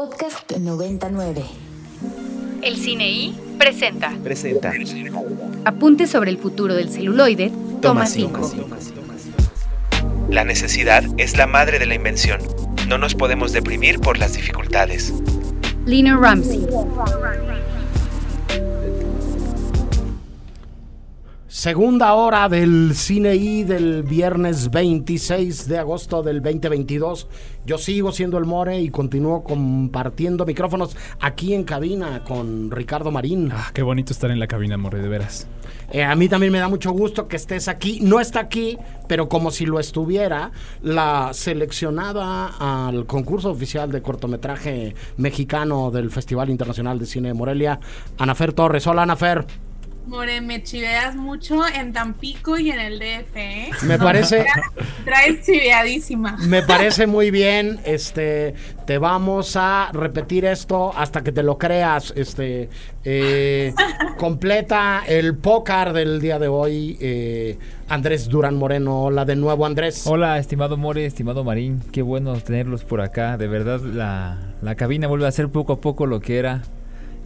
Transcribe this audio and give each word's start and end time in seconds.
Podcast 0.00 0.52
99. 0.52 1.44
El 2.62 2.76
Cine 2.78 3.10
I 3.10 3.38
presenta. 3.58 4.14
Presenta. 4.24 4.72
Apunte 5.66 6.06
sobre 6.06 6.30
el 6.30 6.38
futuro 6.38 6.72
del 6.74 6.88
celuloide. 6.88 7.52
Toma 7.82 8.06
5. 8.06 8.50
La 10.30 10.44
necesidad 10.44 11.04
es 11.18 11.36
la 11.36 11.46
madre 11.46 11.78
de 11.78 11.84
la 11.84 11.96
invención. 11.96 12.40
No 12.88 12.96
nos 12.96 13.14
podemos 13.14 13.52
deprimir 13.52 14.00
por 14.00 14.16
las 14.16 14.32
dificultades. 14.32 15.12
Lina 15.84 16.16
Ramsey. 16.16 16.66
Segunda 21.60 22.14
hora 22.14 22.48
del 22.48 22.94
Cine 22.94 23.36
I 23.36 23.64
del 23.64 24.02
viernes 24.02 24.70
26 24.70 25.68
de 25.68 25.76
agosto 25.76 26.22
del 26.22 26.40
2022. 26.40 27.28
Yo 27.66 27.76
sigo 27.76 28.12
siendo 28.12 28.38
el 28.38 28.46
More 28.46 28.80
y 28.80 28.88
continúo 28.88 29.44
compartiendo 29.44 30.46
micrófonos 30.46 30.96
aquí 31.20 31.52
en 31.52 31.64
cabina 31.64 32.24
con 32.24 32.70
Ricardo 32.70 33.10
Marín. 33.10 33.52
Ah, 33.52 33.72
qué 33.74 33.82
bonito 33.82 34.14
estar 34.14 34.30
en 34.30 34.38
la 34.38 34.46
cabina, 34.46 34.78
More, 34.78 35.02
de 35.02 35.08
veras. 35.08 35.48
Eh, 35.90 36.02
a 36.02 36.14
mí 36.14 36.30
también 36.30 36.50
me 36.50 36.60
da 36.60 36.68
mucho 36.70 36.92
gusto 36.92 37.28
que 37.28 37.36
estés 37.36 37.68
aquí. 37.68 37.98
No 38.00 38.20
está 38.20 38.40
aquí, 38.40 38.78
pero 39.06 39.28
como 39.28 39.50
si 39.50 39.66
lo 39.66 39.78
estuviera, 39.78 40.52
la 40.80 41.28
seleccionada 41.34 42.54
al 42.88 43.04
concurso 43.04 43.50
oficial 43.50 43.92
de 43.92 44.00
cortometraje 44.00 44.94
mexicano 45.18 45.90
del 45.90 46.10
Festival 46.10 46.48
Internacional 46.48 46.98
de 46.98 47.04
Cine 47.04 47.28
de 47.28 47.34
Morelia, 47.34 47.80
Anafer 48.16 48.54
Torres. 48.54 48.86
Hola, 48.86 49.02
Anafer. 49.02 49.44
More, 50.06 50.40
me 50.40 50.62
chiveas 50.62 51.14
mucho 51.14 51.62
en 51.68 51.92
Tampico 51.92 52.58
y 52.58 52.70
en 52.70 52.80
el 52.80 52.98
DF, 52.98 53.36
¿eh? 53.36 53.70
Me 53.82 53.98
parece. 53.98 54.44
Traes 55.04 55.44
chiveadísima. 55.44 56.36
Me 56.38 56.62
parece 56.62 57.06
muy 57.06 57.30
bien. 57.30 57.78
Este, 57.84 58.54
te 58.86 58.98
vamos 58.98 59.56
a 59.56 59.90
repetir 59.92 60.46
esto 60.46 60.92
hasta 60.96 61.22
que 61.22 61.32
te 61.32 61.42
lo 61.42 61.58
creas. 61.58 62.12
Este, 62.16 62.70
eh, 63.04 63.72
completa 64.18 65.02
el 65.06 65.36
pócar 65.36 65.92
del 65.92 66.20
día 66.20 66.38
de 66.38 66.48
hoy. 66.48 66.96
Eh, 67.00 67.58
Andrés 67.88 68.28
Durán 68.28 68.56
Moreno. 68.56 69.04
Hola 69.04 69.24
de 69.24 69.36
nuevo, 69.36 69.64
Andrés. 69.64 70.06
Hola, 70.06 70.38
estimado 70.38 70.76
More, 70.76 71.04
estimado 71.06 71.44
Marín. 71.44 71.82
Qué 71.92 72.02
bueno 72.02 72.34
tenerlos 72.34 72.84
por 72.84 73.00
acá. 73.00 73.36
De 73.36 73.46
verdad, 73.46 73.80
la, 73.80 74.38
la 74.62 74.74
cabina 74.74 75.06
vuelve 75.06 75.26
a 75.28 75.32
ser 75.32 75.50
poco 75.50 75.74
a 75.74 75.80
poco 75.80 76.06
lo 76.06 76.20
que 76.20 76.38
era. 76.38 76.62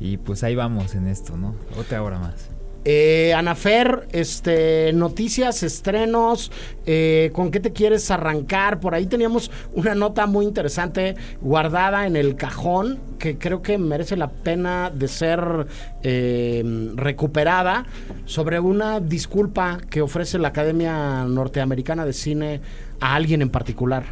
Y 0.01 0.19
pues 0.19 0.43
ahí 0.43 0.55
vamos 0.55 0.95
en 0.95 1.07
esto, 1.07 1.37
¿no? 1.37 1.55
Otra 1.79 2.03
hora 2.03 2.19
más. 2.19 2.54
Eh, 2.85 3.33
Anafer, 3.35 4.07
este, 4.13 4.93
noticias, 4.93 5.63
estrenos, 5.63 6.53
eh, 6.85 7.31
¿con 7.33 7.51
qué 7.51 7.61
te 7.61 7.73
quieres 7.73 8.11
arrancar? 8.11 8.81
Por 8.81 8.95
ahí 8.95 9.07
teníamos 9.07 9.51
una 9.73 9.95
nota 9.95 10.27
muy 10.27 10.45
interesante 10.45 11.15
guardada 11.41 12.07
en 12.07 12.17
el 12.17 12.37
cajón 12.37 13.01
que 13.19 13.39
creo 13.39 13.63
que 13.63 13.79
merece 13.79 14.17
la 14.17 14.29
pena 14.29 14.91
de 14.91 15.09
ser 15.09 15.67
eh, 16.03 16.63
recuperada 16.95 17.87
sobre 18.27 18.61
una 18.61 19.01
disculpa 19.01 19.79
que 19.89 20.03
ofrece 20.03 20.39
la 20.39 20.49
Academia 20.49 21.25
Norteamericana 21.25 22.05
de 22.05 22.13
Cine 22.13 22.61
a 23.01 23.15
alguien 23.15 23.41
en 23.41 23.49
particular. 23.49 24.05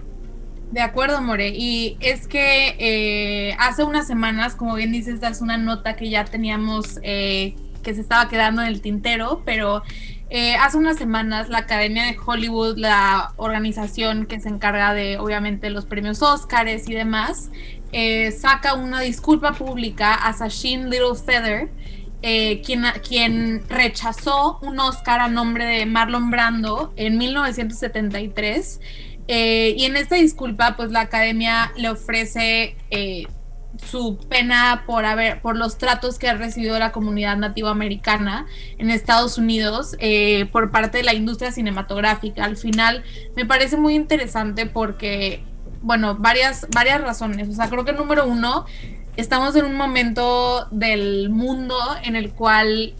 De 0.72 0.80
acuerdo, 0.80 1.20
More. 1.20 1.50
Y 1.50 1.98
es 2.00 2.26
que 2.26 2.74
eh, 2.78 3.54
hace 3.58 3.84
unas 3.84 4.06
semanas, 4.06 4.54
como 4.56 4.74
bien 4.74 4.90
dices, 4.90 5.22
es 5.22 5.42
una 5.42 5.58
nota 5.58 5.96
que 5.96 6.08
ya 6.08 6.24
teníamos 6.24 6.98
eh, 7.02 7.54
que 7.82 7.94
se 7.94 8.00
estaba 8.00 8.28
quedando 8.28 8.62
en 8.62 8.68
el 8.68 8.80
tintero, 8.80 9.42
pero 9.44 9.82
eh, 10.30 10.54
hace 10.56 10.78
unas 10.78 10.96
semanas 10.96 11.48
la 11.48 11.58
Academia 11.58 12.04
de 12.04 12.16
Hollywood, 12.24 12.78
la 12.78 13.34
organización 13.36 14.26
que 14.26 14.40
se 14.40 14.48
encarga 14.48 14.94
de 14.94 15.18
obviamente 15.18 15.68
los 15.68 15.84
premios 15.84 16.22
Oscars 16.22 16.88
y 16.88 16.94
demás, 16.94 17.50
eh, 17.92 18.32
saca 18.32 18.72
una 18.72 19.00
disculpa 19.00 19.52
pública 19.52 20.14
a 20.14 20.32
Sashin 20.32 20.88
Little 20.88 21.14
Feather, 21.14 21.68
eh, 22.22 22.62
quien, 22.64 22.84
quien 23.06 23.68
rechazó 23.68 24.58
un 24.62 24.80
Oscar 24.80 25.20
a 25.20 25.28
nombre 25.28 25.66
de 25.66 25.84
Marlon 25.84 26.30
Brando 26.30 26.94
en 26.96 27.18
1973. 27.18 28.80
Eh, 29.28 29.74
y 29.76 29.84
en 29.84 29.96
esta 29.96 30.16
disculpa, 30.16 30.76
pues 30.76 30.90
la 30.90 31.00
academia 31.00 31.72
le 31.76 31.90
ofrece 31.90 32.76
su 33.90 34.18
pena 34.28 34.84
por 34.86 35.04
haber, 35.04 35.40
por 35.40 35.56
los 35.56 35.78
tratos 35.78 36.18
que 36.18 36.28
ha 36.28 36.34
recibido 36.34 36.78
la 36.78 36.92
comunidad 36.92 37.36
nativa 37.36 37.70
americana 37.70 38.46
en 38.78 38.90
Estados 38.90 39.38
Unidos 39.38 39.96
eh, 39.98 40.46
por 40.52 40.70
parte 40.70 40.98
de 40.98 41.04
la 41.04 41.14
industria 41.14 41.52
cinematográfica. 41.52 42.44
Al 42.44 42.56
final 42.56 43.02
me 43.36 43.44
parece 43.44 43.76
muy 43.76 43.94
interesante 43.94 44.66
porque, 44.66 45.44
bueno, 45.82 46.16
varias, 46.16 46.66
varias 46.74 47.00
razones. 47.00 47.48
O 47.48 47.52
sea, 47.52 47.68
creo 47.68 47.84
que 47.84 47.92
número 47.92 48.26
uno, 48.26 48.66
estamos 49.16 49.56
en 49.56 49.64
un 49.64 49.76
momento 49.76 50.66
del 50.70 51.28
mundo 51.28 51.76
en 52.04 52.16
el 52.16 52.32
cual 52.32 52.94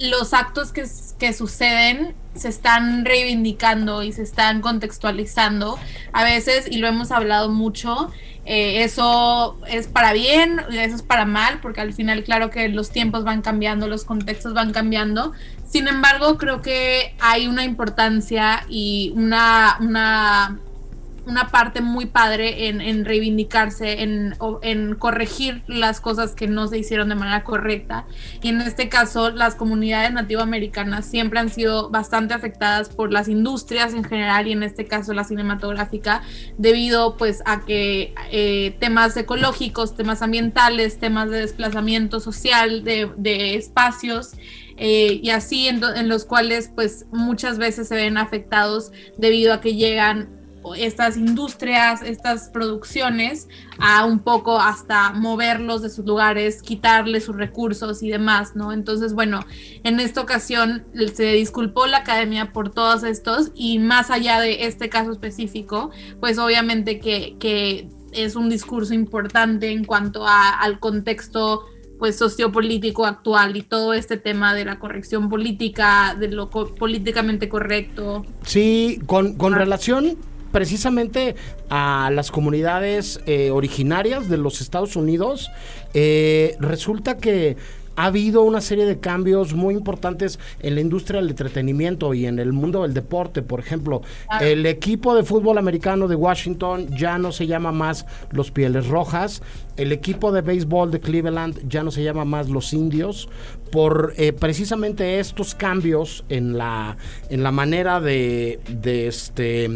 los 0.00 0.34
actos 0.34 0.72
que, 0.72 0.84
que, 1.18 1.32
suceden 1.32 2.14
se 2.34 2.48
están 2.48 3.04
reivindicando 3.04 4.02
y 4.02 4.12
se 4.12 4.22
están 4.22 4.60
contextualizando 4.60 5.78
a 6.12 6.24
veces, 6.24 6.66
y 6.70 6.78
lo 6.78 6.88
hemos 6.88 7.10
hablado 7.10 7.50
mucho, 7.50 8.10
eh, 8.46 8.82
eso 8.82 9.58
es 9.68 9.86
para 9.86 10.12
bien, 10.12 10.60
eso 10.72 10.96
es 10.96 11.02
para 11.02 11.24
mal, 11.24 11.60
porque 11.60 11.80
al 11.80 11.92
final 11.92 12.24
claro 12.24 12.50
que 12.50 12.68
los 12.68 12.90
tiempos 12.90 13.24
van 13.24 13.42
cambiando, 13.42 13.86
los 13.86 14.04
contextos 14.04 14.54
van 14.54 14.72
cambiando. 14.72 15.32
Sin 15.68 15.86
embargo, 15.86 16.36
creo 16.36 16.62
que 16.62 17.14
hay 17.20 17.46
una 17.46 17.64
importancia 17.64 18.64
y 18.68 19.12
una, 19.14 19.76
una 19.80 20.58
una 21.26 21.50
parte 21.50 21.80
muy 21.80 22.06
padre 22.06 22.68
en, 22.68 22.80
en 22.80 23.04
reivindicarse, 23.04 24.02
en, 24.02 24.34
en, 24.62 24.94
corregir 24.94 25.62
las 25.66 26.00
cosas 26.00 26.34
que 26.34 26.46
no 26.46 26.66
se 26.68 26.78
hicieron 26.78 27.08
de 27.08 27.14
manera 27.14 27.44
correcta. 27.44 28.06
Y 28.42 28.48
en 28.48 28.60
este 28.60 28.88
caso, 28.88 29.30
las 29.30 29.54
comunidades 29.54 30.12
nativoamericanas 30.12 31.06
siempre 31.06 31.40
han 31.40 31.50
sido 31.50 31.90
bastante 31.90 32.34
afectadas 32.34 32.88
por 32.88 33.12
las 33.12 33.28
industrias 33.28 33.94
en 33.94 34.04
general 34.04 34.48
y 34.48 34.52
en 34.52 34.62
este 34.62 34.86
caso 34.86 35.12
la 35.12 35.24
cinematográfica, 35.24 36.22
debido 36.58 37.16
pues 37.16 37.42
a 37.44 37.60
que 37.60 38.14
eh, 38.30 38.76
temas 38.80 39.16
ecológicos, 39.16 39.96
temas 39.96 40.22
ambientales, 40.22 40.98
temas 40.98 41.30
de 41.30 41.38
desplazamiento 41.40 42.20
social, 42.20 42.84
de, 42.84 43.10
de 43.16 43.54
espacios, 43.56 44.32
eh, 44.82 45.20
y 45.22 45.28
así 45.28 45.68
en, 45.68 45.82
en, 45.94 46.08
los 46.08 46.24
cuales 46.24 46.72
pues 46.74 47.04
muchas 47.12 47.58
veces 47.58 47.86
se 47.86 47.96
ven 47.96 48.16
afectados 48.16 48.92
debido 49.18 49.52
a 49.52 49.60
que 49.60 49.74
llegan 49.74 50.39
estas 50.76 51.16
industrias, 51.16 52.02
estas 52.02 52.48
producciones, 52.50 53.48
a 53.78 54.04
un 54.04 54.20
poco 54.20 54.58
hasta 54.58 55.12
moverlos 55.12 55.82
de 55.82 55.90
sus 55.90 56.04
lugares, 56.04 56.62
quitarles 56.62 57.24
sus 57.24 57.36
recursos 57.36 58.02
y 58.02 58.10
demás, 58.10 58.54
¿no? 58.54 58.72
Entonces, 58.72 59.14
bueno, 59.14 59.40
en 59.84 60.00
esta 60.00 60.20
ocasión 60.20 60.84
se 61.14 61.32
disculpó 61.32 61.86
la 61.86 61.98
academia 61.98 62.52
por 62.52 62.70
todos 62.70 63.04
estos 63.04 63.52
y 63.54 63.78
más 63.78 64.10
allá 64.10 64.40
de 64.40 64.66
este 64.66 64.88
caso 64.88 65.12
específico, 65.12 65.90
pues 66.20 66.38
obviamente 66.38 67.00
que, 67.00 67.36
que 67.38 67.88
es 68.12 68.36
un 68.36 68.50
discurso 68.50 68.94
importante 68.94 69.70
en 69.70 69.84
cuanto 69.84 70.26
a, 70.26 70.50
al 70.50 70.78
contexto 70.78 71.64
pues 71.98 72.16
sociopolítico 72.16 73.04
actual 73.04 73.56
y 73.56 73.62
todo 73.62 73.92
este 73.92 74.16
tema 74.16 74.54
de 74.54 74.64
la 74.64 74.78
corrección 74.78 75.28
política, 75.28 76.16
de 76.18 76.28
lo 76.28 76.48
co 76.48 76.74
políticamente 76.74 77.50
correcto. 77.50 78.24
Sí, 78.42 79.00
con, 79.06 79.36
con 79.36 79.52
ah. 79.54 79.58
relación 79.58 80.16
precisamente 80.52 81.36
a 81.68 82.10
las 82.12 82.30
comunidades 82.30 83.20
eh, 83.26 83.50
originarias 83.50 84.28
de 84.28 84.36
los 84.36 84.60
Estados 84.60 84.96
Unidos, 84.96 85.50
eh, 85.94 86.56
resulta 86.60 87.16
que 87.16 87.56
ha 87.96 88.06
habido 88.06 88.42
una 88.42 88.60
serie 88.60 88.86
de 88.86 88.98
cambios 88.98 89.52
muy 89.52 89.74
importantes 89.74 90.38
en 90.60 90.74
la 90.74 90.80
industria 90.80 91.20
del 91.20 91.30
entretenimiento 91.30 92.14
y 92.14 92.24
en 92.24 92.38
el 92.38 92.52
mundo 92.52 92.82
del 92.82 92.94
deporte. 92.94 93.42
Por 93.42 93.60
ejemplo, 93.60 94.00
el 94.40 94.64
equipo 94.64 95.14
de 95.14 95.22
fútbol 95.22 95.58
americano 95.58 96.08
de 96.08 96.16
Washington 96.16 96.88
ya 96.96 97.18
no 97.18 97.30
se 97.30 97.46
llama 97.46 97.72
más 97.72 98.06
los 98.30 98.50
Pieles 98.50 98.86
Rojas. 98.86 99.42
El 99.80 99.92
equipo 99.92 100.30
de 100.30 100.42
béisbol 100.42 100.90
de 100.90 101.00
Cleveland 101.00 101.66
ya 101.66 101.82
no 101.82 101.90
se 101.90 102.02
llama 102.02 102.26
más 102.26 102.50
los 102.50 102.74
Indios. 102.74 103.30
Por 103.72 104.12
eh, 104.18 104.34
precisamente 104.34 105.20
estos 105.20 105.54
cambios 105.54 106.22
en 106.28 106.58
la, 106.58 106.98
en 107.30 107.42
la 107.42 107.50
manera 107.50 107.98
de, 107.98 108.60
este, 108.84 109.70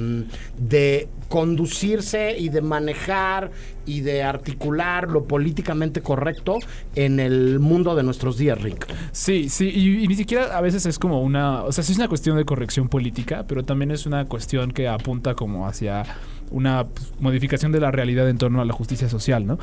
de 0.58 1.08
conducirse 1.28 2.36
y 2.38 2.50
de 2.50 2.60
manejar 2.60 3.50
y 3.86 4.02
de 4.02 4.22
articular 4.22 5.10
lo 5.10 5.24
políticamente 5.24 6.02
correcto 6.02 6.58
en 6.94 7.18
el 7.18 7.58
mundo 7.58 7.94
de 7.94 8.02
nuestros 8.02 8.36
días, 8.36 8.60
Rick. 8.60 8.86
Sí, 9.12 9.48
sí, 9.48 9.70
y, 9.74 10.04
y, 10.04 10.08
ni 10.08 10.16
siquiera 10.16 10.56
a 10.56 10.60
veces 10.60 10.84
es 10.84 10.98
como 10.98 11.22
una, 11.22 11.62
o 11.62 11.72
sea, 11.72 11.82
sí 11.82 11.92
es 11.92 11.98
una 11.98 12.08
cuestión 12.08 12.36
de 12.36 12.44
corrección 12.44 12.88
política, 12.88 13.46
pero 13.48 13.64
también 13.64 13.90
es 13.90 14.04
una 14.04 14.26
cuestión 14.26 14.70
que 14.70 14.86
apunta 14.86 15.34
como 15.34 15.66
hacia 15.66 16.04
una 16.50 16.84
pues, 16.84 17.12
modificación 17.20 17.72
de 17.72 17.80
la 17.80 17.90
realidad 17.90 18.28
en 18.28 18.38
torno 18.38 18.60
a 18.60 18.64
la 18.64 18.72
justicia 18.72 19.08
social, 19.08 19.46
¿no? 19.46 19.58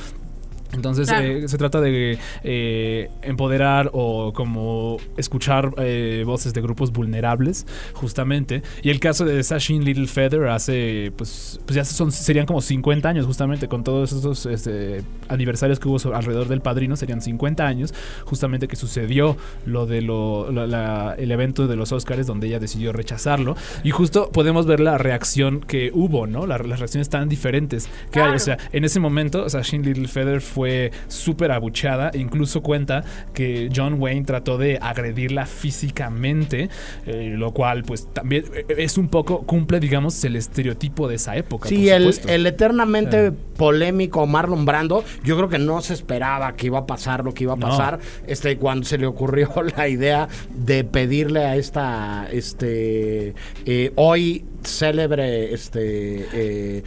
Entonces 0.73 1.07
Claro. 1.09 1.25
eh, 1.25 1.47
se 1.47 1.57
trata 1.57 1.81
de 1.81 2.18
eh, 2.44 3.09
empoderar 3.21 3.89
o 3.94 4.33
como 4.33 4.97
escuchar 5.18 5.71
eh, 5.77 6.23
voces 6.25 6.53
de 6.53 6.62
grupos 6.62 6.91
vulnerables, 6.91 7.65
justamente. 7.94 8.63
Y 8.81 8.89
el 8.89 9.00
caso 9.00 9.25
de 9.25 9.41
Sashin 9.44 9.83
Little 9.83 10.07
Feather 10.07 10.47
hace, 10.47 11.12
pues, 11.18 11.59
pues 11.65 11.75
ya 11.75 11.83
son, 11.85 12.12
serían 12.12 12.45
como 12.45 12.62
50 12.62 13.07
años, 13.09 13.25
justamente, 13.25 13.68
con 13.68 13.83
todos 13.83 14.12
esos 14.13 14.45
este, 14.45 15.01
aniversarios 15.27 15.79
que 15.79 15.88
hubo 15.88 16.00
so- 16.00 16.15
alrededor 16.15 16.47
del 16.47 16.62
padrino, 16.62 16.95
serían 16.95 17.21
50 17.21 17.65
años, 17.68 17.94
justamente 18.25 18.68
que 18.68 18.75
sucedió 18.75 19.38
lo 19.65 19.85
de 19.85 20.01
lo, 20.01 20.51
la- 20.51 20.68
la- 20.68 21.15
el 21.18 21.31
evento 21.31 21.68
de 21.68 21.75
los 21.75 21.91
Oscars 21.91 22.27
donde 22.27 22.47
ella 22.47 22.59
decidió 22.59 22.94
rechazarlo. 22.94 23.56
Y 23.83 23.91
justo 23.91 24.29
podemos 24.31 24.65
ver 24.65 24.79
la 24.79 24.97
reacción 24.97 25.59
que 25.62 25.91
hubo, 25.94 26.27
¿no? 26.27 26.47
La- 26.47 26.57
las 26.59 26.79
reacciones 26.79 27.09
tan 27.09 27.27
diferentes 27.29 27.89
que 28.12 28.19
hay. 28.19 28.25
O 28.31 28.35
Claro. 28.35 28.39
sea, 28.39 28.57
en 28.71 28.85
ese 28.85 29.00
momento, 29.00 29.50
Sashin 29.50 29.83
Little 29.83 30.07
Feather 30.07 30.41
fue 30.41 30.61
súper 31.08 31.52
abucheada. 31.52 32.12
Incluso 32.13 32.62
cuenta 32.62 33.04
que 33.34 33.69
John 33.75 33.96
Wayne 34.00 34.25
trató 34.25 34.58
de 34.58 34.78
agredirla 34.81 35.46
físicamente, 35.46 36.69
eh, 37.06 37.34
lo 37.38 37.52
cual, 37.54 37.84
pues 37.84 38.08
también 38.13 38.46
eh, 38.54 38.66
es 38.78 38.98
un 38.98 39.08
poco, 39.08 39.42
cumple, 39.44 39.80
digamos, 39.80 40.24
el 40.24 40.36
estereotipo 40.36 41.08
de 41.08 41.16
esa 41.16 41.36
época. 41.36 41.69
Sí, 41.69 41.90
por 41.90 42.30
el, 42.31 42.46
eternamente 42.46 43.28
Ah. 43.28 43.34
polémico 43.58 44.25
Marlon 44.25 44.66
Brando, 44.66 45.04
yo 45.24 45.36
creo 45.38 45.50
que 45.50 45.60
no 45.60 45.81
se 45.81 45.94
esperaba 45.94 46.56
que 46.56 46.68
iba 46.68 46.80
a 46.80 46.86
pasar 46.86 47.24
lo 47.24 47.34
que 47.34 47.44
iba 47.44 47.54
a 47.54 47.56
No. 47.57 47.68
pasar. 47.69 48.00
Este, 48.28 48.57
cuando 48.57 48.86
se 48.86 48.98
le 48.98 49.06
ocurrió 49.06 49.50
la 49.78 49.88
idea 49.88 50.28
de 50.54 50.84
pedirle 50.84 51.46
a 51.46 51.56
esta, 51.56 52.28
este, 52.31 53.34
eh, 53.66 53.92
hoy 53.96 54.46
célebre, 54.64 55.54
este, 55.54 56.25
eh, 56.34 56.84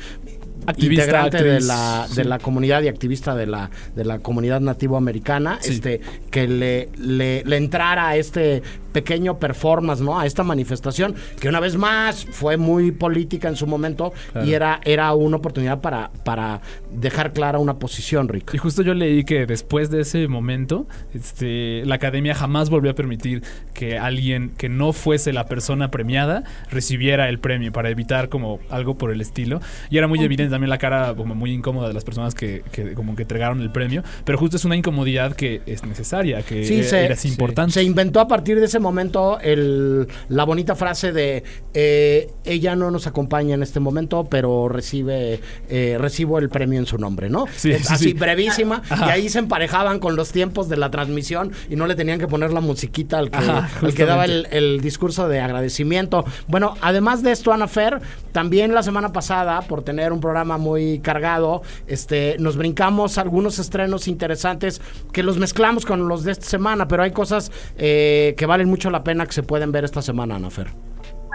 Activista, 0.66 1.02
integrante 1.04 1.42
de 1.42 1.60
la, 1.60 2.06
de 2.14 2.24
la 2.24 2.38
comunidad 2.38 2.82
y 2.82 2.88
activista 2.88 3.34
de 3.34 3.46
la, 3.46 3.70
de 3.94 4.04
la 4.04 4.20
comunidad 4.20 4.60
nativo 4.60 4.96
americana, 4.96 5.58
Sí. 5.60 5.74
este, 5.74 6.00
que 6.30 6.48
le, 6.48 6.88
le, 6.98 7.42
le 7.44 7.56
entrara 7.56 8.08
a 8.08 8.16
este 8.16 8.62
pequeño 8.94 9.38
performance, 9.38 10.00
¿no? 10.00 10.18
A 10.18 10.24
esta 10.24 10.42
manifestación, 10.42 11.14
que 11.40 11.48
una 11.50 11.60
vez 11.60 11.76
más 11.76 12.24
fue 12.30 12.56
muy 12.56 12.92
política 12.92 13.48
en 13.48 13.56
su 13.56 13.66
momento 13.66 14.12
Claro. 14.32 14.46
y 14.46 14.54
era, 14.54 14.80
era 14.84 15.12
una 15.14 15.36
oportunidad 15.36 15.80
para, 15.80 16.10
para 16.24 16.60
dejar 16.90 17.32
clara 17.32 17.58
una 17.58 17.78
posición, 17.78 18.28
Rick. 18.28 18.54
Y 18.54 18.58
justo 18.58 18.82
yo 18.82 18.94
leí 18.94 19.24
que 19.24 19.44
después 19.46 19.90
de 19.90 20.00
ese 20.00 20.28
momento, 20.28 20.86
este, 21.12 21.82
la 21.86 21.96
academia 21.96 22.34
jamás 22.34 22.70
volvió 22.70 22.90
a 22.92 22.94
permitir 22.94 23.42
que 23.74 23.98
alguien 23.98 24.52
que 24.56 24.68
no 24.68 24.92
fuese 24.92 25.32
la 25.32 25.46
persona 25.46 25.90
premiada 25.90 26.44
recibiera 26.70 27.28
el 27.28 27.38
premio 27.40 27.72
para 27.72 27.90
evitar 27.90 28.28
como 28.28 28.60
algo 28.70 28.96
por 28.96 29.10
el 29.10 29.20
estilo. 29.20 29.60
Y 29.90 29.98
era 29.98 30.06
muy 30.06 30.20
evidente 30.20 30.50
también 30.52 30.70
la 30.70 30.78
cara 30.78 31.14
como 31.16 31.34
muy 31.34 31.52
incómoda 31.52 31.88
de 31.88 31.94
las 31.94 32.04
personas 32.04 32.34
que, 32.34 32.62
que 32.72 32.94
como 32.94 33.16
que 33.16 33.22
entregaron 33.22 33.60
el 33.60 33.70
premio. 33.72 34.02
Pero 34.24 34.38
justo 34.38 34.56
es 34.56 34.64
una 34.64 34.76
incomodidad 34.76 35.34
que 35.34 35.62
es 35.66 35.84
necesaria, 35.84 36.42
que 36.42 36.64
Sí, 36.64 36.80
eh, 36.80 36.84
se, 36.84 37.04
era 37.06 37.16
importante. 37.24 37.72
se 37.72 37.82
inventó 37.82 38.20
a 38.20 38.28
partir 38.28 38.58
de 38.60 38.66
ese 38.66 38.78
momento 38.84 39.38
el, 39.40 40.06
la 40.28 40.44
bonita 40.44 40.76
frase 40.76 41.12
de 41.12 41.42
eh, 41.74 42.30
ella 42.44 42.76
no 42.76 42.92
nos 42.92 43.08
acompaña 43.08 43.54
en 43.54 43.62
este 43.64 43.80
momento, 43.80 44.24
pero 44.30 44.68
recibe 44.68 45.40
eh, 45.68 45.96
recibo 45.98 46.38
el 46.38 46.48
premio 46.48 46.78
en 46.78 46.86
su 46.86 46.98
nombre, 46.98 47.28
¿no? 47.30 47.46
Sí, 47.56 47.72
Es 47.72 47.86
sí, 47.88 47.94
así 47.94 48.04
sí. 48.04 48.12
brevísima 48.12 48.82
y 49.06 49.10
ahí 49.10 49.28
se 49.28 49.40
emparejaban 49.40 49.98
con 49.98 50.14
los 50.14 50.30
tiempos 50.30 50.68
de 50.68 50.76
la 50.76 50.90
transmisión 50.90 51.50
y 51.68 51.74
no 51.76 51.86
le 51.88 51.96
tenían 51.96 52.18
que 52.20 52.28
poner 52.28 52.52
la 52.52 52.60
musiquita 52.60 53.18
al 53.18 53.30
que, 53.30 53.38
Ajá, 53.38 53.68
al 53.82 53.94
que 53.94 54.04
daba 54.04 54.24
el 54.26 54.80
discurso 54.80 55.26
de 55.28 55.40
agradecimiento. 55.40 56.24
Bueno, 56.46 56.74
además 56.80 57.22
de 57.22 57.32
esto, 57.32 57.52
Ana 57.52 57.66
Fer, 57.66 58.00
también 58.34 58.74
la 58.74 58.82
semana 58.82 59.12
pasada, 59.12 59.62
por 59.62 59.84
tener 59.84 60.12
un 60.12 60.18
programa 60.20 60.58
muy 60.58 60.98
cargado, 60.98 61.62
este, 61.86 62.36
nos 62.40 62.56
brincamos 62.56 63.16
algunos 63.16 63.60
estrenos 63.60 64.08
interesantes 64.08 64.82
que 65.12 65.22
los 65.22 65.38
mezclamos 65.38 65.86
con 65.86 66.08
los 66.08 66.24
de 66.24 66.32
esta 66.32 66.44
semana, 66.46 66.88
pero 66.88 67.04
hay 67.04 67.12
cosas 67.12 67.52
eh, 67.78 68.34
que 68.36 68.44
valen 68.46 68.68
mucho 68.68 68.90
la 68.90 69.04
pena 69.04 69.24
que 69.24 69.32
se 69.32 69.44
pueden 69.44 69.70
ver 69.70 69.84
esta 69.84 70.02
semana, 70.02 70.34
Ana 70.34 70.50
Fer. 70.50 70.66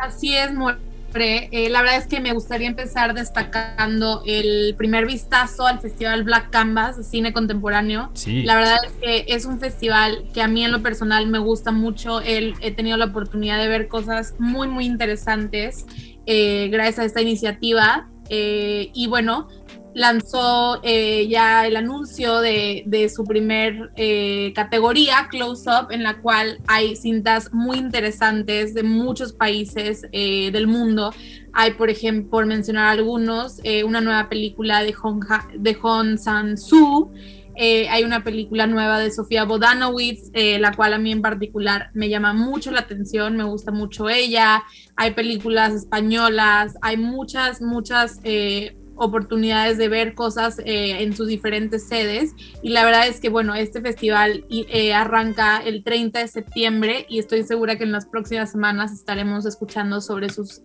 Así 0.04 0.36
es, 0.36 0.54
More. 0.54 0.78
Eh, 1.16 1.70
la 1.72 1.82
verdad 1.82 1.98
es 1.98 2.06
que 2.06 2.20
me 2.20 2.34
gustaría 2.34 2.68
empezar 2.68 3.16
destacando 3.16 4.22
el 4.28 4.76
primer 4.78 5.08
vistazo 5.08 5.66
al 5.66 5.80
Festival 5.80 6.24
Black 6.24 6.52
Canvas 6.52 6.98
de 6.98 7.04
Cine 7.04 7.34
Contemporáneo. 7.34 8.12
Sí. 8.14 8.44
La 8.44 8.56
verdad 8.56 8.78
es 8.86 8.92
que 9.02 9.26
es 9.34 9.46
un 9.46 9.60
festival 9.60 10.26
que 10.36 10.44
a 10.44 10.48
mí 10.48 10.64
en 10.64 10.72
lo 10.72 10.84
personal 10.84 11.26
me 11.26 11.40
gusta 11.40 11.72
mucho. 11.72 12.22
El- 12.22 12.54
he 12.62 12.72
tenido 12.72 12.96
la 12.98 13.06
oportunidad 13.06 13.58
de 13.58 13.68
ver 13.68 13.88
cosas 13.88 14.36
muy, 14.38 14.68
muy 14.68 14.86
interesantes 14.86 15.88
eh, 16.26 16.70
gracias 16.72 17.00
a 17.00 17.06
esta 17.06 17.22
iniciativa. 17.22 18.10
Eh, 18.30 18.92
y 18.94 19.08
bueno, 19.08 19.48
lanzó 19.96 20.80
eh, 20.84 21.28
ya 21.28 21.66
el 21.66 21.76
anuncio 21.76 22.42
de, 22.42 23.12
su 23.14 23.26
primer 23.26 23.92
eh, 23.96 24.54
categoría, 24.54 25.28
Close 25.32 25.68
Up, 25.70 25.92
en 25.92 26.04
la 26.04 26.22
cual 26.22 26.60
hay 26.68 26.96
cintas 26.96 27.52
muy 27.54 27.78
interesantes 27.78 28.74
de 28.76 28.84
muchos 28.84 29.34
países 29.34 30.04
del 30.12 30.68
mundo. 30.68 31.12
Hay, 31.54 31.74
por 31.74 31.90
ejemplo, 31.90 32.30
por 32.30 32.46
mencionar 32.46 32.88
algunos, 32.88 33.60
una 33.84 34.00
nueva 34.00 34.30
película 34.30 34.84
de 34.84 34.94
Hong, 34.94 35.24
Ha- 35.28 35.48
de 35.56 35.74
Hong 35.74 36.18
Sang-soo, 36.18 37.12
eh, 37.62 37.90
hay 37.90 38.06
una 38.06 38.24
película 38.24 38.68
nueva 38.68 39.00
de 39.00 39.12
Sofía 39.12 39.44
Bodanowitz, 39.44 40.32
eh, 40.32 40.60
la 40.60 40.72
cual 40.74 40.94
a 40.94 40.98
mí 40.98 41.12
en 41.12 41.22
particular 41.22 41.90
me 41.94 42.08
llama 42.08 42.32
mucho 42.32 42.72
la 42.72 42.80
atención, 42.80 43.36
me 43.36 43.44
gusta 43.44 43.74
mucho 43.74 44.10
ella. 44.10 44.64
Hay 44.96 45.12
películas 45.12 45.74
españolas, 45.74 46.78
hay 46.82 46.96
muchas, 46.96 47.62
muchas 47.62 48.22
eh, 48.24 48.78
oportunidades 48.96 49.78
de 49.78 49.90
ver 49.90 50.14
cosas 50.14 50.62
en 50.66 51.14
sus 51.14 51.28
diferentes 51.28 51.86
sedes. 51.86 52.34
Y 52.64 52.70
la 52.70 52.86
verdad 52.86 53.08
es 53.08 53.20
que, 53.20 53.28
bueno, 53.28 53.56
este 53.56 53.82
festival 53.82 54.46
arranca 54.96 55.58
el 55.58 55.84
30 55.84 56.20
de 56.20 56.28
septiembre 56.30 57.06
y 57.10 57.20
estoy 57.20 57.44
segura 57.44 57.78
que 57.78 57.84
en 57.84 57.92
las 57.92 58.06
próximas 58.06 58.52
semanas 58.52 58.94
estaremos 58.94 59.46
escuchando 59.46 60.00
sobre 60.00 60.30
sus 60.30 60.62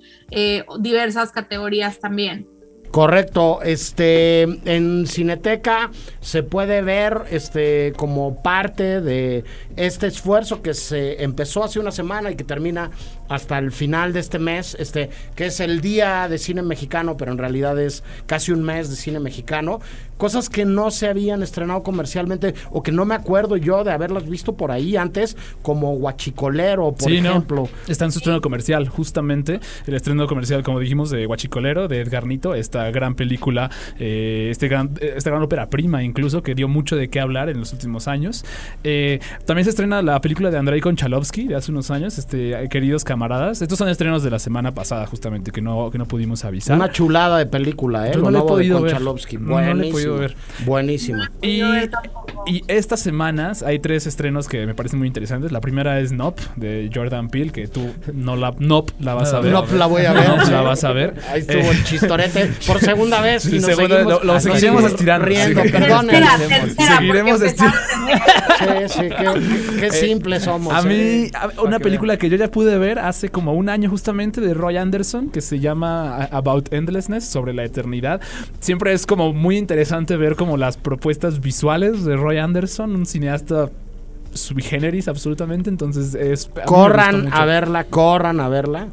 diversas 0.81 1.32
categorías 1.32 1.99
también. 1.99 2.54
Correcto, 2.94 3.61
este 3.64 4.43
en 4.43 5.08
Cineteca 5.08 5.91
se 6.20 6.44
puede 6.44 6.81
ver 6.81 7.23
este 7.29 7.93
como 7.96 8.41
parte 8.41 9.00
de 9.00 9.43
este 9.75 10.06
esfuerzo 10.06 10.62
que 10.62 10.75
se 10.75 11.25
empezó 11.25 11.64
hace 11.64 11.81
una 11.81 11.91
semana 11.91 12.31
y 12.31 12.37
que 12.37 12.44
termina 12.44 12.93
hasta 13.29 13.59
el 13.59 13.73
final 13.73 14.12
de 14.12 14.21
este 14.21 14.38
mes, 14.38 14.76
este 14.79 15.11
que 15.35 15.47
es 15.47 15.61
el 15.61 15.81
día 15.81 16.29
de 16.29 16.38
cine 16.38 16.62
mexicano, 16.62 17.17
pero 17.17 17.32
en 17.32 17.38
realidad 17.38 17.79
es 17.81 18.03
casi 18.26 18.53
un 18.53 18.62
mes 18.62 18.91
de 18.91 18.97
cine 18.97 19.21
mexicano, 19.21 19.81
cosas 20.17 20.49
que 20.49 20.65
no 20.65 20.91
se 20.91 21.09
habían 21.09 21.43
estrenado 21.43 21.82
comercialmente 21.82 22.55
o 22.71 22.82
que 22.82 22.93
no 22.93 23.05
me 23.05 23.15
acuerdo 23.15 23.56
yo 23.56 23.82
de 23.85 23.91
haberlas 23.93 24.29
visto 24.29 24.55
por 24.56 24.71
ahí 24.71 24.97
antes, 24.97 25.37
como 25.62 25.97
Guachicolero, 25.97 26.93
por 26.93 27.11
Sí, 27.11 27.21
¿no? 27.21 27.31
ejemplo. 27.31 27.69
Está 27.88 28.05
en 28.05 28.12
su 28.12 28.19
estreno 28.19 28.41
comercial, 28.41 28.88
justamente. 28.88 29.61
El 29.87 29.94
estreno 29.94 30.27
comercial, 30.27 30.62
como 30.62 30.79
dijimos, 30.81 31.11
de 31.11 31.27
Guachicolero, 31.27 31.88
de 31.88 32.00
Edgar 32.00 32.27
Nito, 32.27 32.55
esta 32.55 32.91
gran 32.91 33.15
película, 33.15 33.70
eh, 33.99 34.49
este 34.50 34.69
gran, 34.69 34.91
esta 35.00 35.31
gran 35.31 35.43
ópera 35.43 35.69
prima, 35.69 36.03
incluso, 36.03 36.43
que 36.43 36.55
dio 36.55 36.69
mucho 36.69 36.97
de 36.97 37.09
qué 37.09 37.20
hablar 37.20 37.48
en 37.48 37.58
los 37.58 37.72
últimos 37.72 38.06
años. 38.08 38.44
Eh, 38.84 39.19
también 39.46 39.65
se 39.65 39.70
estrena 39.70 40.01
la 40.03 40.20
película 40.20 40.51
de 40.51 40.58
Andrei 40.58 40.81
Konchalovsky 40.81 41.48
de 41.48 41.56
hace 41.56 41.72
unos 41.72 41.91
años, 41.91 42.19
este, 42.19 42.53
eh, 42.63 42.69
Queridos 42.69 43.05
Camaradas. 43.15 43.63
Estos 43.63 43.79
son 43.79 43.89
estrenos 43.89 44.25
de 44.25 44.31
la 44.31 44.41
semana 44.41 44.75
pasada, 44.75 45.06
justamente, 45.06 45.53
que 45.53 45.61
no, 45.61 45.89
que 45.93 45.99
no 45.99 46.06
pudimos 46.06 46.44
avisar. 46.44 46.75
Una 46.77 46.91
chulada 46.91 47.39
de 47.39 47.47
película, 47.47 48.09
¿eh? 48.09 48.11
Yo 48.13 48.19
Lo 48.19 48.25
no 48.25 48.31
la 48.33 48.39
he 48.41 48.43
podido 48.43 48.81
ver. 48.83 49.01
No, 49.01 49.61
no 49.75 49.83
he 49.85 49.91
podido 49.93 50.19
ver. 50.19 50.35
Buenísima. 50.67 51.31
Y, 51.41 51.63
y 52.47 52.65
estas 52.67 52.99
semanas 52.99 53.63
hay 53.63 53.79
tres 53.79 54.09
estrenos 54.09 54.49
que 54.49 54.67
me 54.67 54.75
parecen 54.75 54.99
muy 54.99 55.06
interesantes. 55.06 55.53
La 55.53 55.61
primera 55.61 56.01
es 56.01 56.11
Nop 56.11 56.41
de 56.56 56.91
Jordan 56.93 57.29
Peele, 57.29 57.53
que 57.53 57.69
tú 57.69 57.89
no 58.13 58.35
la, 58.35 58.53
Nop 58.59 58.91
la 58.99 59.15
vas 59.15 59.33
a 59.33 59.39
ver. 59.39 59.53
No, 59.53 59.63
pues 59.63 59.75
la 59.75 59.87
voy 59.87 60.05
a 60.06 60.13
ver. 60.13 60.29
Nop 60.29 60.49
la 60.51 60.63
vas 60.63 60.83
a 60.83 60.91
ver. 60.93 61.15
Ahí 61.31 61.41
estuvo 61.43 61.59
Eh, 61.59 61.71
el 61.71 61.85
chistorete 61.85 62.51
por 62.67 62.81
segunda 62.81 63.21
vez. 63.21 63.47
Y 63.47 63.61
nos 63.61 63.67
segunda- 63.67 63.97
seguimos, 63.99 64.25
lo- 64.25 64.33
lo 64.35 64.41
seguiremos 64.41 64.85
estirando. 64.85 65.27
Riendo, 65.27 65.63
Sí. 65.63 65.71
Tercera, 65.71 65.99
Seguiremos- 65.99 66.49
tercera, 66.77 66.97
seguiremos 66.99 67.33
porque 67.41 67.47
estir- 67.55 67.67
empezaron- 67.67 68.89
Sí, 68.89 68.89
sí, 68.89 69.01
qué, 69.09 69.81
qué 69.81 69.87
Eh, 69.87 69.93
simples 69.93 70.43
somos. 70.44 70.75
A 70.75 70.83
mí, 70.83 70.94
¿eh? 70.94 71.31
una 71.63 71.79
película 71.79 72.17
que 72.17 72.29
yo 72.31 72.37
ya 72.37 72.49
pude 72.49 72.79
ver 72.79 72.99
hace 73.08 73.29
como 73.29 73.55
un 73.55 73.69
año 73.69 73.91
justamente 73.91 74.41
de 74.41 74.55
Roy 74.55 74.77
Anderson 74.77 75.31
que 75.31 75.41
se 75.41 75.61
llama 75.61 76.25
About 76.25 76.73
Endlessness, 76.73 77.25
sobre 77.25 77.53
la 77.53 77.65
eternidad. 77.65 78.20
Siempre 78.61 78.93
es 78.93 79.06
como 79.06 79.32
muy 79.32 79.56
interesante 79.56 80.17
ver 80.17 80.37
como 80.37 80.56
las 80.56 80.77
propuestas 80.77 81.41
visuales 81.41 82.05
de 82.05 82.17
Roy 82.17 82.39
Anderson, 82.39 82.94
un 82.94 83.06
cineasta 83.06 83.70
sui 84.34 84.62
generis 84.62 85.08
absolutamente, 85.08 85.70
entonces 85.70 86.14
es... 86.14 86.50
Corran 86.67 87.32
a 87.32 87.44
verla, 87.44 87.84
corran 87.84 88.41
a 88.41 88.48
verla. 88.48 88.88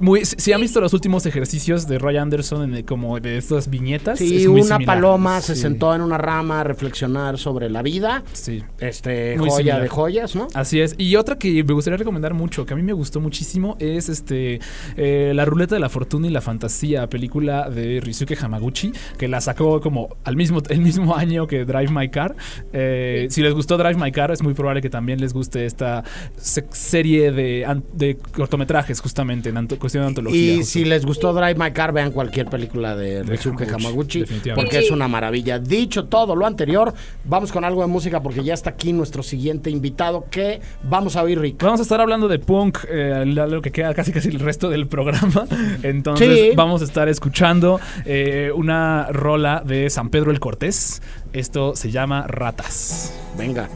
Muy, 0.00 0.24
si, 0.24 0.36
si 0.38 0.52
han 0.52 0.60
visto 0.60 0.80
los 0.80 0.92
últimos 0.94 1.26
ejercicios 1.26 1.86
de 1.86 1.98
Roy 1.98 2.16
Anderson 2.16 2.62
en 2.64 2.74
el- 2.74 2.84
como 2.84 3.18
de 3.20 3.36
estas 3.38 3.68
viñetas, 3.70 4.18
Sí, 4.18 4.38
es 4.38 4.48
muy 4.48 4.60
una 4.62 4.76
similar. 4.76 4.96
paloma 4.96 5.40
se 5.40 5.54
sentó 5.56 5.94
en 5.94 6.00
una 6.00 6.18
rama 6.18 6.60
a 6.60 6.64
reflexionar 6.64 7.38
sobre 7.38 7.68
la 7.70 7.82
vida. 7.82 8.22
Sí. 8.32 8.62
Este, 8.78 9.36
Muy 9.36 9.48
joya 9.50 9.56
similar. 9.58 9.82
de 9.82 9.88
joyas, 9.88 10.36
¿no? 10.36 10.48
Así 10.54 10.80
es. 10.80 10.94
Y 10.98 11.16
otra 11.16 11.38
que 11.38 11.62
me 11.64 11.72
gustaría 11.74 11.96
recomendar 11.96 12.34
mucho, 12.34 12.64
que 12.66 12.74
a 12.74 12.76
mí 12.76 12.82
me 12.82 12.92
gustó 12.92 13.20
muchísimo, 13.20 13.76
es 13.80 14.08
este 14.08 14.60
eh, 14.96 15.32
La 15.34 15.44
Ruleta 15.44 15.74
de 15.74 15.80
la 15.80 15.88
Fortuna 15.88 16.26
y 16.26 16.30
la 16.30 16.40
Fantasía, 16.40 17.08
película 17.08 17.68
de 17.70 18.00
Ryusuke 18.00 18.36
Hamaguchi, 18.40 18.92
que 19.18 19.28
la 19.28 19.40
sacó 19.40 19.80
como 19.80 20.16
al 20.24 20.36
mismo, 20.36 20.62
el 20.68 20.80
mismo 20.80 21.14
año 21.16 21.46
que 21.46 21.64
Drive 21.64 21.90
My 21.92 22.08
Car. 22.08 22.34
Eh, 22.72 23.26
Si 23.30 23.42
les 23.42 23.54
gustó 23.54 23.76
Drive 23.76 23.96
My 23.96 24.12
Car, 24.12 24.30
es 24.30 24.42
muy 24.42 24.54
probable 24.54 24.80
que 24.82 24.85
también 24.90 25.20
les 25.20 25.32
guste 25.32 25.66
esta 25.66 26.04
se- 26.36 26.64
serie 26.70 27.32
de, 27.32 27.66
de 27.92 28.16
cortometrajes, 28.16 29.00
justamente, 29.00 29.48
en 29.50 29.66
cuestión 29.78 30.04
de 30.04 30.08
antología. 30.08 30.54
Y 30.54 30.56
justo. 30.58 30.72
si 30.72 30.84
les 30.84 31.04
gustó 31.04 31.32
Drive 31.32 31.54
My 31.56 31.72
Car, 31.72 31.92
vean 31.92 32.10
cualquier 32.12 32.46
película 32.46 32.94
de 32.96 33.22
Ryusuke 33.22 33.66
Hamaguchi, 33.72 34.24
porque 34.54 34.78
es 34.78 34.90
una 34.90 35.08
maravilla. 35.08 35.58
Dicho 35.58 36.06
todo 36.06 36.34
lo 36.36 36.46
anterior, 36.46 36.92
vamos 37.24 37.52
con 37.52 37.64
algo 37.64 37.82
de 37.82 37.88
música 37.88 38.22
porque 38.22 38.42
ya 38.44 38.54
está 38.54 38.70
aquí 38.70 38.92
nuestro 38.92 39.22
siguiente 39.22 39.70
invitado 39.70 40.26
que 40.30 40.60
vamos 40.88 41.16
a 41.16 41.22
oír, 41.22 41.40
Rick. 41.40 41.62
Vamos 41.62 41.80
a 41.80 41.82
estar 41.82 42.00
hablando 42.00 42.28
de 42.28 42.38
punk, 42.38 42.78
eh, 42.88 43.24
lo 43.26 43.62
que 43.62 43.70
queda 43.72 43.94
casi 43.94 44.12
casi 44.12 44.28
el 44.28 44.40
resto 44.40 44.68
del 44.70 44.86
programa. 44.86 45.46
Entonces 45.82 46.26
Sí. 46.36 46.50
vamos 46.56 46.82
a 46.82 46.84
estar 46.84 47.08
escuchando 47.08 47.80
eh, 48.04 48.50
una 48.54 49.08
rola 49.12 49.62
de 49.64 49.88
San 49.90 50.10
Pedro 50.10 50.30
el 50.30 50.40
Cortés. 50.40 51.00
Esto 51.32 51.74
se 51.76 51.90
llama 51.90 52.26
Ratas. 52.26 53.12
Venga. 53.38 53.68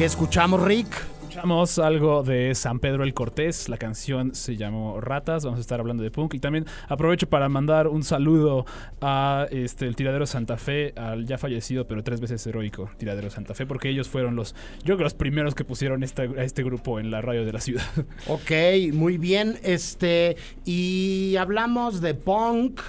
¿Qué 0.00 0.06
escuchamos, 0.06 0.62
Rick? 0.62 0.88
Escuchamos 1.20 1.78
algo 1.78 2.22
de 2.22 2.54
San 2.54 2.78
Pedro 2.78 3.04
el 3.04 3.12
Cortés. 3.12 3.68
La 3.68 3.76
canción 3.76 4.34
se 4.34 4.56
llamó 4.56 4.98
Ratas. 4.98 5.44
Vamos 5.44 5.58
a 5.58 5.60
estar 5.60 5.78
hablando 5.78 6.02
de 6.02 6.10
punk. 6.10 6.32
Y 6.32 6.38
también 6.38 6.64
aprovecho 6.88 7.28
para 7.28 7.50
mandar 7.50 7.86
un 7.86 8.02
saludo 8.02 8.64
a 9.02 9.46
este, 9.50 9.86
el 9.86 9.96
Tiradero 9.96 10.24
Santa 10.24 10.56
Fe, 10.56 10.94
al 10.96 11.26
ya 11.26 11.36
fallecido, 11.36 11.86
pero 11.86 12.02
tres 12.02 12.18
veces 12.18 12.46
heroico 12.46 12.88
Tiradero 12.96 13.28
Santa 13.28 13.52
Fe, 13.52 13.66
porque 13.66 13.90
ellos 13.90 14.08
fueron 14.08 14.36
los, 14.36 14.54
yo 14.78 14.84
creo 14.84 14.96
que 14.96 15.04
los 15.04 15.12
primeros 15.12 15.54
que 15.54 15.66
pusieron 15.66 16.02
esta- 16.02 16.22
a 16.22 16.44
este 16.44 16.62
grupo 16.62 16.98
en 16.98 17.10
la 17.10 17.20
radio 17.20 17.44
de 17.44 17.52
la 17.52 17.60
ciudad. 17.60 17.84
Ok, 18.26 18.52
muy 18.94 19.18
bien. 19.18 19.58
Este, 19.62 20.38
y 20.64 21.36
hablamos 21.36 22.00
de 22.00 22.14
punk, 22.14 22.80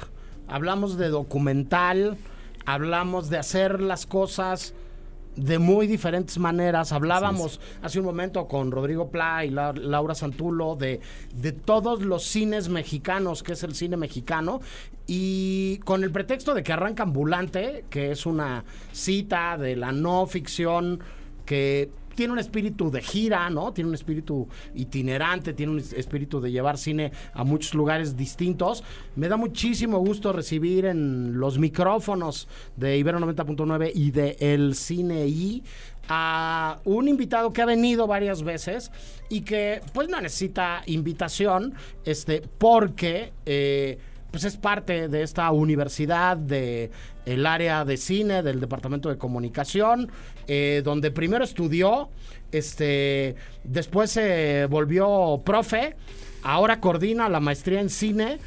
hablamos 0.47 0.97
de 0.97 1.09
documental, 1.09 2.15
hablamos 2.65 3.29
de 3.29 3.37
hacer 3.37 3.81
las 3.81 4.05
cosas 4.05 4.75
de 5.35 5.59
muy 5.59 5.87
diferentes 5.87 6.37
maneras. 6.37 6.91
Hablábamos 6.91 7.59
hace 7.81 7.99
un 7.99 8.05
momento 8.05 8.47
con 8.47 8.71
Rodrigo 8.71 9.09
Pla 9.09 9.45
y 9.45 9.49
La- 9.49 9.73
Laura 9.73 10.13
Santulo 10.15 10.75
de, 10.75 10.99
de 11.35 11.51
todos 11.51 12.01
los 12.01 12.23
cines 12.23 12.69
mexicanos, 12.69 13.41
que 13.43 13.53
es 13.53 13.63
el 13.63 13.73
cine 13.75 13.97
mexicano, 13.97 14.61
y 15.07 15.77
con 15.85 16.03
el 16.03 16.11
pretexto 16.11 16.53
de 16.53 16.63
que 16.63 16.73
arranca 16.73 17.03
Ambulante, 17.03 17.85
que 17.89 18.11
es 18.11 18.25
una 18.25 18.63
cita 18.91 19.57
de 19.57 19.75
la 19.75 19.91
no 19.91 20.25
ficción 20.27 20.99
que 21.45 21.89
tiene 22.15 22.33
un 22.33 22.39
espíritu 22.39 22.89
de 22.91 23.01
gira, 23.01 23.49
¿no? 23.49 23.71
Tiene 23.73 23.89
un 23.89 23.95
espíritu 23.95 24.47
itinerante, 24.75 25.53
tiene 25.53 25.71
un 25.71 25.79
es- 25.79 25.93
espíritu 25.93 26.39
de 26.41 26.51
llevar 26.51 26.77
cine 26.77 27.11
a 27.33 27.43
muchos 27.43 27.73
lugares 27.73 28.15
distintos. 28.17 28.83
Me 29.15 29.27
da 29.27 29.37
muchísimo 29.37 29.99
gusto 29.99 30.33
recibir 30.33 30.85
en 30.85 31.39
los 31.39 31.57
micrófonos 31.59 32.47
de 32.75 32.97
Ibero 32.97 33.19
90.9 33.19 33.91
y 33.93 34.11
de 34.11 34.37
El 34.39 34.75
Cine 34.75 35.27
I 35.27 35.63
a 36.09 36.79
un 36.83 37.07
invitado 37.07 37.53
que 37.53 37.61
ha 37.61 37.65
venido 37.65 38.07
varias 38.07 38.43
veces 38.43 38.91
y 39.29 39.41
que 39.41 39.81
pues 39.93 40.09
no 40.09 40.19
necesita 40.19 40.81
invitación, 40.87 41.73
este, 42.05 42.41
porque 42.57 43.31
eh, 43.45 43.97
pues 44.31 44.45
es 44.45 44.57
parte 44.57 45.09
de 45.09 45.23
esta 45.23 45.51
universidad 45.51 46.37
de 46.37 46.89
el 47.25 47.45
área 47.45 47.85
de 47.85 47.97
cine 47.97 48.41
del 48.41 48.59
departamento 48.59 49.09
de 49.09 49.17
comunicación 49.17 50.09
eh, 50.47 50.81
donde 50.83 51.11
primero 51.11 51.43
estudió 51.43 52.09
este 52.51 53.35
después 53.63 54.11
se 54.11 54.65
volvió 54.69 55.41
profe 55.45 55.95
ahora 56.43 56.79
coordina 56.79 57.29
la 57.29 57.39
maestría 57.39 57.81
en 57.81 57.89
cine 57.89 58.39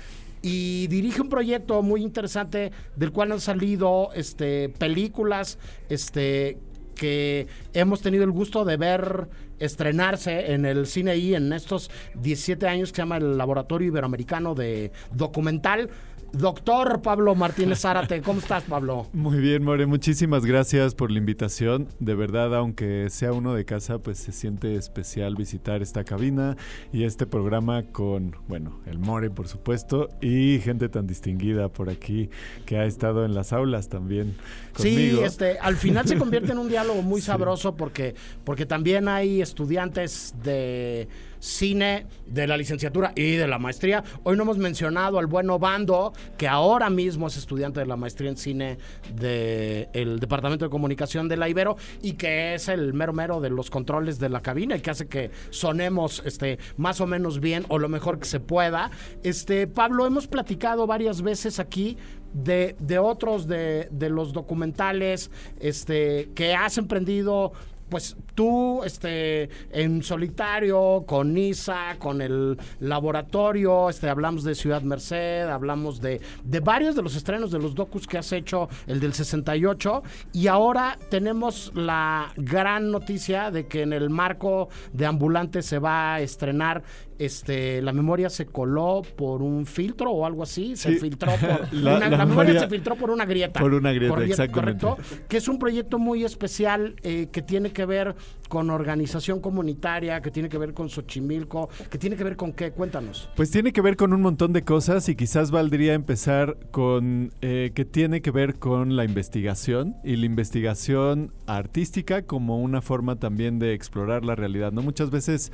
y 0.43 0.89
dirige 0.89 1.23
un 1.23 1.29
proyecto 1.29 1.81
muy 1.83 2.03
interesante 2.03 2.73
del 2.97 3.13
cual 3.13 3.33
han 3.33 3.41
salido 3.41 4.11
este 4.15 4.71
películas 4.71 5.59
este 5.89 6.59
que 6.95 7.47
hemos 7.73 8.01
tenido 8.01 8.25
el 8.25 8.31
gusto 8.31 8.65
de 8.65 8.77
ver 8.77 9.29
estrenarse 9.59 10.53
en 10.53 10.65
el 10.65 10.87
cine 10.87 11.17
y 11.17 11.35
en 11.35 11.53
estos 11.53 11.91
17 12.15 12.67
años 12.67 12.91
que 12.91 12.97
se 12.97 13.03
llama 13.03 13.17
el 13.17 13.39
Laboratorio 13.39 13.89
Iberoamericano 13.89 14.55
de 14.55 14.91
Documental. 15.13 15.91
Doctor 16.37 17.01
Pablo 17.01 17.35
Martínez 17.37 17.81
Zárate, 17.81 18.21
¿cómo 18.21 18.41
estás, 18.41 18.65
Pablo? 18.65 19.07
Muy 19.13 19.39
bien, 19.39 19.63
More, 19.63 19.87
muchísimas 19.87 20.45
gracias 20.45 20.95
por 20.95 21.13
la 21.13 21.19
invitación. 21.19 21.87
De 22.01 22.15
verdad, 22.17 22.55
aunque 22.57 23.09
sea 23.09 23.33
uno 23.33 23.55
de 23.55 23.65
casa, 23.65 23.99
pues 24.01 24.19
se 24.19 24.33
siente 24.33 24.75
especial 24.75 25.37
visitar 25.37 25.81
esta 25.81 26.03
cabina 26.03 26.57
y 26.93 27.05
este 27.05 27.27
programa 27.27 27.85
con, 27.85 28.35
bueno, 28.49 28.81
el 28.87 28.99
More, 28.99 29.31
por 29.31 29.47
supuesto, 29.47 30.09
y 30.21 30.59
gente 30.59 30.89
tan 30.89 31.07
distinguida 31.07 31.69
por 31.69 31.89
aquí 31.89 32.31
que 32.67 32.79
ha 32.79 32.85
estado 32.85 33.25
en 33.25 33.35
las 33.35 33.53
aulas 33.53 33.89
también 33.89 34.37
conmigo. 34.77 35.19
Sí, 35.19 35.23
este, 35.25 35.59
al 35.61 35.77
final 35.77 36.09
se 36.09 36.19
convierte 36.19 36.51
en 36.51 36.59
un 36.59 36.69
diálogo 36.69 37.01
muy 37.03 37.21
Sí. 37.25 37.27
sabroso 37.29 37.77
porque, 37.77 38.15
porque 38.45 38.67
también 38.67 39.07
hay 39.09 39.41
estudiantes 39.41 40.35
de 40.43 41.09
cine 41.45 42.07
de 42.27 42.47
la 42.47 42.57
licenciatura 42.57 43.13
y 43.15 43.33
de 43.33 43.47
la 43.47 43.59
maestría. 43.59 44.03
Hoy 44.23 44.37
no 44.37 44.45
hemos 44.45 44.57
mencionado 44.57 45.19
al 45.19 45.27
bueno 45.27 45.59
Bando, 45.59 46.13
que 46.39 46.49
ahora 46.49 46.89
mismo 46.89 47.27
es 47.27 47.37
estudiante 47.37 47.81
de 47.81 47.87
la 47.87 47.97
maestría 47.97 48.31
en 48.31 48.37
cine 48.39 48.79
del 49.15 50.19
Departamento 50.19 50.65
de 50.65 50.71
Comunicación 50.71 51.29
de 51.29 51.37
la 51.37 51.49
Ibero 51.49 51.77
y 52.01 52.13
que 52.13 52.55
es 52.55 52.69
el 52.69 52.95
mero 52.95 53.13
mero 53.13 53.41
de 53.41 53.51
los 53.51 53.69
controles 53.71 54.19
de 54.19 54.31
la 54.31 54.41
cabina 54.41 54.77
y 54.77 54.81
que 54.81 54.91
hace 54.91 55.07
que 55.07 55.31
sonemos 55.51 56.23
este, 56.25 56.59
más 56.79 57.01
o 57.03 57.07
menos 57.07 57.41
bien 57.41 57.67
o 57.69 57.79
lo 57.79 57.91
mejor 57.91 58.19
que 58.19 58.25
se 58.25 58.41
pueda. 58.41 58.91
Este, 59.23 59.67
Pablo, 59.67 60.07
hemos 60.07 60.27
platicado 60.27 60.87
varias 60.87 61.21
veces 61.21 61.61
aquí 61.61 61.99
de, 62.33 62.75
de 62.81 62.99
otros 62.99 63.47
de, 63.47 63.89
de 63.91 64.09
los 64.09 64.33
documentales 64.33 65.31
este, 65.61 66.31
que 66.35 66.55
has 66.55 66.79
emprendido. 66.79 67.53
Pues 67.95 68.17
tú, 68.35 68.83
este, 68.83 69.49
en 69.71 70.03
solitario, 70.03 71.05
con 71.07 71.33
NISA, 71.33 71.97
con 72.01 72.21
el 72.21 72.59
laboratorio, 72.81 73.89
este, 73.89 74.11
hablamos 74.11 74.43
de 74.43 74.57
Ciudad 74.57 74.83
Merced, 74.83 75.49
hablamos 75.49 76.01
de, 76.01 76.21
de 76.43 76.59
varios 76.59 76.97
de 76.97 77.03
los 77.03 77.15
estrenos 77.15 77.53
de 77.53 77.61
los 77.61 77.77
docus 77.77 78.09
que 78.09 78.19
has 78.19 78.33
hecho, 78.33 78.69
el 78.89 78.99
del 78.99 79.15
68, 79.15 80.03
y 80.33 80.49
ahora 80.49 80.99
tenemos 81.09 81.71
la 81.77 82.33
gran 82.37 82.91
noticia 82.91 83.53
de 83.53 83.69
que 83.69 83.83
en 83.83 83.93
el 83.93 84.11
marco 84.11 84.71
de 84.93 85.07
Ambulante 85.07 85.63
se 85.63 85.79
va 85.79 86.15
a 86.15 86.21
estrenar 86.21 86.83
este, 87.19 87.81
la 87.83 87.93
memoria 87.93 88.29
se 88.31 88.47
coló 88.47 89.03
por 89.17 89.43
un 89.43 89.67
filtro 89.67 90.11
o 90.11 90.27
algo 90.27 90.43
así, 90.43 90.77
se 90.77 90.93
Sí. 90.95 90.99
filtró 90.99 91.33
por 91.37 91.73
La- 91.73 91.97
una, 91.97 92.09
la 92.09 92.17
la 92.17 92.27
memoria 92.27 92.27
memoria- 92.27 92.61
se 92.61 92.69
filtró 92.69 92.97
por 92.97 93.11
una 93.11 93.25
grieta. 93.25 93.61
Por 93.61 93.75
una 93.75 93.93
grieta, 93.93 94.25
exactamente. 94.25 94.85
Correcto, 94.87 95.25
que 95.29 95.37
es 95.37 95.49
un 95.49 95.59
proyecto 95.59 95.99
muy 95.99 96.25
especial 96.25 96.97
eh, 97.03 97.29
que 97.33 97.43
tiene 97.43 97.71
que 97.73 97.85
ver 97.87 98.15
con 98.55 98.71
organización 98.71 99.41
comunitaria, 99.41 100.23
que 100.23 100.31
tiene 100.31 100.49
que 100.49 100.59
ver 100.59 100.75
con 100.75 100.89
Xochimilco, 100.89 101.69
que 101.91 101.99
tiene 101.99 102.15
que 102.15 102.23
ver 102.23 102.37
con 102.37 102.53
qué, 102.53 102.71
cuéntanos. 102.71 103.29
Pues 103.35 103.51
tiene 103.51 103.73
que 103.73 103.81
ver 103.81 103.97
con 103.97 104.13
un 104.13 104.23
montón 104.23 104.53
de 104.53 104.63
cosas 104.63 105.09
y 105.09 105.17
quizás 105.17 105.51
valdría 105.51 105.93
empezar 105.93 106.57
con 106.71 107.33
eh, 107.41 107.73
que 107.75 107.85
tiene 107.85 108.23
que 108.23 108.31
ver 108.31 108.55
con 108.61 108.95
la 108.95 109.05
investigación 109.05 109.97
y 110.05 110.15
la 110.15 110.27
investigación 110.27 111.33
artística 111.49 112.23
como 112.23 112.61
una 112.61 112.81
forma 112.81 113.17
también 113.17 113.59
de 113.59 113.75
explorar 113.75 114.25
la 114.25 114.37
realidad. 114.37 114.71
No 114.71 114.83
muchas 114.83 115.11
veces 115.11 115.51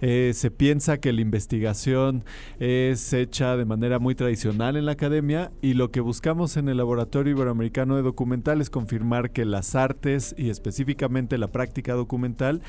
eh, 0.00 0.30
se 0.32 0.52
piensa 0.52 0.98
que 0.98 1.12
la 1.12 1.22
investigación 1.22 2.22
es 2.60 3.12
hecha 3.12 3.56
de 3.56 3.64
manera 3.64 3.98
muy 3.98 4.14
tradicional 4.14 4.76
en 4.76 4.86
la 4.86 4.92
academia 4.92 5.50
y 5.60 5.74
lo 5.74 5.90
que 5.90 5.98
buscamos 5.98 6.56
en 6.56 6.68
el 6.68 6.76
Laboratorio 6.76 7.32
Iberoamericano 7.32 7.96
de 7.96 8.02
Documental 8.02 8.60
es 8.60 8.70
confirmar 8.70 9.32
que 9.32 9.44
las 9.44 9.74
artes 9.74 10.36
y 10.38 10.50
específicamente 10.50 11.36
la 11.36 11.48
práctica 11.48 11.94
documental 11.94 12.43
documental 12.52 12.62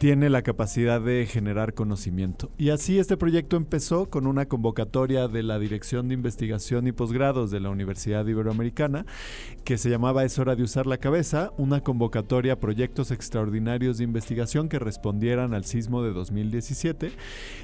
tiene 0.00 0.30
la 0.30 0.40
capacidad 0.40 0.98
de 0.98 1.26
generar 1.26 1.74
conocimiento. 1.74 2.50
Y 2.56 2.70
así 2.70 2.98
este 2.98 3.18
proyecto 3.18 3.58
empezó 3.58 4.08
con 4.08 4.26
una 4.26 4.46
convocatoria 4.46 5.28
de 5.28 5.42
la 5.42 5.58
Dirección 5.58 6.08
de 6.08 6.14
Investigación 6.14 6.86
y 6.86 6.92
Posgrados 6.92 7.50
de 7.50 7.60
la 7.60 7.68
Universidad 7.68 8.26
Iberoamericana 8.26 9.04
que 9.62 9.76
se 9.76 9.90
llamaba 9.90 10.24
Es 10.24 10.38
hora 10.38 10.56
de 10.56 10.62
usar 10.62 10.86
la 10.86 10.96
cabeza, 10.96 11.52
una 11.58 11.82
convocatoria 11.82 12.54
a 12.54 12.60
proyectos 12.60 13.10
extraordinarios 13.10 13.98
de 13.98 14.04
investigación 14.04 14.70
que 14.70 14.78
respondieran 14.78 15.52
al 15.52 15.66
sismo 15.66 16.02
de 16.02 16.14
2017 16.14 17.12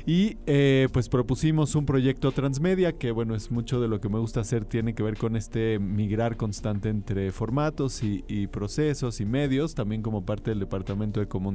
y 0.04 0.36
eh, 0.46 0.88
pues 0.92 1.08
propusimos 1.08 1.74
un 1.74 1.86
proyecto 1.86 2.32
transmedia 2.32 2.92
que 2.92 3.12
bueno 3.12 3.34
es 3.34 3.50
mucho 3.50 3.80
de 3.80 3.88
lo 3.88 3.98
que 3.98 4.10
me 4.10 4.18
gusta 4.18 4.40
hacer 4.40 4.66
tiene 4.66 4.94
que 4.94 5.02
ver 5.02 5.16
con 5.16 5.36
este 5.36 5.78
migrar 5.78 6.36
constante 6.36 6.90
entre 6.90 7.32
formatos 7.32 8.02
y, 8.02 8.24
y 8.28 8.46
procesos 8.48 9.22
y 9.22 9.24
medios, 9.24 9.74
también 9.74 10.02
como 10.02 10.26
parte 10.26 10.50
del 10.50 10.60
Departamento 10.60 11.20
de 11.20 11.28
Comunicación 11.28 11.45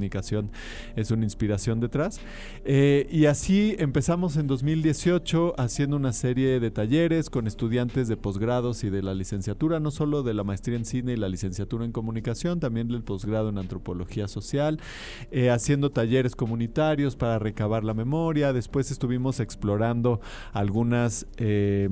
es 0.95 1.11
una 1.11 1.23
inspiración 1.23 1.79
detrás. 1.79 2.19
Eh, 2.65 3.07
y 3.11 3.25
así 3.25 3.75
empezamos 3.79 4.37
en 4.37 4.47
2018 4.47 5.55
haciendo 5.57 5.97
una 5.97 6.13
serie 6.13 6.59
de 6.59 6.71
talleres 6.71 7.29
con 7.29 7.47
estudiantes 7.47 8.07
de 8.07 8.17
posgrados 8.17 8.83
y 8.83 8.89
de 8.89 9.01
la 9.01 9.13
licenciatura, 9.13 9.79
no 9.79 9.91
solo 9.91 10.23
de 10.23 10.33
la 10.33 10.43
maestría 10.43 10.77
en 10.77 10.85
cine 10.85 11.13
y 11.13 11.17
la 11.17 11.29
licenciatura 11.29 11.85
en 11.85 11.91
comunicación, 11.91 12.59
también 12.59 12.87
del 12.87 13.03
posgrado 13.03 13.49
en 13.49 13.57
antropología 13.57 14.27
social, 14.27 14.79
eh, 15.31 15.49
haciendo 15.49 15.91
talleres 15.91 16.35
comunitarios 16.35 17.15
para 17.15 17.39
recabar 17.39 17.83
la 17.83 17.93
memoria. 17.93 18.53
Después 18.53 18.91
estuvimos 18.91 19.39
explorando 19.39 20.21
algunas 20.53 21.27
eh, 21.37 21.89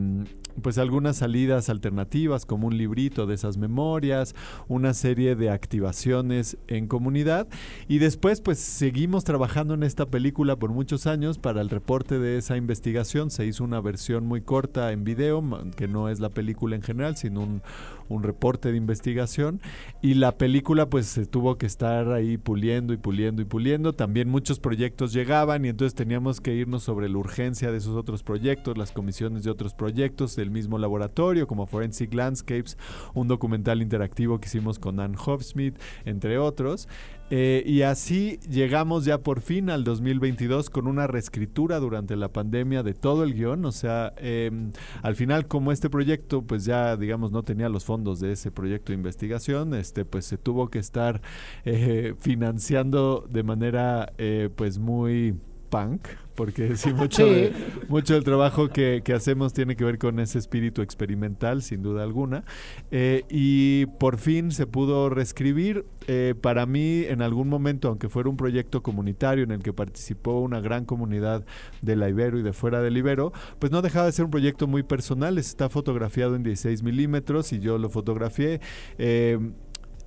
pues 0.62 0.78
algunas 0.78 1.18
salidas 1.18 1.70
alternativas 1.70 2.46
como 2.46 2.68
un 2.68 2.78
librito 2.78 3.25
de 3.25 3.36
esas 3.36 3.58
memorias, 3.58 4.36
una 4.68 4.94
serie 4.94 5.36
de 5.36 5.50
activaciones 5.50 6.58
en 6.68 6.88
comunidad. 6.88 7.48
Y 7.88 8.00
después 8.00 8.42
pues 8.42 8.60
seguimos 8.60 9.24
trabajando 9.24 9.74
en 9.74 9.84
esta 9.84 10.06
película 10.06 10.56
por 10.56 10.72
muchos 10.72 11.08
años. 11.08 11.38
Para 11.38 11.62
el 11.62 11.70
reporte 11.70 12.20
de 12.20 12.38
esa 12.38 12.58
investigación 12.58 13.32
se 13.32 13.46
hizo 13.46 13.63
una 13.63 13.82
versión 13.82 14.25
muy 14.25 14.42
corta 14.42 14.92
en 14.92 15.04
video 15.04 15.44
que 15.75 15.88
no 15.88 16.10
es 16.10 16.20
la 16.20 16.30
película 16.30 16.75
en 16.75 16.82
general 16.82 17.18
sino 17.18 17.42
un, 17.42 17.62
un 18.10 18.24
reporte 18.24 18.72
de 18.72 18.78
investigación 18.78 19.62
y 20.01 20.16
la 20.16 20.38
película 20.38 20.89
pues 20.89 21.06
se 21.06 21.25
tuvo 21.25 21.58
que 21.58 21.66
estar 21.66 22.12
ahí 22.12 22.38
puliendo 22.38 22.94
y 22.94 22.98
puliendo 22.98 23.42
y 23.42 23.46
puliendo. 23.46 23.94
También 23.94 24.30
muchos 24.30 24.60
proyectos 24.60 25.13
llegaban 25.13 25.63
y 25.66 25.70
entonces 25.70 25.96
teníamos 25.96 26.42
que 26.42 26.54
irnos 26.54 26.84
sobre 26.84 27.08
la 27.08 27.18
urgencia 27.18 27.72
de 27.72 27.78
esos 27.78 27.96
otros 27.96 28.24
proyectos, 28.24 28.78
las 28.78 28.92
comisiones 28.92 29.44
de 29.44 29.51
otros 29.51 29.74
proyectos 29.74 30.36
del 30.36 30.51
mismo 30.51 30.78
laboratorio 30.78 31.48
como 31.48 31.68
Forensic 31.68 32.13
Landscapes, 32.13 32.78
un 33.13 33.28
documental 33.28 33.82
interactivo 33.82 34.39
que 34.39 34.48
hicimos 34.48 34.80
con 34.80 35.00
Ann 35.00 35.16
Hofsmith, 35.16 35.80
entre 36.06 36.38
otros. 36.38 36.88
Eh, 37.31 37.63
y 37.65 37.83
así 37.83 38.39
llegamos 38.50 39.05
ya 39.05 39.19
por 39.19 39.41
fin 39.41 39.69
al 39.69 39.83
2022 39.83 40.69
con 40.69 40.88
una 40.88 41.05
reescritura 41.07 41.79
durante 41.79 42.15
la 42.15 42.29
pandemia 42.29 42.83
de 42.83 42.93
todo 42.93 43.24
el 43.24 43.33
guion. 43.33 43.65
O 43.65 43.71
sea, 43.71 44.13
em, 44.17 44.71
al 45.03 45.15
final 45.15 45.48
como 45.48 45.71
este 45.71 45.89
proyecto 45.89 46.41
pues 46.41 46.65
ya 46.65 46.98
digamos 46.98 47.31
no 47.31 47.43
tenía 47.43 47.69
los 47.69 47.86
fondos 47.86 48.19
de 48.19 48.31
ese 48.31 48.51
proyecto 48.51 48.91
de 48.91 48.98
investigación, 48.98 49.74
este 49.74 50.05
pues 50.05 50.25
se 50.25 50.38
tuvo 50.38 50.69
que 50.69 50.79
estar 50.79 51.21
eh, 51.65 52.15
financiando 52.19 53.27
de 53.29 53.43
manera 53.43 54.13
eh, 54.17 54.50
pues 54.55 54.79
muy 54.79 55.36
punk, 55.70 56.08
porque 56.36 56.78
sí, 56.78 56.94
mucho, 56.94 57.26
De, 57.26 57.54
mucho 57.90 58.14
del 58.14 58.24
trabajo 58.24 58.70
que, 58.70 59.02
que, 59.04 59.14
hacemos 59.14 59.52
tiene 59.54 59.76
que 59.76 59.84
ver 59.84 59.98
con 59.98 60.20
ese 60.20 60.40
espíritu 60.40 60.82
experimental, 60.82 61.62
sin 61.62 61.82
duda 61.82 62.04
alguna. 62.04 62.46
Eh, 62.92 63.24
y 63.30 63.88
por 64.00 64.18
fin 64.18 64.52
se 64.52 64.66
pudo 64.66 65.10
reescribir. 65.10 65.86
Eh, 66.08 66.34
para 66.40 66.66
mí, 66.66 67.04
en 67.04 67.22
algún 67.22 67.50
momento, 67.50 67.90
aunque 67.90 68.10
fuera 68.10 68.30
un 68.30 68.38
proyecto 68.38 68.82
comunitario 68.82 69.44
en 69.44 69.52
el 69.52 69.62
que 69.62 69.74
participó 69.74 70.40
una 70.40 70.62
gran 70.62 70.86
comunidad 70.86 71.46
de 71.82 71.96
la 71.96 72.10
Ibero 72.10 72.40
y 72.40 72.42
de 72.42 72.54
fuera 72.54 72.82
del 72.82 72.98
Ibero, 72.98 73.34
pues 73.60 73.72
no 73.72 73.82
dejaba 73.82 74.06
de 74.06 74.14
ser 74.14 74.26
un 74.26 74.32
proyecto 74.32 74.66
muy 74.66 74.84
personal. 74.84 75.38
Está 75.38 75.70
fotografiado 75.70 76.36
en 76.36 76.44
16 76.44 76.84
milímetros 76.84 77.52
y 77.54 77.60
yo 77.60 77.78
lo 77.78 77.90
fotografié. 77.90 78.62
Eh, 78.98 79.38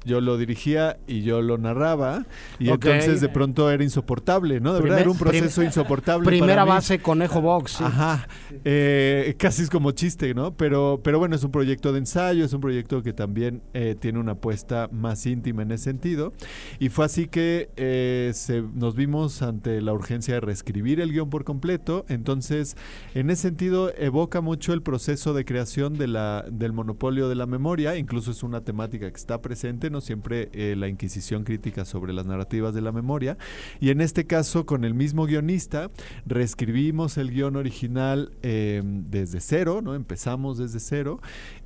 yo 0.04 0.20
lo 0.20 0.36
dirigía 0.36 0.98
y 1.06 1.22
yo 1.22 1.42
lo 1.42 1.58
narraba 1.58 2.26
y 2.58 2.70
okay. 2.70 2.92
entonces 2.92 3.20
de 3.20 3.28
pronto 3.28 3.70
era 3.70 3.82
insoportable, 3.82 4.60
¿no? 4.60 4.74
De 4.74 4.80
Primer, 4.80 4.90
verdad 4.90 5.00
era 5.02 5.10
un 5.10 5.18
proceso 5.18 5.60
prim 5.60 5.66
insoportable. 5.66 6.26
Primera 6.26 6.64
base 6.64 6.98
conejo 6.98 7.40
box. 7.40 7.72
Sí. 7.72 7.84
Ajá, 7.84 8.28
eh, 8.64 9.34
casi 9.38 9.62
es 9.62 9.70
como 9.70 9.92
chiste, 9.92 10.34
¿no? 10.34 10.54
Pero, 10.56 11.00
pero 11.02 11.18
bueno, 11.18 11.36
es 11.36 11.44
un 11.44 11.50
proyecto 11.50 11.92
de 11.92 12.00
ensayo, 12.00 12.44
es 12.44 12.52
un 12.52 12.60
proyecto 12.60 13.02
que 13.02 13.12
también 13.12 13.62
eh, 13.74 13.96
tiene 13.98 14.18
una 14.18 14.32
apuesta 14.32 14.88
más 14.92 15.24
íntima 15.26 15.62
en 15.62 15.72
ese 15.72 15.84
sentido 15.84 16.32
y 16.78 16.88
fue 16.88 17.04
así 17.04 17.26
que 17.28 17.70
eh, 17.76 18.30
se, 18.34 18.62
nos 18.62 18.94
vimos 18.94 19.42
ante 19.42 19.80
la 19.80 19.92
urgencia 19.92 20.34
de 20.34 20.40
reescribir 20.40 21.00
el 21.00 21.12
guion 21.12 21.30
por 21.30 21.44
completo, 21.44 22.04
entonces 22.08 22.76
en 23.14 23.30
ese 23.30 23.42
sentido 23.42 23.92
evoca 23.96 24.40
mucho 24.40 24.72
el 24.72 24.82
proceso 24.82 25.34
de 25.34 25.44
creación 25.44 25.94
de 25.94 26.08
la, 26.08 26.44
del 26.50 26.72
monopolio 26.72 27.28
de 27.28 27.34
la 27.34 27.46
memoria, 27.46 27.96
incluso 27.96 28.30
es 28.30 28.42
una 28.42 28.62
temática 28.62 29.10
que 29.10 29.16
está 29.16 29.40
presente 29.40 29.90
siempre 30.00 30.48
eh, 30.52 30.74
la 30.76 30.88
inquisición 30.88 31.44
crítica 31.44 31.84
sobre 31.84 32.12
las 32.12 32.26
narrativas 32.26 32.74
de 32.74 32.80
la 32.80 32.92
memoria. 32.92 33.36
Y 33.80 33.90
en 33.90 34.00
este 34.00 34.26
caso, 34.26 34.66
con 34.66 34.84
el 34.84 34.94
mismo 34.94 35.26
guionista, 35.26 35.90
reescribimos 36.26 37.18
el 37.18 37.30
guion 37.30 37.56
original 37.56 38.32
eh, 38.42 38.82
desde 38.84 39.40
cero, 39.40 39.80
¿no? 39.82 39.94
Empezamos 39.94 40.58
desde 40.58 40.80
cero. 40.80 41.20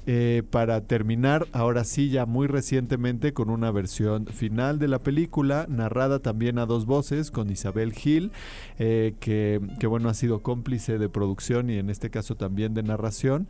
Eh, 0.08 0.44
para 0.50 0.82
terminar, 0.82 1.48
ahora 1.50 1.82
sí, 1.82 2.10
ya 2.10 2.26
muy 2.26 2.46
recientemente, 2.46 3.32
con 3.32 3.50
una 3.50 3.72
versión 3.72 4.26
final 4.26 4.78
de 4.78 4.86
la 4.86 5.00
película, 5.00 5.66
narrada 5.68 6.20
también 6.20 6.58
a 6.58 6.66
dos 6.66 6.86
voces, 6.86 7.32
con 7.32 7.50
Isabel 7.50 7.92
Gil, 7.92 8.30
eh, 8.78 9.14
que, 9.18 9.60
que, 9.80 9.88
bueno, 9.88 10.08
ha 10.08 10.14
sido 10.14 10.42
cómplice 10.42 10.98
de 10.98 11.08
producción 11.08 11.70
y 11.70 11.78
en 11.78 11.90
este 11.90 12.10
caso 12.10 12.36
también 12.36 12.72
de 12.72 12.84
narración, 12.84 13.48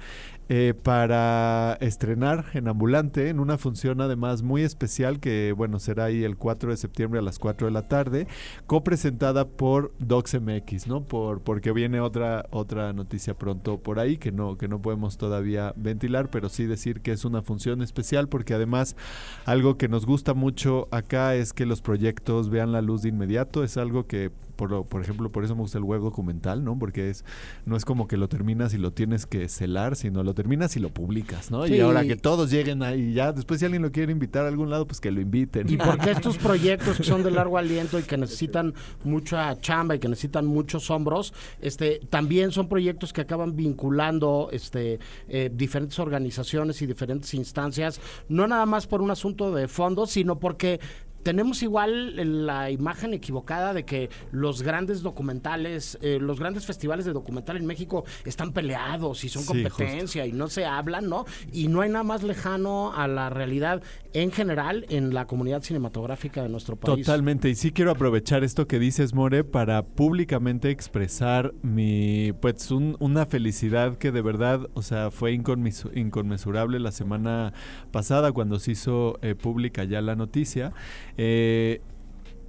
eh, 0.49 0.75
para 0.80 1.76
estrenar 1.80 2.47
en 2.54 2.69
Ambulante, 2.69 3.30
en 3.30 3.40
una 3.40 3.58
función 3.58 4.00
además 4.00 4.42
muy 4.42 4.62
especial 4.62 5.19
que, 5.19 5.52
bueno, 5.54 5.80
será 5.80 6.04
ahí 6.04 6.23
el 6.23 6.36
4 6.36 6.71
de 6.71 6.76
septiembre 6.76 7.19
a 7.19 7.23
las 7.23 7.40
4 7.40 7.66
de 7.66 7.73
la 7.73 7.88
tarde, 7.88 8.28
copresentada 8.66 9.49
por 9.49 9.92
DocsMX, 9.99 10.86
¿no? 10.86 11.02
Por, 11.02 11.40
porque 11.40 11.73
viene 11.73 12.00
otra, 12.00 12.47
otra 12.50 12.92
noticia 12.92 13.34
pronto 13.34 13.78
por 13.78 13.99
ahí 13.99 14.19
que 14.19 14.30
no, 14.30 14.56
que 14.56 14.69
no 14.69 14.80
podemos 14.80 15.19
todavía 15.19 15.75
ventilar, 15.76 16.30
pero 16.30 16.46
sí 16.49 16.67
decir 16.67 17.00
que 17.00 17.13
es 17.13 17.25
una 17.25 17.43
función 17.43 17.82
especial 17.82 18.28
porque 18.28 18.54
además 18.54 18.97
algo 19.45 19.76
que 19.76 19.89
nos 19.89 20.06
gusta 20.06 20.35
mucho 20.35 20.89
acá 20.91 21.35
es 21.35 21.52
que 21.52 21.67
los 21.67 21.82
proyectos 21.82 22.50
vean 22.50 22.73
la 22.73 22.82
luz 22.82 23.02
de 23.02 23.09
inmediato, 23.11 23.65
es 23.65 23.76
algo 23.76 24.06
que 24.06 24.30
por, 24.56 24.86
por, 24.86 25.02
ejemplo, 25.02 25.30
por 25.30 25.45
eso 25.45 25.54
me 25.54 25.62
gusta 25.62 25.78
el 25.78 25.84
web 25.84 26.00
documental, 26.00 26.64
¿no? 26.64 26.78
Porque 26.78 27.10
es 27.10 27.25
no 27.64 27.76
es 27.76 27.84
como 27.84 28.08
que 28.08 28.16
lo 28.16 28.28
terminas 28.28 28.75
y 28.75 28.78
lo 28.78 28.92
tienes 28.92 29.26
que 29.26 29.49
celar, 29.49 29.97
sino 29.97 30.23
lo 30.23 30.34
terminas 30.34 30.76
y 30.76 30.80
lo 30.80 30.90
publicas, 30.90 31.50
¿no? 31.50 31.66
Sí. 31.66 31.75
Y 31.75 31.80
ahora 31.80 32.04
que 32.04 32.16
todos 32.16 32.50
lleguen 32.50 32.82
ahí 32.82 33.12
ya, 33.12 33.32
después 33.32 33.60
si 33.60 33.66
alguien 33.66 33.82
lo 33.82 33.92
quiere 33.92 34.12
invitar 34.12 34.45
a 34.45 34.49
algún 34.49 34.71
lado, 34.71 34.86
pues 34.86 35.00
que 35.00 35.10
lo 35.10 35.21
inviten. 35.21 35.71
Y 35.71 35.76
porque 35.76 36.10
estos 36.10 36.38
proyectos 36.38 36.97
que 36.97 37.04
son 37.04 37.23
de 37.23 37.30
largo 37.30 37.58
aliento 37.58 37.99
y 37.99 38.02
que 38.02 38.16
necesitan 38.16 38.75
mucha 39.04 39.58
chamba 39.60 39.97
y 39.97 39.99
que 39.99 40.08
necesitan 40.08 40.47
muchos 40.47 40.90
hombros, 40.90 41.32
este 41.60 42.00
también 42.10 42.52
son 42.52 42.69
proyectos 42.69 43.12
que 43.12 43.21
acaban 43.21 43.56
vinculando 43.56 44.49
este 44.52 44.99
eh, 45.28 45.50
diferentes 45.52 45.99
organizaciones 45.99 46.80
y 46.82 46.86
diferentes 46.86 47.34
instancias, 47.34 48.00
no 48.28 48.47
nada 48.47 48.66
más 48.66 48.86
por 48.86 49.02
un 49.02 49.10
asunto 49.10 49.54
de 49.54 49.69
fondos, 49.69 50.10
sino 50.10 50.38
porque 50.38 50.80
tenemos 51.26 51.60
igual 51.65 52.47
la 52.47 52.71
imagen 52.71 53.12
equivocada 53.12 53.75
de 53.75 53.84
que 53.84 54.10
los 54.30 54.62
grandes 54.62 55.02
documentales, 55.02 55.99
eh, 56.00 56.19
los 56.21 56.39
grandes 56.39 56.67
festivales 56.67 57.04
de 57.04 57.12
documental 57.12 57.56
en 57.56 57.67
México 57.67 58.04
están 58.25 58.52
peleados 58.52 59.25
y 59.25 59.28
son 59.28 59.43
sí, 59.43 59.49
competencia 59.49 60.23
justo. 60.23 60.36
y 60.36 60.39
no 60.39 60.47
se 60.47 60.67
hablan, 60.67 61.08
¿no? 61.08 61.25
Y 61.52 61.67
no 61.67 61.80
hay 61.80 61.91
nada 61.91 62.04
más 62.04 62.23
lejano 62.23 62.93
a 62.95 63.08
la 63.08 63.28
realidad 63.28 63.82
en 64.12 64.30
general 64.30 64.86
en 64.89 65.12
la 65.12 65.26
comunidad 65.26 65.65
cinematográfica 65.65 66.45
de 66.45 66.49
nuestro 66.49 66.76
país. 66.76 67.04
Totalmente, 67.04 67.50
y 67.50 67.56
sí 67.56 67.73
quiero 67.73 67.91
aprovechar 67.91 68.45
esto 68.45 68.69
que 68.69 68.78
dices, 68.78 69.12
More, 69.12 69.43
para 69.43 69.84
públicamente 69.84 70.71
expresar 70.71 71.54
mi, 71.62 72.34
pues, 72.41 72.71
un, 72.71 72.97
una 73.00 73.26
felicidad 73.26 73.99
que 73.99 74.12
de 74.12 74.23
verdad, 74.23 74.71
o 74.75 74.82
sea, 74.82 75.10
fue 75.10 75.32
inconmensurable 75.32 76.78
la 76.78 76.93
semana 76.93 77.52
pasada 77.91 78.30
cuando 78.30 78.60
se 78.60 78.71
hizo 78.71 79.19
eh, 79.23 79.34
pública 79.34 79.82
ya 79.82 80.00
la 80.00 80.15
noticia. 80.15 80.73
Eh, 81.17 81.81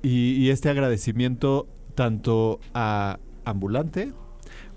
y, 0.01 0.33
y, 0.33 0.49
este 0.49 0.69
agradecimiento 0.69 1.67
tanto 1.95 2.59
a 2.73 3.19
Ambulante 3.45 4.13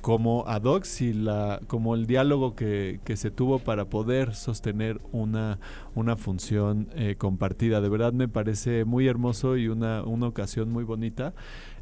como 0.00 0.44
a 0.46 0.60
Docs 0.60 1.02
y 1.02 1.12
la, 1.12 1.60
como 1.66 1.94
el 1.94 2.06
diálogo 2.06 2.54
que, 2.54 3.00
que 3.04 3.16
se 3.16 3.30
tuvo 3.30 3.58
para 3.58 3.86
poder 3.86 4.34
sostener 4.34 5.00
una, 5.12 5.58
una 5.94 6.16
función 6.16 6.88
eh, 6.94 7.16
compartida. 7.18 7.80
De 7.80 7.88
verdad 7.88 8.12
me 8.12 8.28
parece 8.28 8.84
muy 8.84 9.06
hermoso 9.06 9.56
y 9.56 9.68
una, 9.68 10.02
una 10.02 10.26
ocasión 10.26 10.70
muy 10.70 10.84
bonita. 10.84 11.34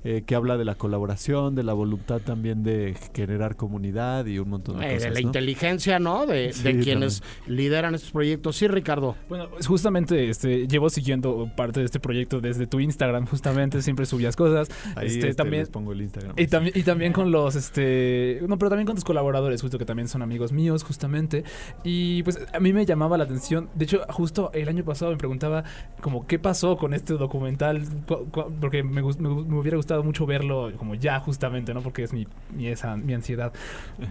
Eh, 0.04 0.22
que 0.26 0.34
habla 0.34 0.56
de 0.56 0.64
la 0.64 0.74
colaboración, 0.74 1.54
de 1.54 1.62
la 1.64 1.72
voluntad 1.72 2.20
también 2.20 2.62
de 2.62 2.94
generar 3.14 3.56
comunidad 3.56 4.26
y 4.26 4.38
un 4.38 4.48
montón 4.50 4.78
de 4.78 4.86
Eh, 4.86 4.94
cosas. 4.94 5.02
de 5.04 5.14
la 5.14 5.20
¿no? 5.20 5.26
inteligencia, 5.28 5.98
¿no? 5.98 6.26
De, 6.26 6.52
Sí, 6.52 6.62
de 6.62 6.78
quienes 6.80 7.22
lideran 7.46 7.94
estos 7.94 8.10
proyectos. 8.10 8.56
Sí, 8.56 8.68
Ricardo. 8.68 9.16
Bueno, 9.28 9.48
justamente 9.66 10.28
este, 10.30 10.66
llevo 10.68 10.88
siguiendo 10.90 11.50
parte 11.56 11.80
de 11.80 11.86
este 11.86 12.00
proyecto 12.00 12.40
desde 12.40 12.66
tu 12.66 12.80
Instagram, 12.80 13.26
justamente 13.26 13.82
siempre 13.82 14.06
subías 14.06 14.36
cosas. 14.36 14.68
Ahí 14.96 15.06
este, 15.08 15.20
este, 15.30 15.34
también, 15.34 15.62
les 15.62 15.70
pongo 15.70 15.92
el 15.92 16.02
Instagram. 16.02 16.34
y, 16.36 16.46
también, 16.46 16.72
y 16.76 16.82
también 16.82 17.12
con 17.12 17.30
los, 17.30 17.54
este, 17.56 18.40
no, 18.46 18.58
pero 18.58 18.68
también 18.70 18.86
con 18.86 18.94
tus 18.96 19.04
colaboradores, 19.04 19.60
justo 19.62 19.78
que 19.78 19.84
también 19.84 20.08
son 20.08 20.22
amigos 20.22 20.52
míos, 20.52 20.84
justamente. 20.84 21.44
Y 21.84 22.22
pues 22.22 22.38
a 22.52 22.60
mí 22.60 22.72
me 22.72 22.86
llamaba 22.86 23.18
la 23.18 23.24
atención. 23.24 23.68
De 23.74 23.84
hecho, 23.84 24.00
justo 24.10 24.50
el 24.54 24.68
año 24.68 24.84
pasado 24.84 25.10
me 25.10 25.16
preguntaba 25.18 25.64
como 26.00 26.26
qué 26.26 26.38
pasó 26.38 26.76
con 26.76 26.94
este 26.94 27.14
documental, 27.14 27.82
Cu- 28.06 28.26
cu- 28.30 28.52
porque 28.60 28.82
me, 28.82 29.02
me 29.02 29.12
me 29.48 29.58
hubiera 29.58 29.76
gustado 29.76 29.97
mucho 30.02 30.26
verlo 30.26 30.72
como 30.76 30.94
ya 30.94 31.20
justamente, 31.20 31.74
¿no? 31.74 31.82
Porque 31.82 32.02
es 32.02 32.12
mi, 32.12 32.26
mi, 32.54 32.68
esa, 32.68 32.96
mi 32.96 33.14
ansiedad. 33.14 33.52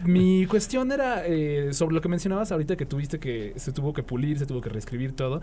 Mi 0.05 0.45
cuestión 0.49 0.91
era 0.91 1.25
eh, 1.25 1.73
sobre 1.73 1.95
lo 1.95 2.01
que 2.01 2.09
mencionabas 2.09 2.51
ahorita 2.51 2.75
que 2.75 2.85
tuviste 2.85 3.19
que 3.19 3.53
se 3.55 3.71
tuvo 3.71 3.93
que 3.93 4.03
pulir, 4.03 4.39
se 4.39 4.45
tuvo 4.45 4.61
que 4.61 4.69
reescribir 4.69 5.15
todo. 5.15 5.41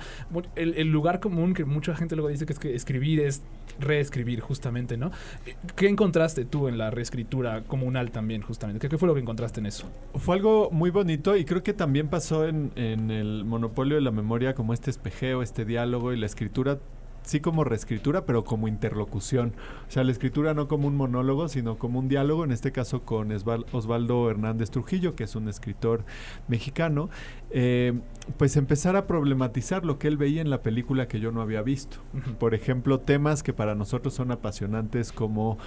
El, 0.56 0.74
el 0.74 0.90
lugar 0.90 1.20
común 1.20 1.54
que 1.54 1.64
mucha 1.64 1.94
gente 1.94 2.16
luego 2.16 2.28
dice 2.28 2.46
que 2.46 2.52
es 2.52 2.58
que 2.58 2.74
escribir 2.74 3.20
es 3.20 3.42
reescribir 3.80 4.40
justamente, 4.40 4.96
¿no? 4.96 5.10
¿Qué 5.76 5.88
encontraste 5.88 6.44
tú 6.44 6.68
en 6.68 6.78
la 6.78 6.90
reescritura 6.90 7.62
comunal 7.62 8.10
también 8.10 8.42
justamente? 8.42 8.80
¿Qué, 8.80 8.88
qué 8.88 8.98
fue 8.98 9.08
lo 9.08 9.14
que 9.14 9.20
encontraste 9.20 9.60
en 9.60 9.66
eso? 9.66 9.90
Fue 10.14 10.36
algo 10.36 10.70
muy 10.70 10.90
bonito 10.90 11.36
y 11.36 11.44
creo 11.44 11.62
que 11.62 11.72
también 11.72 12.08
pasó 12.08 12.46
en, 12.46 12.72
en 12.76 13.10
el 13.10 13.44
monopolio 13.44 13.96
de 13.96 14.02
la 14.02 14.10
memoria 14.10 14.54
como 14.54 14.72
este 14.72 14.90
espejeo, 14.90 15.42
este 15.42 15.64
diálogo 15.64 16.12
y 16.12 16.18
la 16.18 16.26
escritura, 16.26 16.78
sí 17.24 17.40
como 17.40 17.64
reescritura, 17.64 18.24
pero 18.26 18.44
como 18.44 18.68
interlocución. 18.68 19.54
O 19.88 19.90
sea, 19.90 20.04
la 20.04 20.12
escritura 20.12 20.54
no 20.54 20.68
como 20.68 20.86
un 20.88 20.96
monólogo, 20.96 21.48
sino 21.48 21.76
como 21.76 21.98
un 21.98 22.08
diálogo, 22.08 22.44
en 22.44 22.52
este 22.52 22.70
caso 22.70 23.02
con 23.02 23.32
Osvaldo 23.32 24.30
Hernández 24.30 24.70
Trujillo, 24.70 25.16
que 25.16 25.24
es 25.24 25.34
un 25.34 25.48
escritor 25.48 26.04
mexicano, 26.48 27.10
eh, 27.50 27.92
pues 28.36 28.56
empezar 28.56 28.96
a 28.96 29.06
problematizar 29.06 29.84
lo 29.84 29.98
que 29.98 30.08
él 30.08 30.16
veía 30.16 30.40
en 30.40 30.50
la 30.50 30.62
película 30.62 31.08
que 31.08 31.20
yo 31.20 31.32
no 31.32 31.40
había 31.40 31.62
visto. 31.62 31.98
Por 32.38 32.54
ejemplo, 32.54 33.00
temas 33.00 33.42
que 33.42 33.52
para 33.52 33.74
nosotros 33.74 34.14
son 34.14 34.30
apasionantes 34.30 35.12
como 35.12 35.58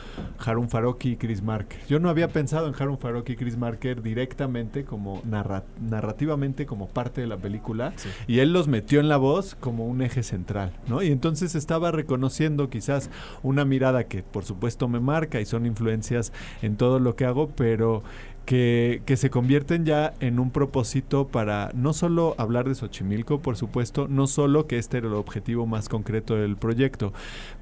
Harun 0.45 0.69
Faroki 0.69 1.11
y 1.11 1.15
Chris 1.17 1.41
Marker. 1.41 1.79
Yo 1.87 1.99
no 1.99 2.09
había 2.09 2.27
pensado 2.29 2.67
en 2.67 2.75
Harun 2.77 2.97
Faroki 2.97 3.33
y 3.33 3.35
Chris 3.35 3.57
Marker 3.57 4.01
directamente 4.01 4.85
como 4.85 5.21
narra- 5.23 5.63
narrativamente 5.79 6.65
como 6.65 6.87
parte 6.87 7.21
de 7.21 7.27
la 7.27 7.37
película 7.37 7.93
y 8.27 8.39
él 8.39 8.53
los 8.53 8.67
metió 8.67 8.99
en 8.99 9.07
la 9.07 9.17
voz 9.17 9.55
como 9.55 9.87
un 9.87 10.01
eje 10.01 10.23
central, 10.23 10.73
¿no? 10.87 11.01
Y 11.01 11.07
entonces 11.11 11.46
estaba 11.55 11.91
reconociendo 11.91 12.69
quizás 12.69 13.09
una 13.43 13.65
mirada 13.65 14.05
que 14.05 14.23
por 14.23 14.45
supuesto 14.45 14.87
me 14.87 14.99
marca 14.99 15.39
y 15.39 15.45
son 15.45 15.65
influencias 15.65 16.33
en 16.61 16.77
todo 16.77 16.99
lo 16.99 17.15
que 17.15 17.25
hago, 17.25 17.49
pero 17.49 18.03
que, 18.47 19.01
que 19.05 19.17
se 19.17 19.29
convierten 19.29 19.83
ya 19.83 20.13
en 20.21 20.39
un 20.39 20.51
propósito 20.51 21.27
para 21.27 21.69
no 21.75 21.91
solo 21.91 22.33
hablar 22.37 22.69
de 22.69 22.75
Xochimilco, 22.75 23.41
por 23.41 23.57
supuesto, 23.57 24.07
no 24.07 24.25
solo 24.25 24.67
que 24.67 24.77
este 24.77 24.99
era 24.99 25.07
el 25.07 25.15
objetivo 25.15 25.67
más 25.67 25.89
concreto 25.89 26.33
del 26.33 26.55
proyecto, 26.55 27.11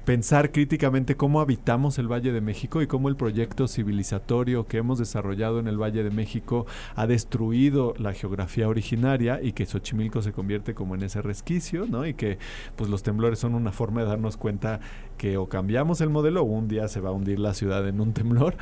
pensar 0.04 0.52
críticamente 0.52 1.16
cómo 1.16 1.40
habitamos 1.40 1.98
el 1.98 2.06
Valle 2.06 2.30
de 2.30 2.40
México 2.40 2.82
y 2.82 2.86
cómo 2.86 3.08
el 3.08 3.16
proyecto 3.16 3.66
civilizatorio 3.66 4.68
que 4.68 4.76
hemos 4.76 5.00
desarrollado 5.00 5.58
en 5.58 5.66
el 5.66 5.76
Valle 5.76 6.04
de 6.04 6.10
México 6.10 6.66
ha 6.94 7.08
destruido 7.08 7.92
la 7.98 8.12
geografía 8.12 8.68
originaria 8.68 9.40
y 9.42 9.54
que 9.54 9.66
Xochimilco 9.66 10.22
se 10.22 10.30
convierte 10.30 10.74
como 10.74 10.94
en 10.94 11.02
ese 11.02 11.20
resquicio, 11.20 11.86
¿no? 11.90 12.06
Y 12.06 12.14
que 12.14 12.38
pues 12.76 12.88
los 12.88 13.02
temblores 13.02 13.40
son 13.40 13.56
una 13.56 13.72
forma 13.72 14.02
de 14.02 14.06
darnos 14.06 14.36
cuenta 14.36 14.78
que 15.18 15.36
o 15.36 15.48
cambiamos 15.48 16.00
el 16.00 16.10
modelo 16.10 16.42
o 16.42 16.44
un 16.44 16.68
día 16.68 16.86
se 16.86 17.00
va 17.00 17.08
a 17.08 17.12
hundir 17.12 17.40
la 17.40 17.54
ciudad 17.54 17.88
en 17.88 18.00
un 18.00 18.12
temblor. 18.12 18.54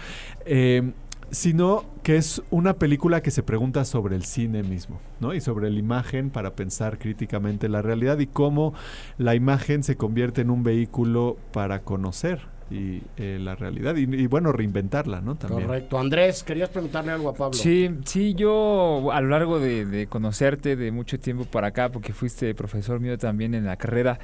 Eh, 0.46 0.92
sino 1.30 1.84
que 2.02 2.16
es 2.16 2.42
una 2.50 2.74
película 2.74 3.22
que 3.22 3.30
se 3.30 3.42
pregunta 3.42 3.84
sobre 3.84 4.16
el 4.16 4.24
cine 4.24 4.62
mismo, 4.62 5.00
¿no? 5.20 5.34
Y 5.34 5.40
sobre 5.40 5.70
la 5.70 5.78
imagen 5.78 6.30
para 6.30 6.54
pensar 6.54 6.98
críticamente 6.98 7.68
la 7.68 7.82
realidad 7.82 8.18
y 8.18 8.26
cómo 8.26 8.74
la 9.18 9.34
imagen 9.34 9.82
se 9.82 9.96
convierte 9.96 10.42
en 10.42 10.50
un 10.50 10.62
vehículo 10.62 11.36
para 11.52 11.80
conocer 11.80 12.54
y 12.70 13.02
eh, 13.16 13.38
la 13.40 13.54
realidad 13.54 13.96
y, 13.96 14.02
y, 14.02 14.26
bueno 14.26 14.52
reinventarla, 14.52 15.20
¿no? 15.20 15.34
También. 15.34 15.66
Correcto. 15.66 15.98
Andrés, 15.98 16.42
querías 16.42 16.70
preguntarle 16.70 17.12
algo 17.12 17.28
a 17.28 17.34
Pablo. 17.34 17.54
Sí, 17.54 17.90
sí, 18.04 18.34
yo 18.34 19.10
a 19.12 19.20
lo 19.20 19.28
largo 19.28 19.60
de, 19.60 19.84
de 19.84 20.06
conocerte 20.06 20.76
de 20.76 20.90
mucho 20.90 21.18
tiempo 21.20 21.44
para 21.44 21.68
acá, 21.68 21.90
porque 21.90 22.12
fuiste 22.12 22.54
profesor 22.54 23.00
mío 23.00 23.18
también 23.18 23.54
en 23.54 23.66
la 23.66 23.76
carrera, 23.76 24.18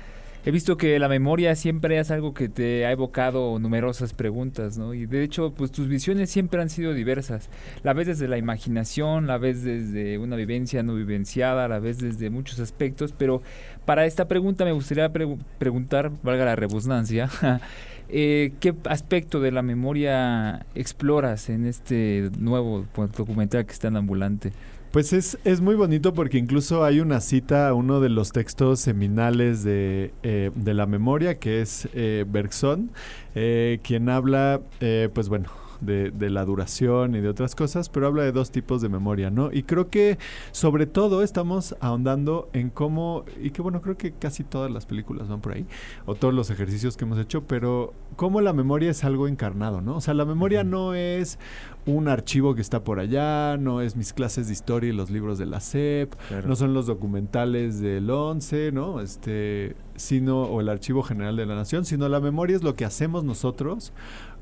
he 0.44 0.50
visto 0.50 0.76
que 0.76 0.98
la 0.98 1.08
memoria 1.08 1.54
siempre 1.54 1.98
es 1.98 2.10
algo 2.10 2.32
que 2.32 2.48
te 2.48 2.86
ha 2.86 2.92
evocado 2.92 3.58
numerosas 3.58 4.14
preguntas, 4.14 4.78
¿no? 4.78 4.94
Y 4.94 5.06
de 5.06 5.22
hecho, 5.22 5.52
pues 5.52 5.70
tus 5.70 5.88
visiones 5.88 6.30
siempre 6.30 6.62
han 6.62 6.70
sido 6.70 6.94
diversas. 6.94 7.50
La 7.82 7.92
ves 7.92 8.06
desde 8.06 8.28
la 8.28 8.38
imaginación, 8.38 9.26
la 9.26 9.38
ves 9.38 9.62
desde 9.62 10.18
una 10.18 10.36
vivencia 10.36 10.82
no 10.82 10.94
vivenciada, 10.94 11.68
la 11.68 11.78
ves 11.78 11.98
desde 11.98 12.30
muchos 12.30 12.58
aspectos, 12.60 13.12
pero 13.16 13.42
para 13.84 14.06
esta 14.06 14.28
pregunta 14.28 14.64
me 14.64 14.72
gustaría 14.72 15.12
pre 15.12 15.36
preguntar, 15.58 16.10
valga 16.22 16.44
la 16.44 16.56
rebusnancia, 16.56 17.28
eh, 18.08 18.52
¿qué 18.60 18.74
aspecto 18.84 19.40
de 19.40 19.52
la 19.52 19.62
memoria 19.62 20.64
exploras 20.74 21.50
en 21.50 21.66
este 21.66 22.30
nuevo 22.38 22.86
documental 23.16 23.66
que 23.66 23.72
está 23.72 23.88
en 23.88 23.96
Ambulante? 23.96 24.52
Pues 24.90 25.12
es, 25.12 25.38
es 25.44 25.60
muy 25.60 25.76
bonito 25.76 26.14
porque 26.14 26.36
incluso 26.36 26.84
hay 26.84 26.98
una 26.98 27.20
cita 27.20 27.68
a 27.68 27.74
uno 27.74 28.00
de 28.00 28.08
los 28.08 28.32
textos 28.32 28.80
seminales 28.80 29.62
de, 29.62 30.12
eh, 30.24 30.50
de 30.56 30.74
la 30.74 30.86
memoria, 30.86 31.38
que 31.38 31.60
es 31.60 31.88
eh, 31.94 32.24
Bergson, 32.26 32.90
eh, 33.36 33.78
quien 33.84 34.08
habla, 34.08 34.60
eh, 34.80 35.08
pues 35.14 35.28
bueno, 35.28 35.48
de, 35.80 36.10
de, 36.10 36.30
la 36.30 36.44
duración 36.44 37.14
y 37.14 37.20
de 37.20 37.28
otras 37.28 37.54
cosas, 37.54 37.88
pero 37.88 38.06
habla 38.06 38.22
de 38.22 38.32
dos 38.32 38.50
tipos 38.50 38.82
de 38.82 38.88
memoria, 38.88 39.30
¿no? 39.30 39.50
Y 39.52 39.62
creo 39.62 39.90
que 39.90 40.18
sobre 40.52 40.86
todo 40.86 41.22
estamos 41.22 41.76
ahondando 41.80 42.48
en 42.52 42.70
cómo, 42.70 43.24
y 43.42 43.50
que 43.50 43.62
bueno, 43.62 43.80
creo 43.82 43.96
que 43.96 44.12
casi 44.12 44.44
todas 44.44 44.70
las 44.70 44.86
películas 44.86 45.28
van 45.28 45.40
por 45.40 45.54
ahí, 45.54 45.66
o 46.06 46.14
todos 46.14 46.34
los 46.34 46.50
ejercicios 46.50 46.96
que 46.96 47.04
hemos 47.04 47.18
hecho, 47.18 47.44
pero 47.46 47.92
cómo 48.16 48.40
la 48.40 48.52
memoria 48.52 48.90
es 48.90 49.04
algo 49.04 49.28
encarnado, 49.28 49.80
¿no? 49.80 49.96
O 49.96 50.00
sea, 50.00 50.14
la 50.14 50.24
memoria 50.24 50.64
no 50.64 50.94
es 50.94 51.38
un 51.86 52.08
archivo 52.08 52.54
que 52.54 52.60
está 52.60 52.84
por 52.84 53.00
allá, 53.00 53.56
no 53.56 53.80
es 53.80 53.96
mis 53.96 54.12
clases 54.12 54.46
de 54.46 54.52
historia 54.52 54.90
y 54.90 54.92
los 54.92 55.10
libros 55.10 55.38
de 55.38 55.46
la 55.46 55.60
SEP, 55.60 56.14
claro. 56.28 56.48
no 56.48 56.56
son 56.56 56.74
los 56.74 56.86
documentales 56.86 57.80
del 57.80 58.10
11, 58.10 58.72
¿no? 58.72 59.00
Este, 59.00 59.76
sino, 59.96 60.42
o 60.42 60.60
el 60.60 60.68
Archivo 60.68 61.02
General 61.02 61.36
de 61.36 61.46
la 61.46 61.54
Nación, 61.54 61.84
sino 61.84 62.08
la 62.08 62.20
memoria 62.20 62.56
es 62.56 62.62
lo 62.62 62.74
que 62.74 62.84
hacemos 62.84 63.24
nosotros 63.24 63.92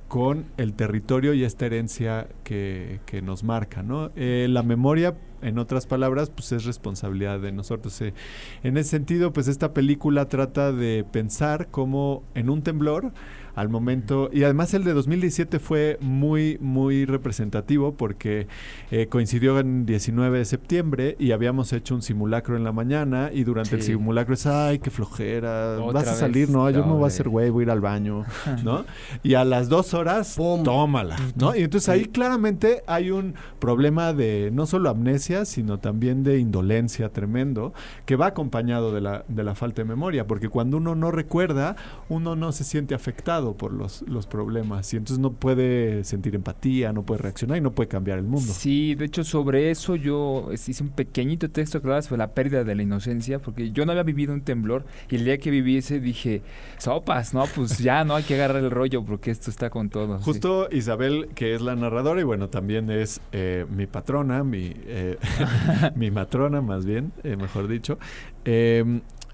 con 0.08 0.46
el 0.56 0.72
territorio 0.72 1.34
y 1.34 1.44
esta 1.44 1.66
herencia 1.66 2.28
que, 2.42 3.00
que 3.04 3.20
nos 3.20 3.44
marca, 3.44 3.82
¿no? 3.82 4.10
Eh, 4.16 4.46
la 4.48 4.62
memoria, 4.62 5.14
en 5.42 5.58
otras 5.58 5.86
palabras, 5.86 6.30
pues 6.30 6.50
es 6.52 6.64
responsabilidad 6.64 7.38
de 7.40 7.52
nosotros. 7.52 8.00
Eh, 8.00 8.14
en 8.62 8.78
ese 8.78 8.90
sentido, 8.90 9.32
pues 9.34 9.48
esta 9.48 9.74
película 9.74 10.26
trata 10.28 10.72
de 10.72 11.04
pensar 11.04 11.68
cómo 11.70 12.22
en 12.34 12.48
un 12.48 12.62
temblor, 12.62 13.12
al 13.58 13.68
momento, 13.68 14.30
y 14.32 14.44
además 14.44 14.72
el 14.72 14.84
de 14.84 14.92
2017 14.92 15.58
fue 15.58 15.98
muy, 16.00 16.58
muy 16.60 17.04
representativo 17.06 17.92
porque 17.94 18.46
eh, 18.92 19.08
coincidió 19.08 19.58
en 19.58 19.84
19 19.84 20.38
de 20.38 20.44
septiembre 20.44 21.16
y 21.18 21.32
habíamos 21.32 21.72
hecho 21.72 21.96
un 21.96 22.02
simulacro 22.02 22.56
en 22.56 22.62
la 22.62 22.70
mañana 22.70 23.30
y 23.32 23.42
durante 23.42 23.70
sí. 23.70 23.76
el 23.76 23.82
simulacro 23.82 24.34
es, 24.34 24.46
ay, 24.46 24.78
qué 24.78 24.90
flojera, 24.90 25.76
Otra 25.80 26.02
vas 26.02 26.08
a 26.08 26.14
salir, 26.14 26.48
no, 26.50 26.70
yo 26.70 26.86
me 26.86 26.92
voy 26.92 27.02
a 27.02 27.06
hacer 27.08 27.28
güey, 27.28 27.50
voy 27.50 27.62
a 27.62 27.64
ir 27.64 27.70
al 27.72 27.80
baño, 27.80 28.24
¿no? 28.62 28.84
y 29.24 29.34
a 29.34 29.44
las 29.44 29.68
dos 29.68 29.92
horas, 29.92 30.36
¡pum! 30.36 30.62
tómala, 30.62 31.16
¿no? 31.34 31.56
Y 31.56 31.64
entonces 31.64 31.88
ahí 31.88 32.04
claramente 32.04 32.84
hay 32.86 33.10
un 33.10 33.34
problema 33.58 34.12
de 34.12 34.50
no 34.52 34.66
solo 34.66 34.88
amnesia, 34.88 35.44
sino 35.44 35.78
también 35.78 36.22
de 36.22 36.38
indolencia 36.38 37.08
tremendo 37.08 37.72
que 38.06 38.14
va 38.14 38.26
acompañado 38.26 38.94
de 38.94 39.00
la, 39.00 39.24
de 39.26 39.42
la 39.42 39.56
falta 39.56 39.82
de 39.82 39.88
memoria, 39.88 40.28
porque 40.28 40.48
cuando 40.48 40.76
uno 40.76 40.94
no 40.94 41.10
recuerda, 41.10 41.74
uno 42.08 42.36
no 42.36 42.52
se 42.52 42.62
siente 42.62 42.94
afectado 42.94 43.47
por 43.56 43.72
los, 43.72 44.02
los 44.02 44.26
problemas 44.26 44.92
y 44.92 44.96
entonces 44.96 45.18
no 45.18 45.32
puede 45.32 46.04
sentir 46.04 46.34
empatía, 46.34 46.92
no 46.92 47.02
puede 47.02 47.22
reaccionar 47.22 47.58
y 47.58 47.60
no 47.60 47.72
puede 47.72 47.88
cambiar 47.88 48.18
el 48.18 48.24
mundo. 48.24 48.52
Sí, 48.52 48.94
de 48.94 49.06
hecho 49.06 49.24
sobre 49.24 49.70
eso 49.70 49.96
yo 49.96 50.50
hice 50.52 50.82
un 50.82 50.90
pequeñito 50.90 51.50
texto 51.50 51.80
que 51.82 51.88
sobre 52.02 52.18
la 52.18 52.32
pérdida 52.32 52.64
de 52.64 52.74
la 52.74 52.82
inocencia, 52.82 53.38
porque 53.38 53.70
yo 53.70 53.86
no 53.86 53.92
había 53.92 54.02
vivido 54.02 54.32
un 54.34 54.42
temblor 54.42 54.84
y 55.10 55.16
el 55.16 55.24
día 55.24 55.38
que 55.38 55.50
viví 55.50 55.78
ese 55.78 56.00
dije, 56.00 56.42
sopas, 56.78 57.34
no, 57.34 57.44
pues 57.54 57.78
ya 57.78 58.04
no 58.04 58.14
hay 58.14 58.24
que 58.24 58.34
agarrar 58.34 58.62
el 58.62 58.70
rollo 58.70 59.04
porque 59.04 59.30
esto 59.30 59.50
está 59.50 59.70
con 59.70 59.90
todo. 59.90 60.18
Justo 60.20 60.68
sí. 60.70 60.78
Isabel, 60.78 61.28
que 61.34 61.54
es 61.54 61.62
la 61.62 61.74
narradora 61.76 62.20
y 62.20 62.24
bueno, 62.24 62.48
también 62.48 62.90
es 62.90 63.20
eh, 63.32 63.66
mi 63.70 63.86
patrona, 63.86 64.44
mi, 64.44 64.72
eh, 64.86 65.16
mi 65.94 66.10
matrona 66.10 66.60
más 66.60 66.84
bien, 66.84 67.12
eh, 67.22 67.36
mejor 67.36 67.68
dicho, 67.68 67.98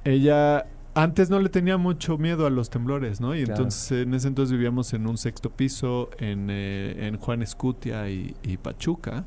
ella 0.04 0.66
antes 0.94 1.30
no 1.30 1.40
le 1.40 1.48
tenía 1.48 1.76
mucho 1.76 2.18
miedo 2.18 2.46
a 2.46 2.50
los 2.50 2.70
temblores, 2.70 3.20
¿no? 3.20 3.34
Y 3.34 3.44
claro. 3.44 3.62
entonces 3.62 4.02
en 4.06 4.14
ese 4.14 4.28
entonces 4.28 4.52
vivíamos 4.52 4.92
en 4.92 5.06
un 5.06 5.18
sexto 5.18 5.50
piso 5.50 6.10
en, 6.18 6.48
eh, 6.50 7.06
en 7.08 7.16
Juan 7.18 7.42
Escutia 7.42 8.08
y, 8.08 8.34
y, 8.42 8.56
Pachuca. 8.56 9.24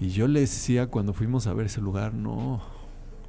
Y 0.00 0.08
yo 0.10 0.26
le 0.28 0.40
decía 0.40 0.86
cuando 0.88 1.12
fuimos 1.12 1.46
a 1.46 1.52
ver 1.54 1.66
ese 1.66 1.80
lugar, 1.80 2.14
no, 2.14 2.62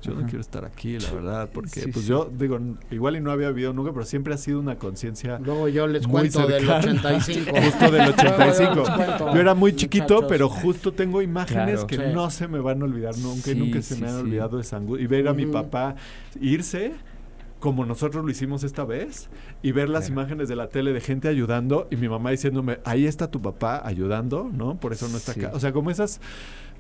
yo 0.02 0.14
no 0.16 0.24
quiero 0.24 0.40
estar 0.42 0.66
aquí, 0.66 0.98
la 0.98 1.12
verdad, 1.12 1.50
porque 1.54 1.82
Sí, 1.82 1.92
pues 1.92 2.06
sí. 2.06 2.10
yo 2.10 2.32
digo, 2.36 2.58
igual 2.90 3.18
y 3.18 3.20
no 3.20 3.30
había 3.30 3.50
vivido 3.50 3.72
nunca, 3.74 3.92
pero 3.94 4.06
siempre 4.06 4.34
ha 4.34 4.38
sido 4.38 4.60
una 4.60 4.78
conciencia 4.80 5.38
Luego 5.38 5.68
yo 5.68 5.86
les 5.86 6.08
muy 6.08 6.22
cuento 6.32 6.48
del 6.48 6.66
cercana. 6.66 6.80
85. 6.80 7.52
Justo 7.64 7.92
del 7.92 8.10
85. 8.10 8.74
Luego 8.74 9.18
yo 9.20 9.34
Yo 9.36 9.40
era 9.42 9.54
muy 9.54 9.76
chiquito, 9.76 10.06
muchachos. 10.16 10.26
pero 10.30 10.50
justo 10.50 10.94
tengo 10.94 11.22
imágenes 11.22 11.84
Claro. 11.86 11.88
que 11.88 11.96
Sí. 11.98 12.02
no 12.16 12.32
se 12.32 12.48
me 12.48 12.60
van 12.60 12.82
a 12.82 12.86
olvidar 12.86 13.16
nunca 13.20 13.52
y 13.52 13.56
nunca 13.56 13.82
se 13.84 13.94
sí, 13.96 14.02
me 14.02 14.08
han 14.08 14.16
sí. 14.16 14.22
olvidado 14.22 14.60
esa 14.60 14.78
angustia. 14.78 15.04
Y 15.04 15.08
ver 15.08 15.28
a 15.28 15.34
mi 15.34 15.46
papá 15.46 15.96
irse 16.40 16.94
como 17.62 17.86
nosotros 17.86 18.26
lo 18.26 18.30
hicimos 18.32 18.66
esta 18.66 18.84
vez 18.84 19.30
y 19.62 19.72
ver 19.72 19.88
las 19.88 20.08
Claro. 20.08 20.22
imágenes 20.24 20.50
de 20.50 20.58
la 20.58 20.68
tele 20.68 20.92
de 20.92 21.00
gente 21.00 21.30
ayudando 21.30 21.88
y 21.90 21.96
mi 21.96 22.10
mamá 22.10 22.32
diciéndome, 22.32 22.80
ahí 22.84 23.06
está 23.06 23.32
tu 23.32 23.42
papá 23.42 23.82
ayudando, 23.86 24.50
¿no? 24.52 24.76
Por 24.80 24.92
eso 24.92 25.08
no 25.08 25.16
está 25.18 25.32
Sí. 25.34 25.40
acá. 25.46 25.56
O 25.56 25.60
sea, 25.62 25.72
como 25.72 25.90
esas 25.92 26.20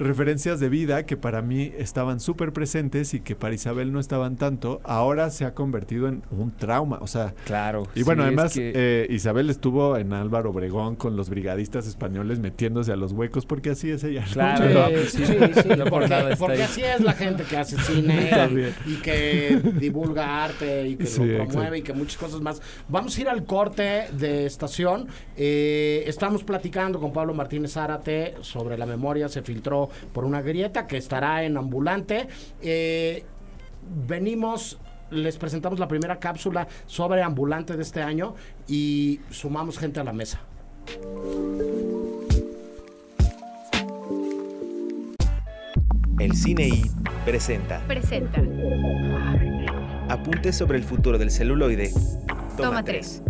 referencias 0.02 0.60
de 0.60 0.70
vida 0.70 1.06
que 1.06 1.16
para 1.18 1.42
mí 1.42 1.72
estaban 1.78 2.20
súper 2.20 2.52
presentes 2.54 3.14
y 3.14 3.20
que 3.22 3.36
para 3.36 3.54
Isabel 3.54 3.92
no 3.92 4.00
estaban 4.00 4.36
tanto, 4.38 4.82
ahora 4.84 5.30
se 5.30 5.46
ha 5.46 5.54
convertido 5.54 6.08
en 6.08 6.24
un 6.32 6.52
trauma. 6.52 6.98
O 7.02 7.08
sea, 7.08 7.34
Claro. 7.46 7.88
y 7.96 8.04
bueno, 8.04 8.24
sí, 8.24 8.28
es 8.28 8.28
además, 8.28 8.54
que- 8.54 8.72
eh, 8.76 9.08
Isabel 9.10 9.50
estuvo 9.50 9.98
en 9.98 10.14
Álvaro 10.14 10.50
Obregón 10.52 10.96
con 10.96 11.16
los 11.16 11.30
brigadistas 11.30 11.88
españoles 11.88 12.40
metiéndose 12.40 12.92
a 12.92 12.96
los 12.96 13.12
huecos 13.14 13.46
porque 13.46 13.70
así 13.72 13.92
es 13.92 14.04
ella. 14.04 14.26
¿no? 14.28 14.34
Claro. 14.34 14.90
Sí, 15.08 15.22
Sí, 15.22 15.26
sí, 15.26 15.34
sí, 15.64 15.70
no 15.78 15.86
por 15.86 16.02
porque, 16.40 16.64
así 16.64 16.82
es 16.82 17.02
la 17.02 17.14
gente 17.14 17.44
que 17.44 17.58
hace 17.58 17.78
cine 17.78 18.26
También. 18.32 18.74
y 18.86 18.96
que 18.96 19.62
divulga 19.80 20.44
arte 20.46 20.88
y 20.90 20.96
que 20.96 21.06
Sí, 21.06 21.20
lo 21.26 21.38
promueve 21.38 21.44
exacto. 21.46 21.76
y 21.78 21.82
que 21.84 21.94
muchas 21.94 22.18
cosas 22.18 22.42
más. 22.42 22.62
Vamos 22.90 23.18
a 23.18 23.22
ir 23.22 23.30
al 23.30 23.46
corte 23.46 24.08
de 24.18 24.46
estación. 24.46 25.08
Eh, 25.38 26.04
estamos 26.08 26.44
platicando 26.44 27.00
con 27.00 27.14
Pablo 27.14 27.34
Martínez 27.34 27.74
Zárate 27.74 28.36
sobre 28.42 28.78
la 28.78 28.86
memoria. 28.86 29.30
Se 29.30 29.42
filtró 29.42 29.90
por 30.13 30.25
una 30.25 30.41
grieta 30.41 30.88
que 30.88 30.97
estará 30.97 31.43
en 31.43 31.58
ambulante. 31.58 32.27
Eh, 32.62 33.23
venimos 34.08 34.80
les 35.12 35.38
presentamos 35.38 35.77
la 35.77 35.88
primera 35.88 36.19
cápsula 36.19 36.67
sobre 36.86 37.21
ambulante 37.21 37.75
de 37.75 37.84
este 37.84 38.01
año 38.01 38.34
y 38.67 39.19
sumamos 39.30 39.77
gente 39.77 39.99
a 39.99 40.04
la 40.04 40.13
mesa. 40.13 40.39
El 46.17 46.36
Cine 46.36 46.67
I 46.67 46.84
presenta 47.25 47.82
Presenta. 47.88 48.41
Apuntes 50.08 50.56
sobre 50.56 50.77
el 50.77 50.84
futuro 50.84 51.17
del 51.17 51.32
celuloide. 51.32 51.91
Toma, 52.58 52.69
Toma 52.69 52.84
3. 52.84 53.23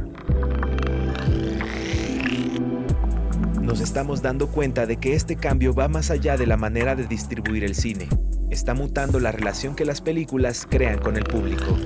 Nos 3.71 3.79
estamos 3.79 4.21
dando 4.21 4.49
cuenta 4.49 4.85
de 4.85 4.97
que 4.97 5.13
este 5.13 5.37
cambio 5.37 5.73
va 5.73 5.87
más 5.87 6.11
allá 6.11 6.35
de 6.35 6.45
la 6.45 6.57
manera 6.57 6.93
de 6.93 7.07
distribuir 7.07 7.63
el 7.63 7.73
cine. 7.73 8.09
Está 8.49 8.73
mutando 8.73 9.17
la 9.21 9.31
relación 9.31 9.77
que 9.77 9.85
las 9.85 10.01
películas 10.01 10.67
crean 10.69 10.99
con 10.99 11.15
el 11.15 11.23
público. 11.23 11.77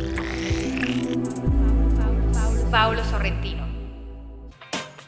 Paulo 2.71 3.05
Sorrentino. 3.05 3.67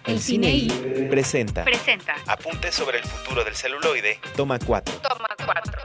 El 0.05 0.19
Cine 0.19 0.51
I 0.51 1.07
Presenta 1.09 1.63
presenta. 1.63 2.13
Apuntes 2.27 2.75
sobre 2.75 2.99
el 2.99 3.05
futuro 3.05 3.43
del 3.43 3.55
celuloide. 3.55 4.19
Toma 4.35 4.59
4. 4.59 4.99
Toma 5.01 5.29
4. 5.47 5.81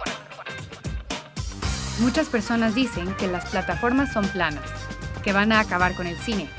Muchas 2.00 2.28
personas 2.28 2.74
dicen 2.74 3.14
que 3.14 3.28
las 3.28 3.48
plataformas 3.48 4.12
son 4.12 4.28
planas, 4.28 4.68
que 5.24 5.32
van 5.32 5.52
a 5.52 5.60
acabar 5.60 5.94
con 5.94 6.06
el 6.06 6.18
cine. 6.18 6.50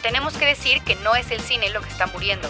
Tenemos 0.00 0.34
que 0.34 0.46
decir 0.46 0.80
que 0.82 0.94
no 0.94 1.16
es 1.16 1.32
el 1.32 1.40
cine 1.40 1.70
lo 1.70 1.82
que 1.82 1.88
está 1.88 2.06
muriendo, 2.06 2.48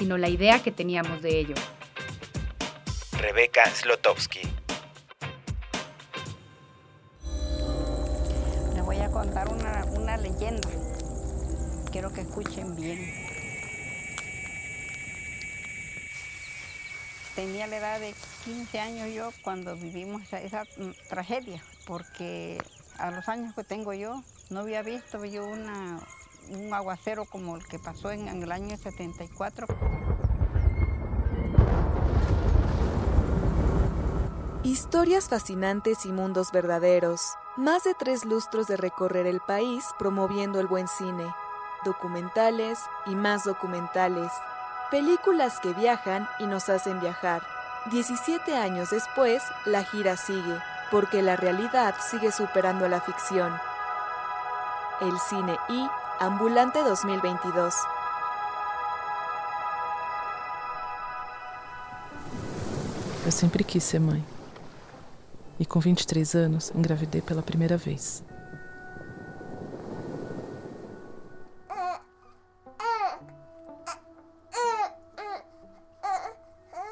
sino 0.00 0.16
la 0.16 0.30
idea 0.30 0.62
que 0.62 0.72
teníamos 0.72 1.20
de 1.20 1.40
ello. 1.40 1.54
Rebeca 3.18 3.66
Slotowski. 3.66 4.40
Les 8.74 8.82
voy 8.82 8.96
a 8.96 9.10
contar 9.10 9.52
una, 9.52 9.84
una 9.84 10.16
leyenda. 10.16 10.70
Quiero 11.92 12.10
que 12.14 12.22
escuchen 12.22 12.74
bien. 12.76 13.12
Tenía 17.34 17.66
la 17.66 17.76
edad 17.76 18.00
de 18.00 18.14
15 18.46 18.80
años 18.80 19.14
yo 19.14 19.34
cuando 19.42 19.76
vivimos 19.76 20.22
esa, 20.22 20.40
esa, 20.40 20.64
mm, 20.78 20.92
tragedia, 21.10 21.62
porque 21.86 22.56
a 22.96 23.10
los 23.10 23.28
años 23.28 23.54
que 23.54 23.64
tengo 23.64 23.92
yo 23.92 24.22
no 24.48 24.60
había 24.60 24.80
visto 24.80 25.22
yo 25.26 25.44
una, 25.44 26.00
un 26.50 26.72
aguacero 26.74 27.24
como 27.24 27.56
el 27.56 27.66
que 27.66 27.78
pasó 27.78 28.10
en, 28.10 28.28
el 28.28 28.52
año 28.52 28.76
74. 28.76 29.66
Historias 34.62 35.28
fascinantes 35.28 36.04
y 36.04 36.12
mundos 36.12 36.52
verdaderos. 36.52 37.20
Más 37.56 37.84
de 37.84 37.94
tres 37.94 38.24
lustros 38.24 38.66
de 38.66 38.76
recorrer 38.76 39.26
el 39.26 39.40
país 39.40 39.84
promoviendo 39.98 40.60
el 40.60 40.66
buen 40.66 40.88
cine. 40.88 41.26
Documentales 41.84 42.78
y 43.06 43.14
más 43.14 43.44
documentales. 43.44 44.30
Películas 44.90 45.60
que 45.60 45.72
viajan 45.72 46.28
y 46.38 46.46
nos 46.46 46.68
hacen 46.68 47.00
viajar. 47.00 47.42
17 47.90 48.56
años 48.56 48.90
después, 48.90 49.42
la 49.64 49.84
gira 49.84 50.16
sigue, 50.16 50.58
porque 50.90 51.22
la 51.22 51.36
realidad 51.36 51.94
sigue 52.10 52.30
superando 52.30 52.84
a 52.84 52.88
la 52.88 53.00
ficción. 53.00 53.52
El 55.00 55.18
cine 55.18 55.56
y 55.70 55.88
Ambulante 56.22 56.82
2022. 56.82 57.74
Eu 63.24 63.32
sempre 63.32 63.64
quis 63.64 63.82
ser 63.82 64.00
mãe. 64.00 64.22
E 65.58 65.64
com 65.64 65.80
23 65.80 66.34
anos, 66.34 66.70
engravidei 66.74 67.22
pela 67.22 67.40
primeira 67.40 67.78
vez. 67.78 68.22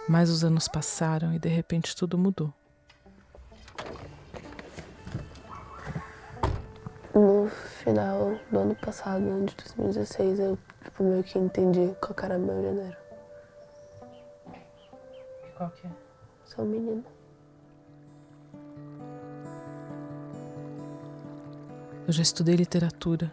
Mas 0.08 0.30
os 0.30 0.42
anos 0.42 0.68
passaram 0.68 1.34
e 1.34 1.38
de 1.38 1.50
repente 1.50 1.94
tudo 1.94 2.16
mudou. 2.16 2.50
Ano 8.88 8.92
passado, 8.92 9.22
ano 9.22 9.46
de 9.46 9.54
2016, 9.54 10.38
eu 10.40 10.58
tipo, 10.82 11.04
meio 11.04 11.22
que 11.22 11.38
entendi 11.38 11.94
qual 12.00 12.14
que 12.14 12.24
era 12.24 12.38
meu 12.38 12.60
gênero. 12.62 12.96
Qual 15.56 15.70
que 15.70 15.86
é? 15.86 15.90
Sou 16.44 16.64
menina. 16.64 17.04
Eu 22.06 22.12
já 22.12 22.22
estudei 22.22 22.56
literatura, 22.56 23.30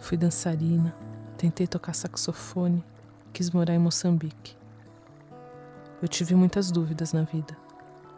fui 0.00 0.16
dançarina, 0.16 0.92
tentei 1.36 1.68
tocar 1.68 1.94
saxofone, 1.94 2.84
quis 3.32 3.50
morar 3.50 3.74
em 3.74 3.78
Moçambique. 3.78 4.56
Eu 6.02 6.08
tive 6.08 6.34
muitas 6.34 6.72
dúvidas 6.72 7.12
na 7.12 7.22
vida, 7.22 7.56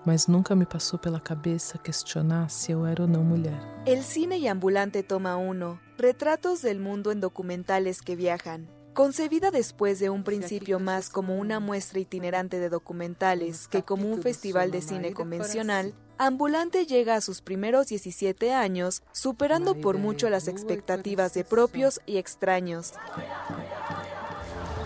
mas 0.07 0.27
nunca 0.27 0.57
me 0.57 0.65
passou 0.65 0.99
pela 0.99 1.21
cabeça 1.21 1.77
questionar 1.77 2.49
se 2.49 2.73
eu 2.73 2.87
era 2.87 3.03
ou 3.03 3.09
não 3.09 3.23
mulher. 3.23 3.61
El 3.85 4.03
cine 4.03 4.39
y 4.39 4.49
ambulante 4.49 5.03
toma 5.03 5.37
uno. 5.37 5.84
Retratos 5.97 6.61
del 6.61 6.81
mundo 6.81 7.13
en 7.13 7.21
documentales 7.21 8.03
que 8.03 8.17
viajan. 8.17 8.69
Concebida 8.95 9.53
después 9.53 10.01
de 10.01 10.11
un 10.11 10.25
principio 10.25 10.81
más 10.81 11.09
como 11.09 11.37
una 11.37 11.61
muestra 11.61 12.01
itinerante 12.01 12.59
de 12.59 12.69
documentales 12.69 13.69
que 13.69 13.85
como 13.85 14.11
un 14.11 14.21
festival 14.21 14.73
de 14.73 14.83
cine 14.83 15.13
convencional, 15.13 15.95
Ambulante 16.17 16.87
llega 16.87 17.17
a 17.17 17.21
sus 17.21 17.41
primeros 17.41 17.89
17 17.89 18.53
años, 18.53 19.03
superando 19.11 19.75
por 19.75 19.99
mucho 19.99 20.31
las 20.31 20.47
expectativas 20.47 21.35
de 21.35 21.43
propios 21.43 22.01
y 22.07 22.19
extraños. 22.19 22.93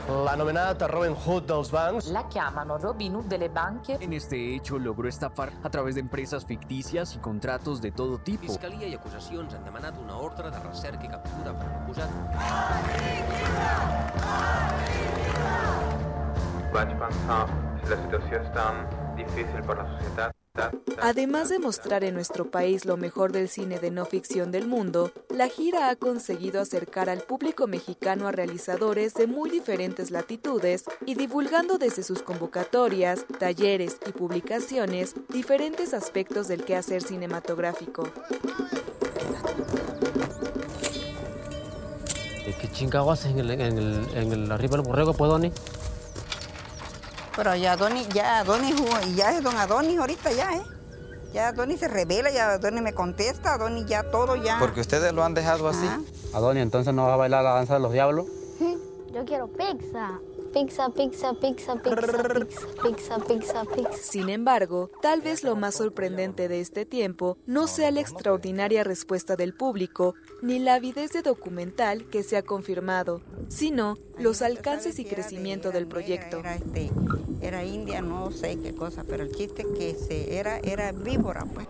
L'anomenat 0.09 0.81
Robin 0.89 1.13
Hood 1.13 1.45
dels 1.45 1.69
bancs. 1.69 2.07
La 2.09 2.23
chiamano 2.29 2.79
Robin 2.79 3.15
Hood 3.15 3.27
delle 3.27 3.51
banche. 3.51 3.99
En 4.01 4.15
este 4.15 4.55
hecho 4.55 4.79
logró 4.79 5.07
estafar 5.07 5.53
a 5.63 5.69
través 5.69 5.97
de 5.97 6.01
empresas 6.01 6.47
ficticias 6.47 7.15
y 7.15 7.19
contratos 7.19 7.83
de 7.83 7.91
todo 7.91 8.17
tipo. 8.17 8.47
Fiscalia 8.47 8.89
i 8.89 8.95
acusacions 8.95 9.53
han 9.53 9.65
demanat 9.69 9.99
una 10.01 10.17
ordre 10.17 10.51
de 10.51 10.59
recerca 10.65 11.05
i 11.05 11.13
captura 11.13 11.53
per 11.53 11.69
l'acusat. 11.69 12.09
Vaig 16.73 16.97
pensar, 17.05 17.45
si 17.77 17.93
la 17.93 18.03
situació 18.07 18.41
és 18.41 18.51
tan 18.57 18.85
difícil 19.21 19.61
per 19.61 19.77
la 19.77 19.89
societat, 19.93 20.38
Además 21.01 21.49
de 21.49 21.59
mostrar 21.59 22.05
en 22.05 22.15
nuestro 22.15 22.51
país 22.51 22.85
lo 22.85 22.97
mejor 22.97 23.33
del 23.33 23.49
cine 23.49 23.79
de 23.79 23.91
no 23.91 24.05
ficción 24.05 24.51
del 24.51 24.67
mundo, 24.67 25.13
la 25.31 25.49
gira 25.49 25.91
ha 25.91 25.97
conseguido 25.97 26.61
acercar 26.61 27.09
al 27.09 27.21
público 27.21 27.67
mexicano 27.67 28.27
a 28.27 28.33
realizadores 28.33 29.15
de 29.15 29.27
muy 29.27 29.51
diferentes 29.51 30.11
latitudes 30.11 30.85
y 31.07 31.15
divulgando 31.15 31.79
desde 31.79 32.03
sus 32.03 32.23
convocatorias, 32.23 33.25
talleres 33.39 33.99
y 34.07 34.13
publicaciones 34.13 35.15
diferentes 35.29 35.95
aspectos 35.95 36.49
del 36.49 36.65
quehacer 36.65 37.03
cinematográfico. 37.03 38.09
¿Qué 42.61 42.69
chingado 42.73 43.11
haces 43.13 43.31
en 43.31 43.39
el, 43.39 43.51
en 43.53 43.79
el, 43.79 44.09
en 44.15 44.33
el 44.33 44.51
arriba 44.51 44.77
del 44.77 44.87
borrego, 44.87 45.15
pues? 45.15 45.53
Pero 47.39 47.55
ya 47.55 47.75
Adonis, 47.75 48.09
ya 48.09 48.41
Adonis, 48.41 48.75
ya 49.15 49.31
es 49.31 49.45
don 49.45 49.57
Adonis 49.57 49.97
ahorita 49.97 50.33
ya, 50.33 50.57
¿eh? 50.57 50.63
Ya 51.33 51.53
Donny 51.53 51.77
se 51.77 51.87
revela, 51.87 52.33
ya 52.33 52.59
Donny 52.59 52.81
me 52.81 52.95
contesta, 52.95 53.57
Donny 53.59 53.85
ya 53.85 54.03
todo 54.11 54.35
ya. 54.35 54.59
Porque 54.59 54.81
ustedes 54.81 55.13
lo 55.13 55.23
han 55.23 55.35
dejado 55.35 55.69
así. 55.69 55.87
Adoni, 56.35 56.59
entonces 56.59 56.93
no 56.93 57.07
va 57.07 57.15
a 57.15 57.17
bailar 57.17 57.45
la 57.45 57.53
danza 57.53 57.75
de 57.75 57.81
los 57.81 57.93
diablos. 57.93 58.27
Yo 59.15 59.25
quiero 59.25 59.47
pizza. 59.47 60.19
Pizza, 60.53 60.89
pizza, 60.89 61.35
pizza, 61.35 61.75
pizza, 61.77 62.23
pizza, 62.83 63.19
pizza, 63.19 63.65
pizza. 63.65 63.97
Sin 64.01 64.31
embargo, 64.31 64.91
tal 65.03 65.21
vez 65.21 65.45
lo 65.45 65.57
más 65.57 65.75
sorprendente 65.75 66.49
de 66.49 66.61
este 66.61 66.87
tiempo 66.87 67.37
no 67.47 67.67
sea 67.67 67.91
la 67.91 68.01
extraordinaria 68.01 68.83
respuesta 68.83 69.37
del 69.37 69.53
público, 69.53 70.15
ni 70.41 70.59
la 70.59 70.75
avidez 70.75 71.13
de 71.13 71.23
documental 71.23 72.07
que 72.07 72.23
se 72.23 72.37
ha 72.37 72.43
confirmado, 72.43 73.21
sino 73.49 73.99
los 74.19 74.41
alcances 74.41 74.99
y 74.99 75.05
crecimiento 75.05 75.71
del 75.71 75.87
proyecto. 75.87 76.39
Era, 76.39 76.57
este, 76.57 76.91
era 77.43 77.65
india, 77.65 78.01
no 78.01 78.31
sé 78.31 78.59
qué 78.59 78.75
cosa, 78.75 79.05
pero 79.05 79.25
el 79.25 79.35
chiste 79.35 79.67
que 79.77 79.95
se 79.95 80.39
era, 80.39 80.59
era 80.61 80.93
víbora, 80.93 81.45
pues. 81.45 81.69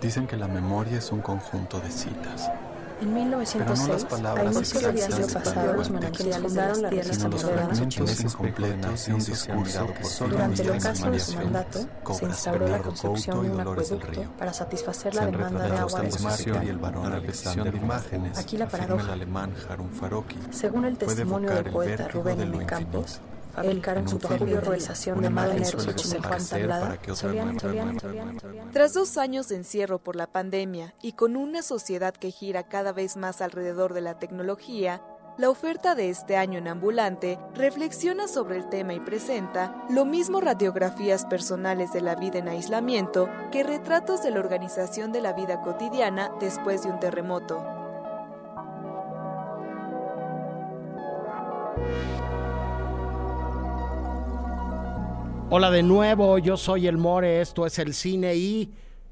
Dicen 0.00 0.26
que 0.26 0.36
la 0.36 0.48
memoria 0.48 0.98
es 0.98 1.12
un 1.12 1.20
conjunto 1.20 1.78
de 1.80 1.90
citas. 1.90 2.50
En 3.02 3.14
1906, 3.14 4.06
a 4.24 4.44
inicio 4.44 4.80
del 4.80 4.98
siglo 4.98 5.26
pasado, 5.26 5.72
los 5.72 5.90
manantiales 5.90 6.38
fundaron 6.38 6.82
la 6.82 6.90
región 6.90 7.30
moderna 7.30 7.72
incompletos 8.22 9.08
y 9.08 9.12
un 9.12 9.18
discurso 9.18 9.86
que 9.94 10.04
solo 10.04 10.36
Durante 10.36 10.62
el 10.62 10.70
ocaso 10.70 11.10
de 11.10 11.18
su 11.18 11.36
mandato, 11.36 11.88
se 12.14 12.24
instauró 12.26 12.68
la 12.68 12.78
construcción 12.78 13.42
de 13.42 13.50
un 13.50 13.60
acueducto 13.60 14.22
para 14.38 14.52
satisfacer 14.52 15.16
la 15.16 15.26
demanda 15.26 15.68
de 15.68 15.78
agua 15.78 16.00
de 16.00 16.12
su 16.12 16.28
y 16.62 16.68
el 16.68 16.78
varón 16.78 17.12
Alexander 17.12 17.74
imágenes. 17.74 18.38
Aquí 18.38 18.56
la 18.56 18.68
paradoja. 18.68 19.16
Según 20.52 20.84
el 20.84 20.94
puede 20.94 21.08
testimonio 21.08 21.50
del 21.50 21.66
el 21.66 21.72
poeta 21.72 22.04
vértigo 22.04 22.22
Rubén 22.22 22.38
de 22.38 22.44
M. 22.44 22.56
lo 22.58 22.66
Campos, 22.66 23.02
infinito. 23.02 23.31
Fabricaron 23.54 24.04
En 24.04 24.08
su 24.08 24.18
propia 24.18 24.60
realización 24.60 25.20
de 25.20 25.30
solían. 27.14 27.58
Tras 28.72 28.94
dos 28.94 29.18
años 29.18 29.48
de 29.48 29.56
encierro 29.56 29.98
por 29.98 30.16
la 30.16 30.26
pandemia 30.26 30.94
y 31.02 31.12
con 31.12 31.36
una 31.36 31.62
sociedad 31.62 32.14
que 32.14 32.30
gira 32.30 32.64
cada 32.64 32.92
vez 32.92 33.16
más 33.16 33.40
alrededor 33.40 33.94
de 33.94 34.00
la 34.00 34.18
tecnología, 34.18 35.02
la 35.38 35.48
oferta 35.48 35.94
de 35.94 36.10
este 36.10 36.36
año 36.36 36.58
en 36.58 36.68
Ambulante 36.68 37.38
reflexiona 37.54 38.28
sobre 38.28 38.56
el 38.56 38.68
tema 38.68 38.92
y 38.92 39.00
presenta 39.00 39.82
lo 39.88 40.04
mismo 40.04 40.42
radiografías 40.42 41.24
personales 41.24 41.92
de 41.92 42.02
la 42.02 42.16
vida 42.16 42.38
en 42.38 42.48
aislamiento 42.48 43.30
que 43.50 43.62
retratos 43.62 44.22
de 44.22 44.30
la 44.30 44.40
organización 44.40 45.10
de 45.10 45.22
la 45.22 45.32
vida 45.32 45.62
cotidiana 45.62 46.30
después 46.38 46.82
de 46.82 46.90
un 46.90 47.00
terremoto. 47.00 47.64
Hola 55.54 55.70
de 55.70 55.82
nuevo, 55.82 56.38
yo 56.38 56.56
soy 56.56 56.86
el 56.86 56.96
More, 56.96 57.42
esto 57.42 57.66
es 57.66 57.78
el 57.78 57.92
cine 57.92 58.34
y 58.36 58.70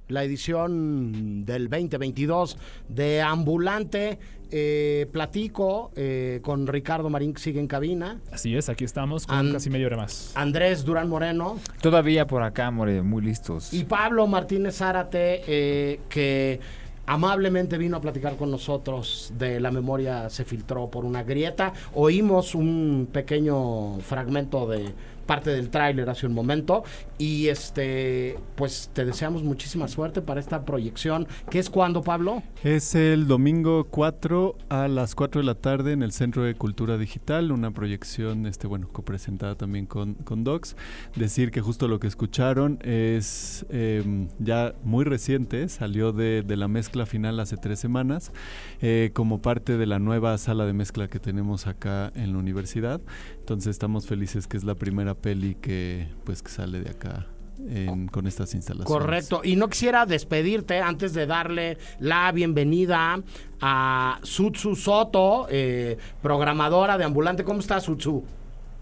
la 0.09 0.25
edición 0.25 1.45
del 1.45 1.69
2022 1.69 2.57
de 2.89 3.21
Ambulante. 3.21 4.19
Eh, 4.51 5.07
platico 5.13 5.93
eh, 5.95 6.41
con 6.43 6.67
Ricardo 6.67 7.11
Marín 7.11 7.35
que 7.35 7.41
sigue 7.43 7.61
en 7.61 7.67
cabina. 7.67 8.21
Así 8.33 8.57
es, 8.57 8.71
aquí 8.71 8.85
estamos 8.85 9.27
con 9.27 9.37
An- 9.37 9.53
casi 9.53 9.69
media 9.69 9.87
hora 9.89 9.99
más. 9.99 10.33
Andrés 10.35 10.83
Durán 10.85 11.09
Moreno 11.11 11.59
Todavía 11.83 12.27
por 12.27 12.43
acá, 12.43 12.71
More, 12.71 13.03
muy 13.03 13.23
listos. 13.23 13.73
y 13.75 13.85
Pablo 13.85 14.27
Martínez 14.27 14.77
Zárate, 14.79 15.43
eh, 15.47 16.01
que 16.09 16.59
amablemente 17.07 17.77
vino 17.77 17.99
a 17.99 18.01
platicar 18.01 18.37
con 18.37 18.51
nosotros 18.51 19.33
de 19.39 19.61
la 19.61 19.71
memoria 19.71 20.31
se 20.31 20.45
filtró 20.45 20.89
por 20.91 21.05
una 21.05 21.23
grieta. 21.23 21.73
Oímos 21.95 22.55
un 22.55 23.09
pequeño 23.13 23.99
fragmento 24.01 24.67
de 24.67 24.87
parte 25.31 25.51
del 25.51 25.71
tráiler 25.71 26.11
hace 26.11 26.27
un 26.27 26.35
momento 26.35 26.83
y 27.17 27.47
este 27.47 28.37
pues 28.57 28.91
te 28.93 29.05
deseamos 29.05 29.45
muchísima 29.45 29.87
suerte 29.87 30.23
para 30.23 30.41
esta 30.41 30.65
proyección 30.65 31.29
que 31.49 31.61
es 31.61 31.71
cuando 31.71 32.03
Pablo 32.03 32.43
Es 32.65 32.97
el 32.97 33.29
domingo 33.29 33.85
4 33.85 34.57
a 34.71 34.89
las 34.89 35.15
4 35.15 35.41
de 35.43 35.47
la 35.47 35.55
tarde 35.55 35.93
en 35.93 36.03
el 36.03 36.11
Centro 36.11 36.43
de 36.43 36.57
Cultura 36.57 36.99
Digital, 36.99 37.53
una 37.53 37.71
proyección, 37.71 38.45
este 38.47 38.67
bueno, 38.67 38.89
copresentada 38.89 39.55
también 39.55 39.87
con, 39.87 40.15
con 40.15 40.43
Docs. 40.43 40.75
Decir 41.15 41.53
que 41.53 41.61
justo 41.61 41.87
lo 41.87 42.01
que 42.01 42.09
escucharon 42.09 42.81
es 42.83 43.65
eh, 43.71 44.27
ya 44.41 44.75
muy 44.83 45.05
reciente, 45.05 45.69
salió 45.69 46.13
de, 46.13 46.43
de 46.43 46.57
la 46.57 46.67
mezcla 46.67 47.07
final 47.07 47.39
hace 47.39 47.57
tres 47.57 47.79
semanas, 47.79 48.33
eh, 48.83 49.11
como 49.15 49.41
parte 49.41 49.79
de 49.79 49.87
la 49.87 50.01
nueva 50.01 50.37
sala 50.39 50.67
de 50.67 50.73
mezcla 50.73 51.07
que 51.07 51.21
tenemos 51.21 51.69
acá 51.69 52.11
en 52.17 52.33
la 52.33 52.39
universidad. 52.39 53.01
Entonces 53.39 53.71
estamos 53.71 54.07
felices 54.07 54.47
que 54.47 54.57
es 54.57 54.65
la 54.65 54.75
primera 54.75 55.20
peli 55.21 55.55
que 55.57 56.09
pues 56.25 56.43
que 56.43 56.51
sale 56.51 56.81
de 56.81 56.91
acá 56.91 57.27
en- 57.69 58.09
con 58.09 58.27
estas 58.27 58.55
instalaciones. 58.55 58.91
Correcto. 59.03 59.43
Y 59.45 59.57
no 59.57 59.69
quisiera 59.69 60.07
despedirte 60.07 60.81
antes 60.81 61.13
de 61.13 61.27
darle 61.27 61.77
la 61.99 62.33
bienvenida 62.33 63.21
a 63.61 64.19
Sutsu 64.23 64.75
Soto, 64.77 65.47
eh, 65.51 65.99
programadora 66.23 66.97
de 66.97 67.05
Ambulante. 67.05 67.45
¿Cómo 67.45 67.61
estás, 67.61 67.85
Sutsu? 67.85 68.25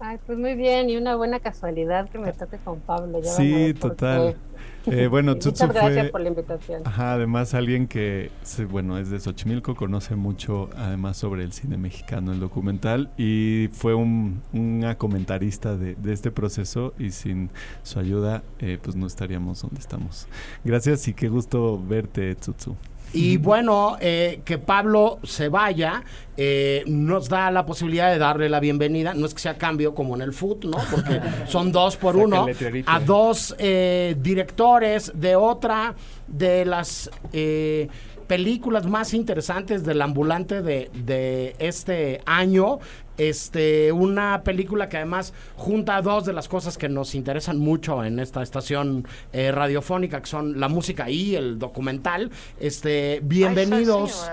Ay, 0.01 0.17
pues 0.25 0.37
muy 0.39 0.55
bien, 0.55 0.89
y 0.89 0.95
una 0.95 1.15
buena 1.17 1.39
casualidad 1.41 2.09
que 2.09 2.19
me 2.19 2.31
toque 2.31 2.57
con 2.57 2.79
Pablo. 2.79 3.21
ya 3.21 3.31
Sí, 3.31 3.73
total. 3.73 4.37
Eh, 4.85 5.07
bueno, 5.07 5.33
Muchas 5.35 5.73
gracias 5.73 6.03
fue- 6.03 6.09
por 6.09 6.21
la 6.21 6.29
invitación. 6.29 6.81
Ajá, 6.85 7.13
además 7.13 7.53
alguien 7.53 7.85
que, 7.85 8.31
bueno, 8.69 8.97
es 8.97 9.09
de 9.09 9.19
Xochimilco, 9.19 9.75
conoce 9.75 10.15
mucho 10.15 10.69
además 10.77 11.17
sobre 11.17 11.43
el 11.43 11.51
cine 11.51 11.75
mexicano, 11.77 12.31
el 12.31 12.39
documental, 12.39 13.11
y 13.17 13.67
fue 13.73 13.93
un, 13.93 14.41
una 14.53 14.97
comentarista 14.97 15.75
de, 15.75 15.95
de 15.95 16.13
este 16.13 16.31
proceso 16.31 16.93
y 16.97 17.11
sin 17.11 17.49
su 17.83 17.99
ayuda, 17.99 18.41
eh, 18.59 18.79
pues 18.81 18.95
no 18.95 19.05
estaríamos 19.05 19.61
donde 19.61 19.79
estamos. 19.81 20.27
Gracias 20.63 21.09
y 21.09 21.13
qué 21.13 21.27
gusto 21.27 21.77
verte, 21.85 22.35
Tsutsu. 22.35 22.77
Y 23.13 23.37
bueno, 23.37 23.97
eh, 23.99 24.41
que 24.45 24.57
Pablo 24.57 25.19
se 25.23 25.49
vaya 25.49 26.03
eh, 26.41 26.85
nos 26.87 27.27
da 27.27 27.51
la 27.51 27.65
posibilidad 27.65 28.09
de 28.13 28.17
darle 28.17 28.47
la 28.47 28.61
bienvenida. 28.61 29.13
No 29.13 29.25
es 29.25 29.33
que 29.33 29.41
sea 29.41 29.57
cambio 29.57 29.93
como 29.93 30.15
en 30.15 30.21
el 30.21 30.31
foot, 30.31 30.63
¿no? 30.63 30.77
Porque 30.89 31.19
son 31.49 31.73
dos 31.73 31.97
por 31.97 32.15
uno. 32.15 32.45
A 32.85 32.99
dos 33.01 33.53
eh, 33.59 34.15
directores 34.17 35.11
de 35.13 35.35
otra 35.35 35.95
de 36.27 36.63
las 36.63 37.11
eh, 37.33 37.89
películas 38.29 38.85
más 38.85 39.15
interesantes 39.15 39.83
del 39.83 40.03
ambulante 40.03 40.61
de, 40.61 40.91
de 40.93 41.55
este 41.57 42.21
año. 42.27 42.77
Este, 43.17 43.91
una 43.91 44.43
película 44.43 44.87
que 44.87 44.95
además 44.95 45.33
junta 45.57 46.01
dos 46.01 46.25
de 46.25 46.31
las 46.31 46.47
cosas 46.47 46.77
que 46.77 46.87
nos 46.87 47.15
interesan 47.15 47.57
mucho 47.57 48.01
en 48.05 48.19
esta 48.19 48.41
estación 48.41 49.05
eh, 49.33 49.51
radiofónica, 49.51 50.21
que 50.21 50.27
son 50.27 50.59
la 50.59 50.69
música 50.69 51.09
y 51.09 51.35
el 51.35 51.57
documental. 51.57 52.29
Este, 52.59 53.19
bienvenidos, 53.23 54.29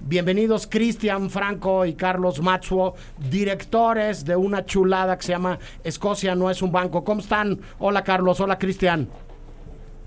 bienvenidos 0.00 0.66
Cristian 0.66 1.28
Franco 1.30 1.84
y 1.84 1.94
Carlos 1.94 2.40
Matsuo, 2.40 2.94
directores 3.30 4.24
de 4.24 4.34
una 4.34 4.64
chulada 4.64 5.16
que 5.16 5.22
se 5.22 5.32
llama 5.32 5.58
Escocia 5.84 6.34
no 6.34 6.50
es 6.50 6.62
un 6.62 6.72
banco. 6.72 7.04
¿Cómo 7.04 7.20
están? 7.20 7.60
Hola 7.78 8.02
Carlos, 8.02 8.40
hola 8.40 8.58
Cristian. 8.58 9.06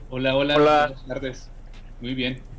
Hola, 0.09 0.35
hola, 0.35 0.55
buenas 0.57 1.05
tardes. 1.05 1.51
Muy 2.01 2.15
bien. 2.15 2.56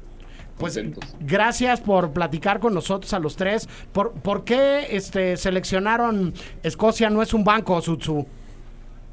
Pues 0.59 0.75
Contentos. 0.75 1.17
gracias 1.21 1.81
por 1.81 2.11
platicar 2.13 2.61
con 2.61 2.75
nosotros 2.75 3.13
a 3.15 3.19
los 3.19 3.37
tres. 3.37 3.69
¿Por, 3.93 4.13
por 4.13 4.45
qué 4.45 4.89
este, 4.91 5.37
seleccionaron 5.37 6.35
Escocia 6.63 7.11
no 7.11 7.23
es 7.23 7.33
un 7.35 7.45
banco, 7.45 7.81
Sutsu? 7.81 8.27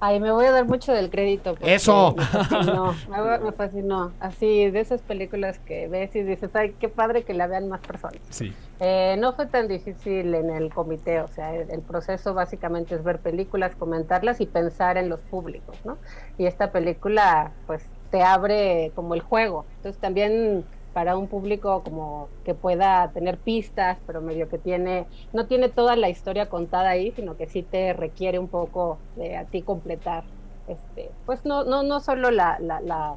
Ay, 0.01 0.19
me 0.19 0.29
voy 0.31 0.45
a 0.45 0.51
dar 0.51 0.65
mucho 0.65 0.91
del 0.91 1.09
crédito. 1.09 1.55
porque 1.55 1.73
Eso. 1.73 2.15
Me 2.17 2.23
fascinó, 2.25 2.95
me, 3.09 3.39
me 3.39 3.51
fascinó. 3.53 4.11
Así, 4.19 4.69
de 4.69 4.79
esas 4.81 5.01
películas 5.01 5.57
que 5.59 5.87
ves 5.87 6.15
y 6.15 6.21
dices, 6.21 6.49
ay, 6.53 6.75
qué 6.79 6.89
padre 6.89 7.23
que 7.23 7.33
la 7.33 7.47
vean 7.47 7.69
más 7.69 7.79
personas. 7.79 8.19
Sí. 8.29 8.53
Eh, 8.81 9.15
no 9.19 9.33
fue 9.33 9.45
tan 9.47 9.67
difícil 9.69 10.35
en 10.35 10.49
el 10.49 10.71
comité, 10.73 11.21
o 11.21 11.29
sea, 11.29 11.55
el, 11.55 11.71
el 11.71 11.81
proceso 11.81 12.33
básicamente 12.33 12.93
es 12.93 13.03
ver 13.03 13.19
películas, 13.19 13.73
comentarlas 13.75 14.41
y 14.41 14.45
pensar 14.47 14.97
en 14.97 15.07
los 15.07 15.21
públicos, 15.21 15.77
¿no? 15.85 15.97
Y 16.37 16.45
esta 16.45 16.71
película, 16.71 17.51
pues, 17.65 17.83
te 18.11 18.21
abre 18.21 18.91
como 18.95 19.13
el 19.15 19.21
juego. 19.21 19.65
Entonces 19.77 19.99
también 19.99 20.65
para 20.95 21.17
un 21.17 21.27
público 21.27 21.83
como 21.83 22.29
que 22.45 22.53
pueda 22.53 23.11
tener 23.11 23.37
pistas, 23.37 23.97
pero 24.07 24.21
medio 24.21 24.47
que 24.47 24.57
tiene, 24.57 25.07
no 25.33 25.45
tiene 25.45 25.67
toda 25.67 25.97
la 25.97 26.07
historia 26.07 26.47
contada 26.47 26.87
ahí, 26.87 27.11
sino 27.11 27.35
que 27.35 27.47
sí 27.47 27.63
te 27.63 27.91
requiere 27.91 28.39
un 28.39 28.47
poco 28.47 28.97
de 29.17 29.35
a 29.35 29.43
ti 29.43 29.61
completar, 29.61 30.23
este, 30.69 31.11
pues 31.25 31.43
no, 31.43 31.65
no, 31.65 31.83
no 31.83 31.99
solo 31.99 32.31
la, 32.31 32.59
la, 32.61 32.79
la, 32.79 33.15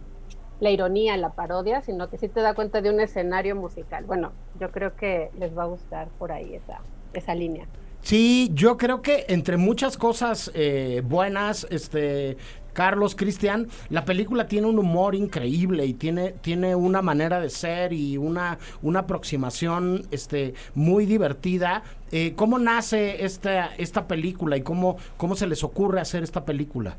la 0.58 0.70
ironía, 0.70 1.16
la 1.16 1.30
parodia, 1.30 1.80
sino 1.80 2.10
que 2.10 2.18
sí 2.18 2.26
te 2.28 2.40
da 2.40 2.52
cuenta 2.52 2.80
de 2.80 2.90
un 2.90 2.98
escenario 2.98 3.54
musical. 3.54 4.02
Bueno, 4.06 4.32
yo 4.58 4.72
creo 4.72 4.96
que 4.96 5.30
les 5.38 5.56
va 5.56 5.62
a 5.62 5.66
gustar 5.66 6.08
por 6.18 6.32
ahí 6.32 6.56
esa, 6.56 6.80
esa 7.12 7.36
línea. 7.36 7.68
Sí, 8.00 8.50
yo 8.54 8.76
creo 8.76 9.02
que 9.02 9.24
entre 9.28 9.56
muchas 9.56 9.96
cosas 9.96 10.50
eh, 10.54 11.02
buenas, 11.04 11.66
este 11.70 12.38
Carlos, 12.78 13.16
Cristian, 13.16 13.66
la 13.90 14.04
película 14.04 14.46
tiene 14.46 14.68
un 14.68 14.78
humor 14.78 15.16
increíble 15.16 15.84
y 15.84 15.94
tiene, 15.94 16.30
tiene 16.30 16.76
una 16.76 17.02
manera 17.02 17.40
de 17.40 17.50
ser 17.50 17.92
y 17.92 18.16
una, 18.16 18.60
una 18.82 19.00
aproximación 19.00 20.06
este, 20.12 20.54
muy 20.76 21.04
divertida. 21.04 21.82
Eh, 22.12 22.34
¿Cómo 22.36 22.60
nace 22.60 23.24
esta, 23.24 23.74
esta 23.78 24.06
película 24.06 24.56
y 24.56 24.62
cómo, 24.62 24.96
cómo 25.16 25.34
se 25.34 25.48
les 25.48 25.64
ocurre 25.64 26.00
hacer 26.00 26.22
esta 26.22 26.44
película? 26.44 26.96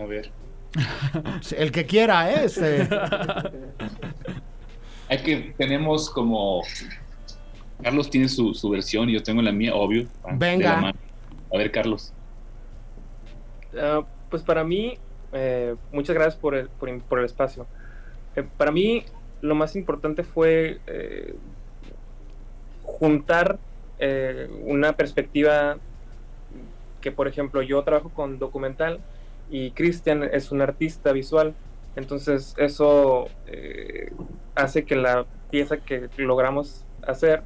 A 0.00 0.06
ver. 0.06 0.30
El 1.54 1.70
que 1.70 1.84
quiera, 1.84 2.32
¿eh? 2.32 2.46
Este. 2.46 2.88
Hay 5.10 5.18
que, 5.18 5.54
tenemos 5.58 6.08
como. 6.08 6.62
Carlos 7.82 8.08
tiene 8.08 8.30
su, 8.30 8.54
su 8.54 8.70
versión 8.70 9.10
y 9.10 9.12
yo 9.12 9.22
tengo 9.22 9.42
la 9.42 9.52
mía, 9.52 9.74
obvio. 9.74 10.08
Venga. 10.32 10.76
La 10.76 10.80
mano. 10.80 10.98
A 11.52 11.58
ver, 11.58 11.70
Carlos. 11.70 12.14
Ah, 13.80 14.04
pues 14.30 14.42
para 14.42 14.64
mí, 14.64 14.98
eh, 15.32 15.76
muchas 15.92 16.14
gracias 16.14 16.36
por 16.36 16.54
el, 16.54 16.68
por, 16.68 17.18
el 17.18 17.24
espacio. 17.24 17.66
Eh, 18.36 18.44
para 18.56 18.70
mí, 18.70 19.04
lo 19.40 19.54
más 19.54 19.76
importante 19.76 20.22
fue 20.22 20.80
eh, 20.86 21.34
juntar 22.82 23.58
una 24.64 24.92
perspectiva 24.94 25.78
que, 27.00 27.10
por 27.10 27.26
ejemplo, 27.26 27.62
yo 27.62 27.82
trabajo 27.84 28.10
con 28.10 28.38
documental 28.38 29.00
y 29.48 29.70
Cristian 29.70 30.24
es 30.24 30.52
un 30.52 30.60
artista 30.60 31.12
visual. 31.12 31.54
Entonces 31.96 32.54
eso 32.58 33.28
hace 34.54 34.84
que 34.84 34.96
la 34.96 35.24
pieza 35.50 35.78
que 35.78 36.10
logramos 36.18 36.84
hacer 37.06 37.44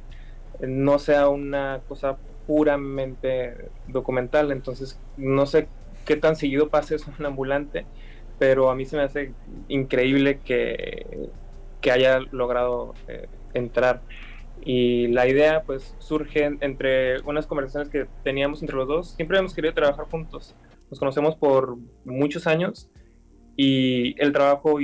no 0.59 0.99
sea 0.99 1.29
una 1.29 1.79
cosa 1.87 2.17
puramente 2.45 3.69
documental. 3.87 4.51
Entonces 4.51 4.99
no 5.15 5.45
sé 5.45 5.69
qué 6.09 6.15
tan 6.15 6.35
seguido 6.35 6.69
pase 6.69 6.95
eso 6.95 7.13
en 7.19 7.25
ambulante, 7.27 7.85
pero 8.39 8.71
a 8.71 8.75
mí 8.75 8.83
se 8.83 8.97
me 8.97 9.03
hace 9.03 9.31
increíble 9.67 10.39
que, 10.43 11.29
que 11.81 11.91
haya 11.91 12.17
logrado 12.31 12.95
eh, 13.07 13.27
entrar. 13.53 14.01
Y 14.65 15.05
la 15.09 15.27
idea 15.27 15.61
pues 15.67 15.95
surge 15.99 16.45
entre 16.61 17.21
unas 17.21 17.45
conversaciones 17.45 17.89
que 17.89 18.07
teníamos 18.23 18.63
entre 18.63 18.75
los 18.75 18.87
dos. 18.87 19.11
Siempre 19.11 19.37
hemos 19.37 19.53
querido 19.53 19.75
trabajar 19.75 20.05
juntos. 20.05 20.55
Nos 20.89 20.97
conocemos 20.97 21.35
por 21.35 21.77
muchos 22.05 22.47
años 22.47 22.89
y 23.55 24.19
el 24.19 24.31
trabajo 24.33 24.79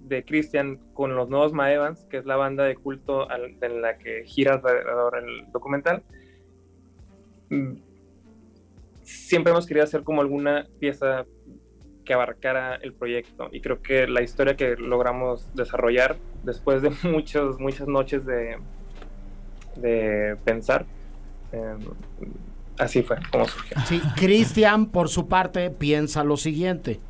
de 0.00 0.24
Christian 0.24 0.80
con 0.94 1.14
los 1.14 1.28
nuevos 1.28 1.52
Maevans, 1.52 2.04
que 2.10 2.16
es 2.16 2.26
la 2.26 2.34
banda 2.34 2.64
de 2.64 2.74
culto 2.74 3.30
al- 3.30 3.56
en 3.60 3.82
la 3.82 3.98
que 3.98 4.24
gira 4.24 4.54
alrededor 4.54 5.16
el 5.18 5.52
documental, 5.52 6.02
siempre 9.06 9.52
hemos 9.52 9.66
querido 9.66 9.84
hacer 9.84 10.02
como 10.02 10.20
alguna 10.20 10.66
pieza 10.80 11.24
que 12.04 12.12
abarcara 12.12 12.74
el 12.76 12.92
proyecto 12.92 13.48
y 13.52 13.60
creo 13.60 13.80
que 13.82 14.06
la 14.06 14.20
historia 14.22 14.56
que 14.56 14.76
logramos 14.76 15.48
desarrollar 15.54 16.16
después 16.42 16.82
de 16.82 16.90
muchos, 17.04 17.58
muchas 17.60 17.86
noches 17.88 18.26
de, 18.26 18.58
de 19.76 20.36
pensar, 20.44 20.86
eh, 21.52 21.74
así 22.78 23.02
fue 23.02 23.16
como 23.30 23.46
surgió. 23.46 23.76
Sí, 23.86 24.00
Cristian, 24.16 24.86
por 24.86 25.08
su 25.08 25.28
parte, 25.28 25.70
piensa 25.70 26.24
lo 26.24 26.36
siguiente. 26.36 27.00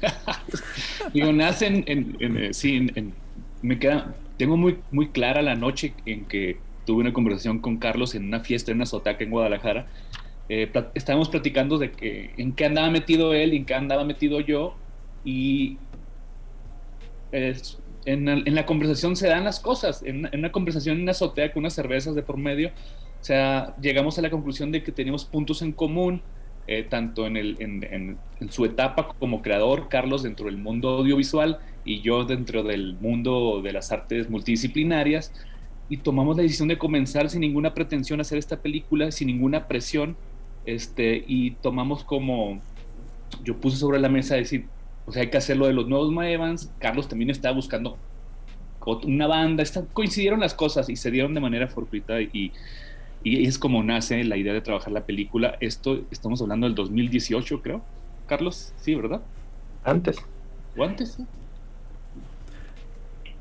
Digo, 1.14 1.32
nace 1.32 1.66
en, 1.66 1.84
en- 1.86 2.16
en, 2.20 2.36
eh, 2.36 2.54
sí, 2.54 2.76
en- 2.76 2.92
en- 2.94 3.14
me 3.62 3.78
queda, 3.78 4.14
tengo 4.36 4.56
muy, 4.56 4.78
muy 4.90 5.08
clara 5.08 5.42
la 5.42 5.54
noche 5.54 5.94
en 6.06 6.26
que 6.26 6.58
tuve 6.86 7.00
una 7.02 7.12
conversación 7.12 7.58
con 7.60 7.76
Carlos 7.78 8.14
en 8.14 8.24
una 8.26 8.40
fiesta 8.40 8.70
en 8.72 8.78
una 8.78 8.86
sotaca 8.86 9.22
en 9.24 9.30
Guadalajara. 9.30 9.86
Eh, 10.52 10.66
plat- 10.66 10.90
estábamos 10.94 11.28
platicando 11.28 11.78
de 11.78 11.92
que 11.92 12.32
en 12.36 12.52
qué 12.56 12.64
andaba 12.64 12.90
metido 12.90 13.34
él 13.34 13.54
y 13.54 13.58
en 13.58 13.64
qué 13.66 13.74
andaba 13.74 14.04
metido 14.04 14.40
yo 14.40 14.74
y 15.24 15.78
es- 17.30 17.78
en, 18.04 18.28
el- 18.28 18.42
en 18.48 18.54
la 18.56 18.66
conversación 18.66 19.14
se 19.14 19.28
dan 19.28 19.44
las 19.44 19.60
cosas, 19.60 20.02
en, 20.02 20.26
en 20.32 20.40
una 20.40 20.50
conversación 20.50 20.96
en 20.96 21.02
una 21.02 21.12
azotea 21.12 21.52
con 21.52 21.60
unas 21.60 21.74
cervezas 21.74 22.16
de 22.16 22.22
por 22.22 22.36
medio, 22.36 22.68
o 22.68 23.24
sea, 23.24 23.76
llegamos 23.80 24.18
a 24.18 24.22
la 24.22 24.30
conclusión 24.30 24.72
de 24.72 24.82
que 24.82 24.90
teníamos 24.90 25.24
puntos 25.24 25.62
en 25.62 25.70
común, 25.70 26.20
eh, 26.66 26.82
tanto 26.82 27.26
en, 27.28 27.36
el, 27.36 27.56
en 27.60 28.18
su 28.50 28.64
etapa 28.64 29.06
como 29.20 29.42
creador, 29.42 29.88
Carlos 29.88 30.22
dentro 30.24 30.46
del 30.46 30.56
mundo 30.56 30.88
audiovisual 30.88 31.58
y 31.84 32.00
yo 32.00 32.24
dentro 32.24 32.64
del 32.64 32.94
mundo 33.00 33.60
de 33.62 33.72
las 33.72 33.92
artes 33.92 34.28
multidisciplinarias, 34.28 35.32
y 35.88 35.98
tomamos 35.98 36.36
la 36.36 36.42
decisión 36.42 36.66
de 36.68 36.78
comenzar 36.78 37.30
sin 37.30 37.40
ninguna 37.42 37.72
pretensión 37.74 38.18
a 38.18 38.22
hacer 38.22 38.38
esta 38.38 38.60
película, 38.62 39.12
sin 39.12 39.26
ninguna 39.28 39.68
presión, 39.68 40.16
este, 40.64 41.24
y 41.26 41.52
tomamos 41.52 42.04
como, 42.04 42.60
yo 43.42 43.56
puse 43.56 43.76
sobre 43.76 44.00
la 44.00 44.08
mesa 44.08 44.36
decir, 44.36 44.66
o 45.06 45.12
sea, 45.12 45.22
hay 45.22 45.30
que 45.30 45.38
hacerlo 45.38 45.66
de 45.66 45.72
los 45.72 45.88
nuevos 45.88 46.12
Maevans, 46.12 46.70
Carlos 46.78 47.08
también 47.08 47.30
estaba 47.30 47.54
buscando 47.54 47.98
una 49.04 49.26
banda, 49.26 49.62
está- 49.62 49.84
coincidieron 49.92 50.40
las 50.40 50.54
cosas 50.54 50.88
y 50.88 50.96
se 50.96 51.10
dieron 51.10 51.34
de 51.34 51.40
manera 51.40 51.68
fortuita 51.68 52.20
y, 52.20 52.52
y 53.22 53.44
es 53.46 53.58
como 53.58 53.82
nace 53.82 54.24
la 54.24 54.36
idea 54.36 54.52
de 54.54 54.60
trabajar 54.62 54.92
la 54.92 55.04
película. 55.04 55.56
Esto 55.60 56.00
estamos 56.10 56.40
hablando 56.40 56.66
del 56.66 56.74
2018, 56.74 57.60
creo. 57.60 57.82
Carlos, 58.26 58.72
sí, 58.80 58.94
¿verdad? 58.94 59.20
Antes. 59.84 60.16
¿O 60.76 60.84
antes? 60.84 61.12
sí? 61.12 61.26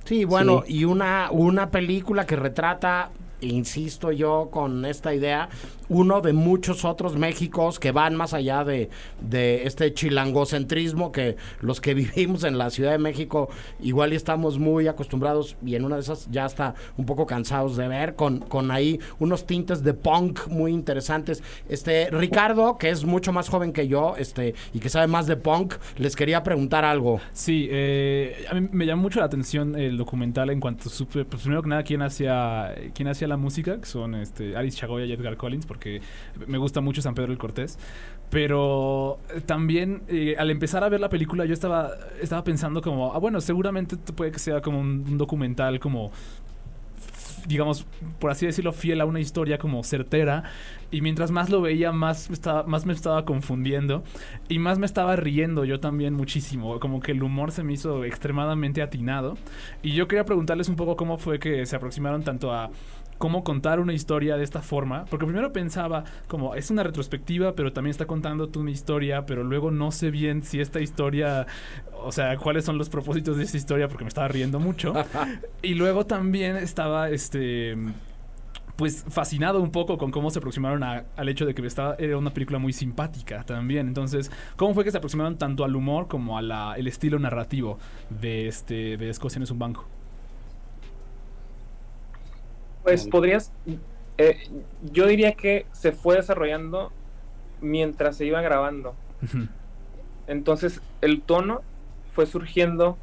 Sí, 0.05 0.25
bueno, 0.25 0.63
y 0.67 0.85
una, 0.85 1.29
una 1.31 1.69
película 1.69 2.25
que 2.25 2.35
retrata, 2.35 3.11
insisto 3.41 4.11
yo 4.11 4.49
con 4.51 4.83
esta 4.85 5.13
idea, 5.13 5.49
uno 5.89 6.21
de 6.21 6.33
muchos 6.33 6.85
otros 6.85 7.17
Méxicos 7.17 7.79
que 7.79 7.91
van 7.91 8.15
más 8.15 8.33
allá 8.33 8.63
de, 8.63 8.89
de 9.21 9.65
este 9.65 9.93
chilangocentrismo 9.93 11.11
que 11.11 11.35
los 11.61 11.81
que 11.81 11.93
vivimos 11.99 12.43
en 12.43 12.57
la 12.57 12.69
Ciudad 12.69 12.91
de 12.91 12.99
México 12.99 13.49
igual 13.81 14.13
y 14.13 14.15
estamos 14.15 14.59
muy 14.59 14.87
acostumbrados 14.87 15.55
y 15.65 15.75
en 15.75 15.85
una 15.85 15.95
de 15.95 16.01
esas 16.01 16.29
ya 16.31 16.45
está 16.45 16.75
un 16.97 17.05
poco 17.05 17.25
cansados 17.25 17.77
de 17.77 17.87
ver, 17.87 18.15
con, 18.15 18.39
con 18.39 18.71
ahí 18.71 18.99
unos 19.19 19.45
tintes 19.45 19.83
de 19.83 19.93
punk 19.93 20.47
muy 20.47 20.71
interesantes. 20.71 21.43
Este, 21.67 22.09
Ricardo, 22.11 22.77
que 22.77 22.89
es 22.89 23.05
mucho 23.05 23.33
más 23.33 23.49
joven 23.49 23.73
que 23.73 23.87
yo, 23.87 24.15
este, 24.17 24.55
y 24.73 24.79
que 24.79 24.89
sabe 24.89 25.07
más 25.07 25.27
de 25.27 25.35
punk, 25.35 25.75
les 25.97 26.15
quería 26.15 26.43
preguntar 26.43 26.85
algo. 26.85 27.19
Sí, 27.33 27.67
eh, 27.71 28.45
a 28.49 28.53
mí 28.55 28.67
me 28.71 28.85
llamó 28.85 29.03
mucho 29.03 29.19
la 29.19 29.25
atención 29.25 29.75
el 29.75 29.97
documental 29.97 30.49
en 30.49 30.59
cuanto 30.59 30.89
supe, 30.89 31.25
pues 31.25 31.41
primero 31.41 31.61
que 31.63 31.69
nada, 31.69 31.83
quién 31.83 32.01
hacía, 32.01 32.75
quién 32.93 33.07
hacía 33.07 33.27
la 33.27 33.37
música, 33.37 33.79
que 33.79 33.85
son 33.85 34.15
este, 34.15 34.55
Alice 34.55 34.77
Chagoya 34.77 35.05
y 35.05 35.11
Edgar 35.13 35.37
Collins, 35.37 35.65
porque 35.65 35.78
me 36.47 36.57
gusta 36.57 36.81
mucho 36.81 37.01
San 37.01 37.15
Pedro 37.15 37.31
el 37.31 37.37
Cortés. 37.37 37.77
Pero 38.29 39.19
eh, 39.35 39.41
también 39.41 40.03
eh, 40.07 40.35
al 40.37 40.51
empezar 40.51 40.83
a 40.83 40.89
ver 40.89 40.99
la 40.99 41.09
película 41.09 41.45
yo 41.45 41.53
estaba, 41.53 41.91
estaba 42.21 42.43
pensando 42.43 42.81
como, 42.81 43.13
ah, 43.13 43.19
bueno, 43.19 43.41
seguramente 43.41 43.97
puede 43.97 44.31
que 44.31 44.39
sea 44.39 44.61
como 44.61 44.79
un, 44.79 45.17
documental 45.17 45.79
como 45.79 46.11
digamos, 47.47 47.87
por 48.19 48.29
así 48.29 48.45
decirlo, 48.45 48.73
fiel 48.73 49.01
a 49.01 49.05
una 49.05 49.19
historia 49.19 49.57
como 49.57 49.83
certera. 49.83 50.43
Y 50.91 51.01
mientras 51.01 51.31
más 51.31 51.49
lo 51.49 51.61
veía, 51.61 51.91
más 51.91 52.29
estaba, 52.29 52.63
más 52.63 52.85
me 52.85 52.93
estaba 52.93 53.25
confundiendo. 53.25 54.03
Y 54.49 54.59
más 54.59 54.77
me 54.77 54.85
estaba 54.85 55.15
riendo 55.15 55.65
yo 55.65 55.79
también 55.79 56.13
muchísimo. 56.13 56.79
Como 56.79 56.99
que 56.99 57.13
el 57.13 57.23
humor 57.23 57.51
se 57.51 57.63
me 57.63 57.73
hizo 57.73 58.03
extremadamente 58.03 58.83
atinado. 58.83 59.35
Y 59.81 59.93
yo 59.93 60.07
quería 60.07 60.25
preguntarles 60.25 60.69
un 60.69 60.75
poco 60.75 60.95
cómo 60.95 61.17
fue 61.17 61.39
que 61.39 61.65
se 61.65 61.75
aproximaron 61.75 62.23
tanto 62.23 62.53
a 62.53 62.69
cómo 63.19 63.43
contar 63.43 63.79
una 63.79 63.93
historia 63.93 64.35
de 64.37 64.43
esta 64.43 64.63
forma. 64.63 65.05
Porque 65.05 65.27
primero 65.27 65.53
pensaba 65.53 66.03
como 66.27 66.55
es 66.55 66.71
una 66.71 66.81
retrospectiva, 66.81 67.53
pero 67.53 67.71
también 67.71 67.91
está 67.91 68.07
contando 68.07 68.49
tú 68.49 68.61
una 68.61 68.71
historia, 68.71 69.27
pero 69.27 69.43
luego 69.43 69.69
no 69.69 69.91
sé 69.91 70.09
bien 70.09 70.41
si 70.41 70.59
esta 70.59 70.79
historia, 70.79 71.45
o 72.01 72.11
sea, 72.11 72.35
cuáles 72.37 72.65
son 72.65 72.79
los 72.79 72.89
propósitos 72.89 73.37
de 73.37 73.43
esta 73.43 73.57
historia, 73.57 73.87
porque 73.87 74.03
me 74.05 74.07
estaba 74.07 74.27
riendo 74.27 74.59
mucho. 74.59 74.93
y 75.61 75.75
luego 75.75 76.07
también 76.07 76.55
estaba, 76.57 77.09
este 77.11 77.77
pues 78.75 79.03
fascinado 79.09 79.59
un 79.61 79.71
poco 79.71 79.97
con 79.97 80.09
cómo 80.09 80.31
se 80.31 80.39
aproximaron 80.39 80.83
a- 80.83 81.03
al 81.17 81.27
hecho 81.27 81.45
de 81.45 81.53
que 81.53 81.67
estaba, 81.67 81.95
era 81.99 82.17
una 82.17 82.29
película 82.29 82.59
muy 82.59 82.71
simpática 82.71 83.43
también. 83.43 83.89
Entonces, 83.89 84.31
¿cómo 84.55 84.73
fue 84.73 84.85
que 84.85 84.91
se 84.91 84.97
aproximaron 84.97 85.37
tanto 85.37 85.65
al 85.65 85.75
humor 85.75 86.07
como 86.07 86.37
al 86.37 86.87
estilo 86.87 87.19
narrativo 87.19 87.77
de 88.09 88.47
este 88.47 88.95
de 88.95 89.09
Escocia 89.09 89.37
no 89.39 89.43
es 89.43 89.51
un 89.51 89.59
banco? 89.59 89.85
Pues 92.89 93.07
podrías, 93.07 93.51
eh, 94.17 94.37
yo 94.91 95.07
diría 95.07 95.33
que 95.33 95.65
se 95.71 95.91
fue 95.91 96.15
desarrollando 96.15 96.91
mientras 97.61 98.17
se 98.17 98.25
iba 98.25 98.41
grabando. 98.41 98.95
Entonces 100.27 100.81
el 101.01 101.21
tono 101.21 101.61
fue 102.13 102.25
surgiendo 102.25 102.97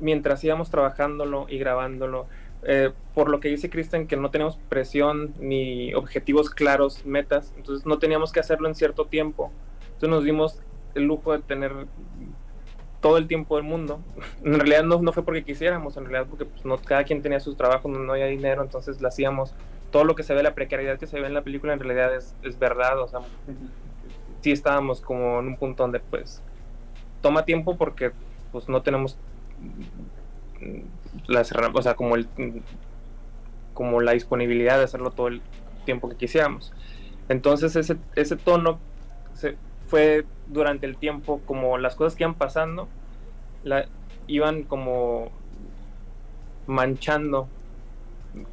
mientras 0.00 0.42
íbamos 0.44 0.70
trabajándolo 0.70 1.46
y 1.48 1.58
grabándolo. 1.58 2.26
Eh, 2.64 2.92
por 3.14 3.28
lo 3.28 3.40
que 3.40 3.48
dice 3.48 3.70
Kristen, 3.70 4.06
que 4.06 4.16
no 4.16 4.30
teníamos 4.30 4.56
presión 4.68 5.34
ni 5.40 5.94
objetivos 5.94 6.50
claros, 6.50 7.04
metas, 7.04 7.52
entonces 7.56 7.86
no 7.86 7.98
teníamos 7.98 8.30
que 8.30 8.40
hacerlo 8.40 8.68
en 8.68 8.74
cierto 8.74 9.06
tiempo. 9.06 9.50
Entonces 9.84 10.10
nos 10.10 10.24
dimos 10.24 10.60
el 10.94 11.04
lujo 11.04 11.32
de 11.32 11.40
tener 11.40 11.72
todo 13.02 13.18
el 13.18 13.26
tiempo 13.28 13.56
del 13.56 13.64
mundo. 13.64 14.00
En 14.44 14.54
realidad 14.54 14.84
no, 14.84 15.12
fue 15.12 15.24
porque 15.24 15.44
quisiéramos, 15.44 15.98
en 15.98 16.04
realidad 16.04 16.26
porque 16.30 16.46
pues, 16.46 16.64
no, 16.64 16.78
cada 16.78 17.04
quien 17.04 17.20
tenía 17.20 17.40
sus 17.40 17.56
trabajos, 17.58 17.90
no, 17.90 18.10
había 18.10 18.26
dinero, 18.26 18.62
entonces 18.62 19.02
lo 19.02 19.08
hacíamos. 19.08 19.54
Todo 19.90 20.04
lo 20.04 20.14
que 20.14 20.22
se 20.22 20.32
ve, 20.32 20.42
la 20.42 20.54
precariedad 20.54 20.98
que 20.98 21.06
se 21.06 21.20
ve 21.20 21.26
en 21.26 21.34
la 21.34 21.42
película 21.42 21.74
en 21.74 21.80
realidad 21.80 22.14
es, 22.16 22.34
es 22.42 22.58
verdad, 22.58 22.98
o 22.98 23.08
sea, 23.08 23.20
sí 24.40 24.52
estábamos 24.52 25.02
como 25.02 25.40
en 25.40 25.48
un 25.48 25.56
punto 25.58 25.82
donde 25.82 26.00
pues 26.00 26.42
toma 27.20 27.44
tiempo 27.44 27.76
porque 27.76 28.12
pues 28.50 28.68
no 28.70 28.80
tenemos 28.80 29.18
las 31.26 31.52
o 31.52 31.82
sea, 31.82 31.94
como 31.94 32.16
el 32.16 32.26
como 33.74 34.00
la 34.00 34.12
disponibilidad 34.12 34.78
de 34.78 34.84
hacerlo 34.84 35.10
todo 35.10 35.28
el 35.28 35.42
tiempo 35.84 36.08
que 36.08 36.16
quisiéramos. 36.16 36.72
Entonces 37.28 37.76
ese, 37.76 37.96
ese 38.16 38.36
tono 38.36 38.78
se 39.34 39.56
fue 39.92 40.24
durante 40.46 40.86
el 40.86 40.96
tiempo 40.96 41.42
como 41.44 41.76
las 41.76 41.96
cosas 41.96 42.16
que 42.16 42.24
iban 42.24 42.32
pasando, 42.32 42.88
la, 43.62 43.84
iban 44.26 44.62
como 44.62 45.30
manchando 46.66 47.46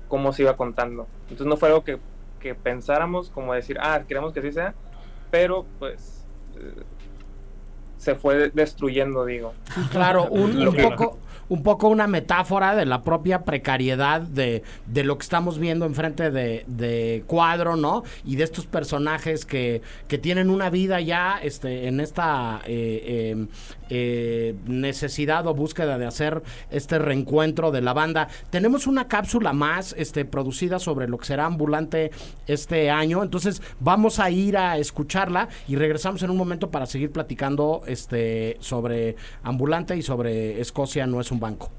cómo 0.10 0.34
se 0.34 0.42
iba 0.42 0.58
contando. 0.58 1.08
Entonces 1.30 1.48
no 1.48 1.56
fue 1.56 1.70
algo 1.70 1.86
que, 1.86 1.98
que 2.42 2.56
pensáramos 2.56 3.30
como 3.30 3.54
decir, 3.54 3.78
ah, 3.80 4.02
queremos 4.06 4.34
que 4.34 4.42
así 4.42 4.52
sea, 4.52 4.74
pero 5.32 5.66
pues 5.80 6.26
eh, 6.58 6.84
se 7.96 8.16
fue 8.16 8.50
destruyendo, 8.50 9.24
digo. 9.24 9.54
Claro, 9.92 10.26
un, 10.26 10.68
un 10.68 10.76
poco 10.76 11.20
un 11.50 11.64
poco 11.64 11.90
una 11.90 12.08
metáfora 12.08 12.76
de 12.76 12.86
la 12.86 13.02
propia 13.02 13.44
precariedad 13.44 14.22
de, 14.22 14.64
de 14.86 15.04
lo 15.04 15.18
que 15.18 15.24
estamos 15.24 15.60
viendo 15.60 15.86
enfrente 15.86 16.32
de, 16.32 16.64
de 16.68 17.24
cuadro, 17.28 17.76
¿no? 17.76 18.04
Y 18.24 18.36
de 18.36 18.44
estos 18.44 18.68
personajes 18.68 19.46
que, 19.46 19.82
que 20.08 20.18
tienen 20.18 20.50
una 20.50 20.70
vida 20.70 21.02
ya 21.02 21.40
este, 21.42 21.88
en 21.88 22.00
esta 22.00 22.62
eh, 22.66 23.04
eh, 23.06 23.48
eh, 23.90 24.56
necesidad 24.66 25.48
o 25.48 25.54
búsqueda 25.54 25.98
de 25.98 26.06
hacer 26.06 26.44
este 26.70 27.00
reencuentro 27.00 27.72
de 27.72 27.82
la 27.82 27.94
banda. 27.94 28.28
Tenemos 28.50 28.88
una 28.88 29.08
cápsula 29.08 29.52
más 29.54 29.96
este, 29.98 30.26
producida 30.26 30.80
sobre 30.80 31.08
lo 31.08 31.18
que 31.18 31.26
será 31.26 31.46
ambulante 31.46 32.12
este 32.48 32.92
año, 32.92 33.24
entonces 33.24 33.62
vamos 33.80 34.20
a 34.20 34.30
ir 34.30 34.58
a 34.58 34.78
escucharla 34.78 35.50
y 35.68 35.76
regresamos 35.76 36.22
en 36.24 36.30
un 36.30 36.38
momento 36.38 36.70
para 36.70 36.86
seguir 36.86 37.12
platicando 37.12 37.82
este, 37.88 38.58
sobre 38.60 39.16
ambulante 39.44 39.98
y 39.98 40.02
sobre 40.04 40.62
Escocia 40.62 41.08
no 41.08 41.20
es 41.20 41.32
un 41.32 41.39
banco. 41.40 41.70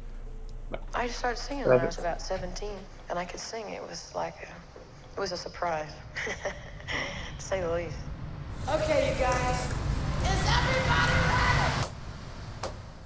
I 0.95 1.09
started 1.09 1.39
singing 1.39 1.67
when 1.67 1.81
I 1.81 1.85
was 1.85 1.99
about 1.99 2.21
17, 2.21 2.71
and 3.09 3.19
I 3.19 3.25
could 3.25 3.41
sing. 3.41 3.69
It 3.71 3.83
was 3.83 4.13
like 4.15 4.35
a, 4.43 5.17
it 5.17 5.21
was 5.21 5.33
a 5.33 5.37
surprise, 5.37 5.91
to 7.39 7.43
say 7.45 7.61
the 7.61 7.73
least. 7.73 7.97
Okay, 8.69 9.11
you 9.11 9.21
guys. 9.21 9.59
Is 10.23 10.47
everybody 10.47 11.13
ready? 11.13 11.91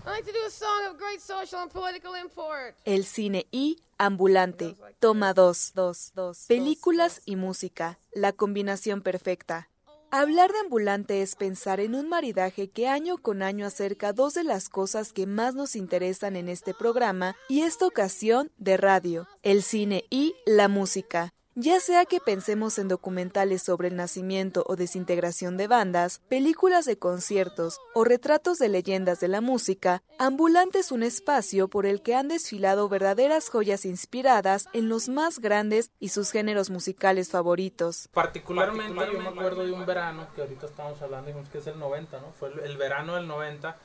I 0.07 0.11
like 0.11 0.27
to 0.27 0.33
do 0.33 0.45
a 0.47 0.51
song 0.51 0.87
of 0.91 0.99
great 0.99 1.21
social 1.23 1.61
and 1.61 1.71
political 1.71 2.15
import. 2.15 2.75
El 2.85 3.05
cine 3.05 3.47
y 3.51 3.77
Ambulante. 3.99 4.77
Toma 5.01 5.33
dos, 5.33 5.73
dos, 5.75 6.13
dos. 6.15 6.47
Películas 6.47 7.23
y 7.25 7.37
música. 7.37 7.99
La 8.13 8.33
combinación 8.33 9.01
perfecta. 9.03 9.69
Hablar 10.17 10.53
de 10.53 10.61
ambulante 10.61 11.23
es 11.23 11.35
pensar 11.35 11.81
en 11.81 11.97
un 11.97 12.09
maridaje 12.09 12.69
que 12.69 12.87
año 12.87 13.19
con 13.19 13.43
año 13.43 13.67
acerca 13.67 14.13
dos 14.13 14.35
de 14.35 14.45
las 14.45 14.69
cosas 14.69 15.13
que 15.13 15.27
más 15.27 15.57
nos 15.57 15.75
interesan 15.75 16.37
en 16.37 16.49
este 16.49 16.73
programa 16.73 17.35
y 17.49 17.63
esta 17.63 17.85
ocasión 17.85 18.53
de 18.57 18.77
radio, 18.77 19.27
el 19.43 19.65
cine 19.65 20.05
y 20.11 20.37
la 20.47 20.69
música. 20.69 21.35
Ya 21.57 21.79
sea 21.79 22.05
que 22.05 22.19
pensemos 22.19 22.81
en 22.81 22.89
documentales 22.89 23.63
sobre 23.63 23.87
el 23.87 23.95
nacimiento 23.95 24.65
o 24.67 24.75
desintegración 24.75 25.57
de 25.57 25.69
bandas, 25.69 26.21
películas 26.29 26.85
de 26.85 26.99
conciertos 26.99 27.79
o 27.95 28.03
retratos 28.03 28.59
de 28.59 28.69
leyendas 28.69 29.21
de 29.21 29.29
la 29.29 29.41
música, 29.41 30.03
Ambulante 30.19 30.81
es 30.81 30.91
un 30.91 31.05
espacio 31.05 31.69
por 31.69 31.87
el 31.87 32.03
que 32.03 32.17
han 32.17 32.27
desfilado 32.27 32.89
verdaderas 32.89 33.49
joyas 33.49 33.85
inspiradas 33.85 34.67
en 34.73 34.89
los 34.89 35.09
más 35.09 35.39
grandes 35.39 35.93
y 36.01 36.09
sus 36.09 36.33
géneros 36.33 36.71
musicales 36.71 37.31
favoritos. 37.31 38.09
Particularmente, 38.13 39.13
yo 39.13 39.21
me 39.21 39.29
acuerdo 39.29 39.65
de 39.65 39.71
un 39.71 39.87
verano, 39.87 40.27
que 40.35 40.43
ahorita 40.43 40.67
estamos 40.67 41.01
hablando, 41.03 41.29
dijimos 41.29 41.49
que 41.51 41.59
es 41.59 41.67
el 41.69 41.79
90, 41.79 42.21
¿no? 42.21 42.33
Fue 42.33 42.49
el, 42.49 42.61
el 42.61 42.77
verano 42.77 43.15
del 43.15 43.29
90. 43.29 43.77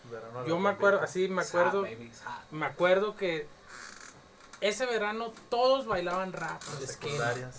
yo 0.47 0.59
me 0.59 0.69
acuerdo, 0.69 1.01
así 1.01 1.27
me 1.27 1.43
acuerdo, 1.43 1.85
me 2.51 2.65
acuerdo 2.65 3.15
que 3.15 3.47
ese 4.61 4.85
verano 4.85 5.31
todos 5.49 5.85
bailaban 5.85 6.33
rap. 6.33 6.61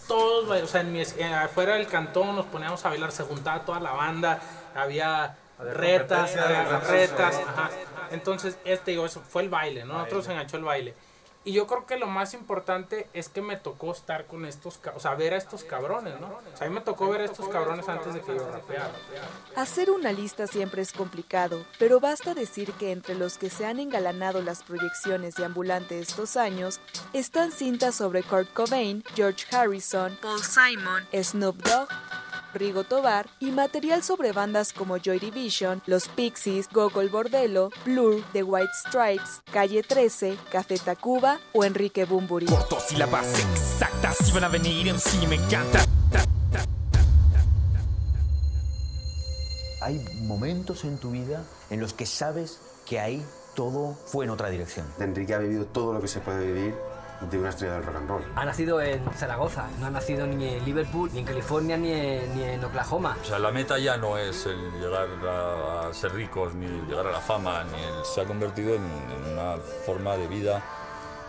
Todos 0.08 0.48
bailaban, 0.48 0.64
o 0.68 0.70
sea, 0.70 0.80
en 0.82 0.92
mi, 0.92 1.02
en- 1.02 1.34
afuera 1.34 1.74
del 1.74 1.86
cantón 1.86 2.36
nos 2.36 2.46
poníamos 2.46 2.84
a 2.84 2.88
bailar, 2.90 3.12
se 3.12 3.22
juntaba 3.24 3.64
toda 3.64 3.80
la 3.80 3.92
banda, 3.92 4.40
había 4.74 5.36
retas, 5.58 6.30
retas, 6.88 7.36
ajá. 7.48 7.70
Entonces, 8.10 8.58
este, 8.64 8.92
digo, 8.92 9.06
eso 9.06 9.20
fue 9.28 9.42
el 9.42 9.48
baile, 9.48 9.84
¿no? 9.84 9.94
Nosotros 9.94 10.24
se 10.24 10.32
enganchó 10.32 10.56
el 10.56 10.64
baile. 10.64 10.94
Y 11.42 11.52
yo 11.52 11.66
creo 11.66 11.86
que 11.86 11.96
lo 11.96 12.06
más 12.06 12.34
importante 12.34 13.08
es 13.14 13.30
que 13.30 13.40
me 13.40 13.56
tocó 13.56 13.92
estar 13.92 14.26
con 14.26 14.44
estos, 14.44 14.78
o 14.94 15.00
sea, 15.00 15.14
ver 15.14 15.32
a 15.32 15.38
estos 15.38 15.64
cabrones, 15.64 16.20
¿no? 16.20 16.26
O 16.26 16.56
sea, 16.56 16.66
a 16.66 16.70
mí 16.70 16.74
me 16.74 16.82
tocó 16.82 17.08
ver 17.08 17.22
a 17.22 17.24
estos 17.24 17.48
cabrones 17.48 17.88
antes 17.88 18.12
de 18.12 18.20
que 18.20 18.36
yo 18.36 18.46
rapeara. 18.50 18.92
Hacer 19.56 19.90
una 19.90 20.12
lista 20.12 20.46
siempre 20.46 20.82
es 20.82 20.92
complicado, 20.92 21.64
pero 21.78 21.98
basta 21.98 22.34
decir 22.34 22.72
que 22.74 22.92
entre 22.92 23.14
los 23.14 23.38
que 23.38 23.48
se 23.48 23.64
han 23.64 23.78
engalanado 23.78 24.42
las 24.42 24.62
proyecciones 24.62 25.34
de 25.34 25.46
Ambulante 25.46 25.98
estos 25.98 26.36
años 26.36 26.78
están 27.14 27.52
cintas 27.52 27.94
sobre 27.94 28.22
Kurt 28.22 28.52
Cobain, 28.52 29.02
George 29.14 29.46
Harrison, 29.50 30.18
Paul 30.20 30.42
Simon, 30.42 31.06
Snoop 31.14 31.56
Dogg, 31.62 31.88
Rigo 32.54 32.84
Tobar 32.84 33.28
y 33.40 33.50
material 33.50 34.02
sobre 34.02 34.32
bandas 34.32 34.72
como 34.72 34.96
Joy 34.96 35.18
Division, 35.18 35.82
Los 35.86 36.08
Pixies, 36.08 36.68
Gogol 36.72 37.08
Bordello, 37.08 37.70
Blur, 37.84 38.22
The 38.32 38.42
White 38.42 38.72
Stripes, 38.86 39.42
Calle 39.52 39.82
13, 39.82 40.36
Café 40.50 40.78
Tacuba 40.78 41.40
o 41.52 41.64
Enrique 41.64 42.04
Bumburi. 42.04 42.46
sílabas 42.86 43.26
exactas 43.38 44.16
si 44.24 44.32
van 44.32 44.44
a 44.44 44.48
venir 44.48 44.88
en 44.88 44.98
sí, 44.98 45.26
me 45.26 45.36
encanta. 45.36 45.84
Hay 49.82 49.98
momentos 50.22 50.84
en 50.84 50.98
tu 50.98 51.10
vida 51.10 51.42
en 51.70 51.80
los 51.80 51.94
que 51.94 52.04
sabes 52.04 52.60
que 52.86 53.00
ahí 53.00 53.24
todo 53.54 53.94
fue 54.06 54.24
en 54.24 54.30
otra 54.30 54.50
dirección. 54.50 54.86
Enrique 54.98 55.34
ha 55.34 55.38
vivido 55.38 55.64
todo 55.66 55.92
lo 55.92 56.00
que 56.00 56.08
se 56.08 56.20
puede 56.20 56.46
vivir 56.46 56.74
de 57.28 57.38
una 57.38 57.50
estrella 57.50 57.74
del 57.74 57.84
rock 57.84 57.96
and 57.96 58.08
roll. 58.08 58.22
Ha 58.36 58.44
nacido 58.44 58.80
en 58.80 59.02
Zaragoza, 59.14 59.66
no 59.78 59.86
ha 59.86 59.90
nacido 59.90 60.26
ni 60.26 60.54
en 60.54 60.64
Liverpool, 60.64 61.10
ni 61.12 61.20
en 61.20 61.24
California, 61.26 61.76
ni 61.76 61.92
en, 61.92 62.34
ni 62.36 62.42
en 62.44 62.64
Oklahoma. 62.64 63.16
O 63.20 63.24
sea, 63.24 63.38
la 63.38 63.50
meta 63.50 63.78
ya 63.78 63.96
no 63.96 64.16
es 64.16 64.46
el 64.46 64.58
llegar 64.80 65.06
a, 65.28 65.88
a 65.88 65.94
ser 65.94 66.12
ricos, 66.14 66.54
ni 66.54 66.66
llegar 66.88 67.06
a 67.06 67.10
la 67.12 67.20
fama, 67.20 67.64
ni 67.64 67.82
el- 67.82 68.04
se 68.04 68.20
ha 68.22 68.24
convertido 68.24 68.74
en, 68.74 68.82
en 68.82 69.32
una 69.38 69.56
forma 69.84 70.16
de 70.16 70.26
vida, 70.28 70.62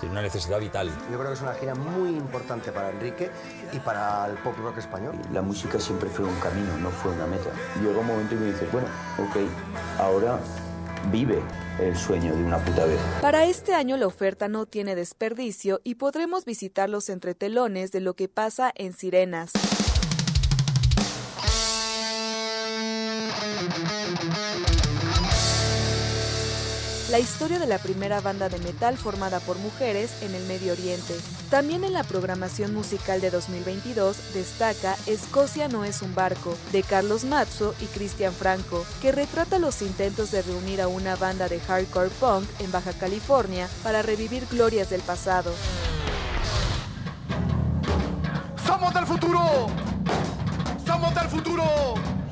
en 0.02 0.10
una 0.12 0.22
necesidad 0.22 0.60
vital. 0.60 0.90
Yo 1.12 1.18
creo 1.18 1.28
que 1.28 1.34
es 1.34 1.42
una 1.42 1.54
gira 1.54 1.76
muy 1.76 2.10
importante 2.10 2.72
para 2.72 2.90
Enrique 2.90 3.30
y 3.72 3.80
para 3.80 4.26
el 4.28 4.36
pop 4.38 4.56
rock 4.64 4.78
español. 4.80 5.14
La 5.32 5.42
música 5.42 5.80
siempre 5.80 6.10
fue 6.10 6.26
un 6.26 6.40
camino, 6.40 6.76
no 6.78 6.90
fue 6.90 7.12
una 7.12 7.28
meta. 7.28 7.50
Llega 7.84 8.00
un 8.00 8.08
momento 8.08 8.34
y 8.34 8.38
me 8.40 8.46
dices, 8.48 8.72
bueno, 8.72 8.88
ok, 9.20 9.36
ahora 10.00 10.40
vive 11.12 11.42
el 11.82 11.98
sueño 11.98 12.36
de 12.36 12.44
una 12.44 12.58
puta 12.58 12.86
vez. 12.86 13.00
Para 13.22 13.46
este 13.46 13.74
año 13.74 13.98
la 13.98 14.08
oferta 14.08 14.48
no 14.48 14.66
tiene 14.66 14.96
desperdicio 14.96 15.82
y 15.84 15.96
podremos 15.96 16.46
visitar 16.46 16.90
los 16.90 17.10
entretelones 17.10 17.92
de 17.92 18.02
lo 18.02 18.16
que 18.16 18.28
pasa 18.28 18.72
en 18.76 18.94
Sirenas. 18.94 19.52
La 27.12 27.20
historia 27.20 27.60
de 27.60 27.68
la 27.68 27.78
primera 27.78 28.22
banda 28.22 28.48
de 28.48 28.58
metal 28.60 28.96
formada 28.98 29.42
por 29.42 29.58
mujeres 29.58 30.24
en 30.24 30.34
el 30.34 30.46
Medio 30.46 30.72
Oriente. 30.72 31.14
También 31.50 31.84
en 31.84 31.92
la 31.92 32.06
programación 32.06 32.74
musical 32.74 33.20
de 33.20 33.30
2022 33.30 34.34
destaca 34.34 34.96
Escocia 35.08 35.68
no 35.68 35.84
es 35.84 36.02
un 36.02 36.16
barco, 36.16 36.56
de 36.72 36.84
Carlos 36.84 37.26
Mazzo 37.26 37.76
y 37.82 37.86
Cristian 37.88 38.32
Franco, 38.32 38.86
que 39.02 39.12
retrata 39.12 39.60
los 39.60 39.82
intentos 39.82 40.32
de 40.32 40.42
reunir 40.42 40.80
a 40.82 40.88
una 40.88 41.18
banda 41.18 41.50
de 41.50 41.60
hardcore 41.60 42.12
punk 42.18 42.48
en 42.60 42.72
Baja 42.72 42.94
California 42.94 43.68
para 43.84 44.02
revivir 44.02 44.48
glorias 44.50 44.90
del 44.90 45.02
pasado. 45.02 45.54
¡Somos 48.66 48.94
del 48.94 49.06
futuro! 49.06 49.68
¡Somos 50.92 51.16
del 51.16 51.30
futuro! 51.30 51.64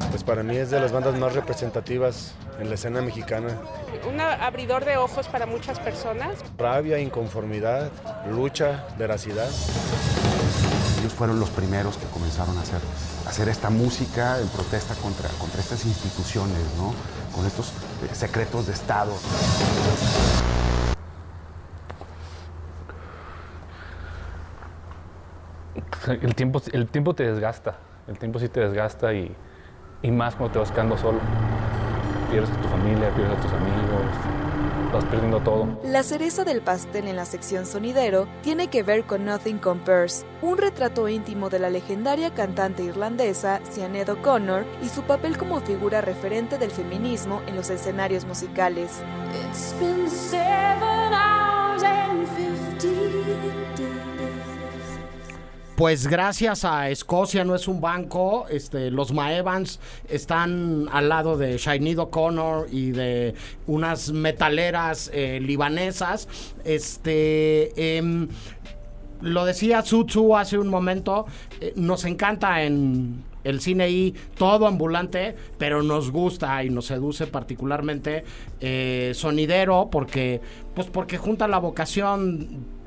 Pues 0.10 0.22
para 0.22 0.44
mí 0.44 0.58
es 0.58 0.70
de 0.70 0.82
las 0.82 0.92
bandas 0.92 1.18
más 1.18 1.34
representativas 1.34 2.34
en 2.60 2.68
la 2.68 2.76
escena 2.76 3.02
mexicana. 3.02 3.58
Un 4.06 4.20
abridor 4.20 4.84
de 4.84 4.98
ojos 4.98 5.30
para 5.30 5.46
muchas 5.46 5.80
personas. 5.80 6.40
Rabia, 6.58 7.00
inconformidad, 7.00 7.90
lucha, 8.30 8.86
veracidad. 8.98 9.48
Ellos 11.00 11.14
fueron 11.14 11.40
los 11.40 11.50
primeros 11.52 11.96
que 11.96 12.06
comenzaron 12.08 12.58
a 12.58 12.62
hacer, 12.62 12.82
a 13.26 13.30
hacer 13.30 13.48
esta 13.48 13.70
música 13.70 14.38
en 14.42 14.50
protesta 14.50 14.94
contra, 14.96 15.30
contra 15.40 15.62
estas 15.62 15.86
instituciones, 15.86 16.60
¿no? 16.76 16.94
con 17.34 17.46
estos 17.46 17.70
eh, 17.70 18.14
secretos 18.14 18.68
de 18.68 18.74
Estado. 18.74 19.14
El 26.08 26.36
tiempo, 26.36 26.62
el 26.74 26.88
tiempo 26.90 27.14
te 27.14 27.24
desgasta, 27.24 27.78
el 28.10 28.18
tiempo 28.18 28.40
sí 28.40 28.50
te 28.50 28.60
desgasta 28.60 29.14
y, 29.14 29.32
y 30.02 30.12
más 30.12 30.36
cuando 30.36 30.54
te 30.54 30.60
vas 30.60 30.72
quedando 30.72 30.98
solo. 30.98 31.20
Pierdes 32.32 32.50
a 32.52 32.62
tu 32.62 32.68
familia, 32.68 33.10
pierdes 33.16 33.38
a 33.38 33.42
tus 33.42 33.52
amigos, 33.54 34.94
vas 34.94 35.06
perdiendo 35.06 35.40
todo. 35.40 35.68
La 35.84 36.04
cereza 36.04 36.44
del 36.44 36.62
pastel 36.62 37.08
en 37.08 37.16
la 37.16 37.26
sección 37.26 37.66
sonidero 37.66 38.28
tiene 38.42 38.68
que 38.68 38.84
ver 38.84 39.06
con 39.06 39.26
Nothing 39.26 39.60
Compares, 39.60 40.26
un 40.42 40.58
retrato 40.58 41.08
íntimo 41.08 41.50
de 41.50 41.60
la 41.60 41.70
legendaria 41.70 42.34
cantante 42.34 42.84
irlandesa 42.84 43.62
Sinead 43.64 44.10
O'Connor 44.10 44.66
y 44.84 44.90
su 44.90 45.04
papel 45.04 45.38
como 45.38 45.60
figura 45.62 46.02
referente 46.02 46.58
del 46.58 46.72
feminismo 46.72 47.42
en 47.48 47.56
los 47.56 47.70
escenarios 47.70 48.26
musicales. 48.26 49.02
It's 49.50 49.76
been 49.80 50.10
seven 50.10 51.14
pues 55.80 56.08
gracias 56.08 56.66
a 56.66 56.90
Escocia 56.90 57.46
no 57.46 57.56
es 57.56 57.70
un 57.70 57.80
banco, 57.80 58.48
este, 58.50 58.92
los 58.92 59.14
Maevans 59.14 59.80
están 60.10 60.90
al 60.92 61.08
lado 61.08 61.38
de 61.38 61.58
Shainid 61.58 62.02
O'Connor 62.02 62.68
y 62.70 62.92
de 62.92 63.34
unas 63.66 64.12
metaleras 64.12 65.10
eh, 65.14 65.40
libanesas. 65.42 66.28
Este, 66.66 67.98
em, 67.98 68.28
lo 69.22 69.46
decía 69.46 69.82
Tsutsu 69.82 70.36
hace 70.36 70.58
un 70.58 70.68
momento, 70.68 71.28
eh, 71.62 71.72
nos 71.78 72.04
encanta 72.04 72.62
en 72.64 73.24
el 73.46 73.62
cine 73.62 73.90
y 73.90 74.14
todo 74.38 74.68
ambulante, 74.68 75.34
pero 75.58 75.82
nos 75.82 76.12
gusta 76.12 76.62
y 76.62 76.70
nos 76.70 76.88
seduce 76.88 77.26
particularmente 77.26 78.26
eh, 78.60 79.14
sonidero 79.16 79.88
porque, 79.90 80.42
pues 80.76 80.88
porque 80.88 81.18
junta 81.18 81.48
la 81.48 81.60
vocación 81.60 82.79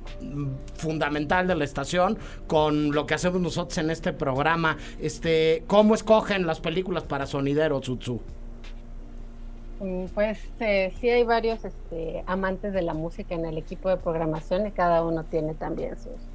fundamental 0.74 1.46
de 1.46 1.54
la 1.56 1.64
estación 1.64 2.18
con 2.46 2.92
lo 2.92 3.06
que 3.06 3.14
hacemos 3.14 3.40
nosotros 3.40 3.78
en 3.78 3.90
este 3.90 4.12
programa. 4.12 4.76
Este, 4.98 5.64
¿cómo 5.66 5.94
escogen 5.94 6.46
las 6.46 6.60
películas 6.60 7.04
para 7.04 7.26
sonidero, 7.26 7.80
Tsutsu? 7.80 8.22
Mm, 9.80 10.06
Pues 10.14 10.52
eh, 10.60 10.92
sí 11.00 11.08
hay 11.10 11.24
varios 11.24 11.64
este, 11.64 12.22
amantes 12.26 12.72
de 12.72 12.82
la 12.82 12.94
música 12.94 13.34
en 13.34 13.44
el 13.44 13.58
equipo 13.58 13.88
de 13.88 13.96
programación 13.96 14.66
y 14.66 14.72
cada 14.72 15.04
uno 15.04 15.24
tiene 15.24 15.54
también 15.54 15.96
sus, 15.98 16.30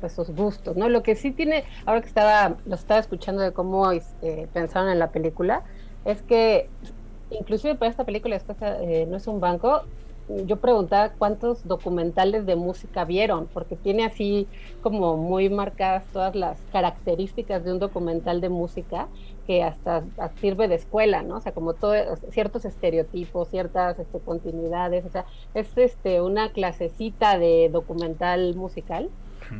pues, 0.00 0.12
sus 0.14 0.30
gustos, 0.30 0.76
¿no? 0.76 0.88
Lo 0.88 1.02
que 1.02 1.14
sí 1.16 1.32
tiene, 1.32 1.64
ahora 1.86 2.00
que 2.02 2.08
estaba, 2.08 2.58
lo 2.64 2.74
estaba 2.74 3.00
escuchando 3.00 3.42
de 3.42 3.52
cómo 3.52 3.90
este, 3.92 4.48
pensaron 4.52 4.90
en 4.90 4.98
la 4.98 5.12
película, 5.12 5.64
es 6.04 6.22
que 6.22 6.70
inclusive 7.30 7.74
para 7.76 7.90
esta 7.90 8.04
película 8.04 8.36
Escocia 8.36 8.80
eh, 8.82 9.06
no 9.06 9.16
es 9.16 9.26
un 9.26 9.40
banco, 9.40 9.82
yo 10.46 10.56
preguntaba 10.56 11.10
cuántos 11.10 11.66
documentales 11.66 12.44
de 12.46 12.56
música 12.56 13.04
vieron, 13.04 13.46
porque 13.46 13.76
tiene 13.76 14.04
así 14.04 14.46
como 14.82 15.16
muy 15.16 15.48
marcadas 15.48 16.04
todas 16.12 16.34
las 16.34 16.58
características 16.72 17.64
de 17.64 17.72
un 17.72 17.78
documental 17.78 18.40
de 18.40 18.48
música 18.48 19.08
que 19.46 19.62
hasta 19.62 20.04
sirve 20.40 20.68
de 20.68 20.74
escuela, 20.74 21.22
¿no? 21.22 21.36
O 21.36 21.40
sea, 21.40 21.52
como 21.52 21.72
todo, 21.72 21.94
ciertos 22.30 22.66
estereotipos, 22.66 23.48
ciertas 23.48 23.98
este, 23.98 24.18
continuidades, 24.18 25.06
o 25.06 25.10
sea, 25.10 25.24
es 25.54 25.76
este, 25.76 26.20
una 26.20 26.52
clasecita 26.52 27.38
de 27.38 27.70
documental 27.72 28.54
musical 28.54 29.08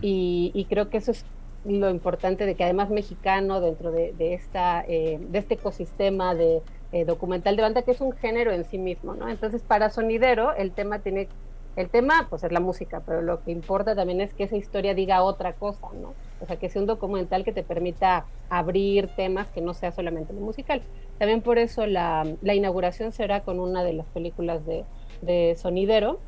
y, 0.03 0.51
y 0.55 0.67
creo 0.67 0.91
que 0.91 0.99
eso 0.99 1.13
es 1.13 1.25
lo 1.65 1.91
importante 1.91 2.47
de 2.47 2.55
que 2.55 2.65
además 2.65 2.91
mexicano 2.91 3.61
dentro 3.61 3.91
de, 3.91 4.13
de 4.13 4.35
esta, 4.35 4.85
eh, 4.87 5.19
de 5.21 5.39
este 5.39 5.55
ecosistema 5.55 6.35
de 6.35 6.63
eh, 6.93 7.05
documental 7.05 7.57
de 7.57 7.63
banda 7.63 7.83
que 7.83 7.91
es 7.93 8.01
un 8.01 8.13
género 8.13 8.53
en 8.53 8.65
sí 8.65 8.79
mismo, 8.79 9.15
¿no? 9.15 9.29
Entonces 9.29 9.63
para 9.65 9.91
sonidero 9.91 10.55
el 10.55 10.75
tema 10.75 11.01
tiene, 11.01 11.29
el 11.77 11.91
tema 11.91 12.27
pues 12.31 12.45
es 12.45 12.53
la 12.53 12.61
música, 12.61 13.03
pero 13.07 13.23
lo 13.23 13.43
que 13.43 13.51
importa 13.53 13.95
también 13.95 14.21
es 14.21 14.35
que 14.35 14.45
esa 14.45 14.57
historia 14.57 14.95
diga 14.95 15.23
otra 15.23 15.55
cosa, 15.55 15.89
¿no? 15.95 16.17
O 16.39 16.47
sea, 16.47 16.57
que 16.57 16.69
sea 16.71 16.81
un 16.81 16.87
documental 16.87 17.45
que 17.45 17.53
te 17.53 17.63
permita 17.65 18.29
abrir 18.49 19.11
temas 19.17 19.51
que 19.51 19.61
no 19.61 19.75
sea 19.75 19.93
solamente 19.93 20.33
lo 20.33 20.41
musical. 20.41 20.87
También 21.19 21.43
por 21.43 21.59
eso 21.59 21.87
la, 21.87 22.25
inauguración 22.43 23.13
será 23.13 23.43
con 23.43 23.59
una 23.61 23.85
de 23.85 23.93
las 23.93 24.07
películas 24.09 24.65
de, 24.65 24.87
de 25.21 25.57
sonidero, 25.57 26.23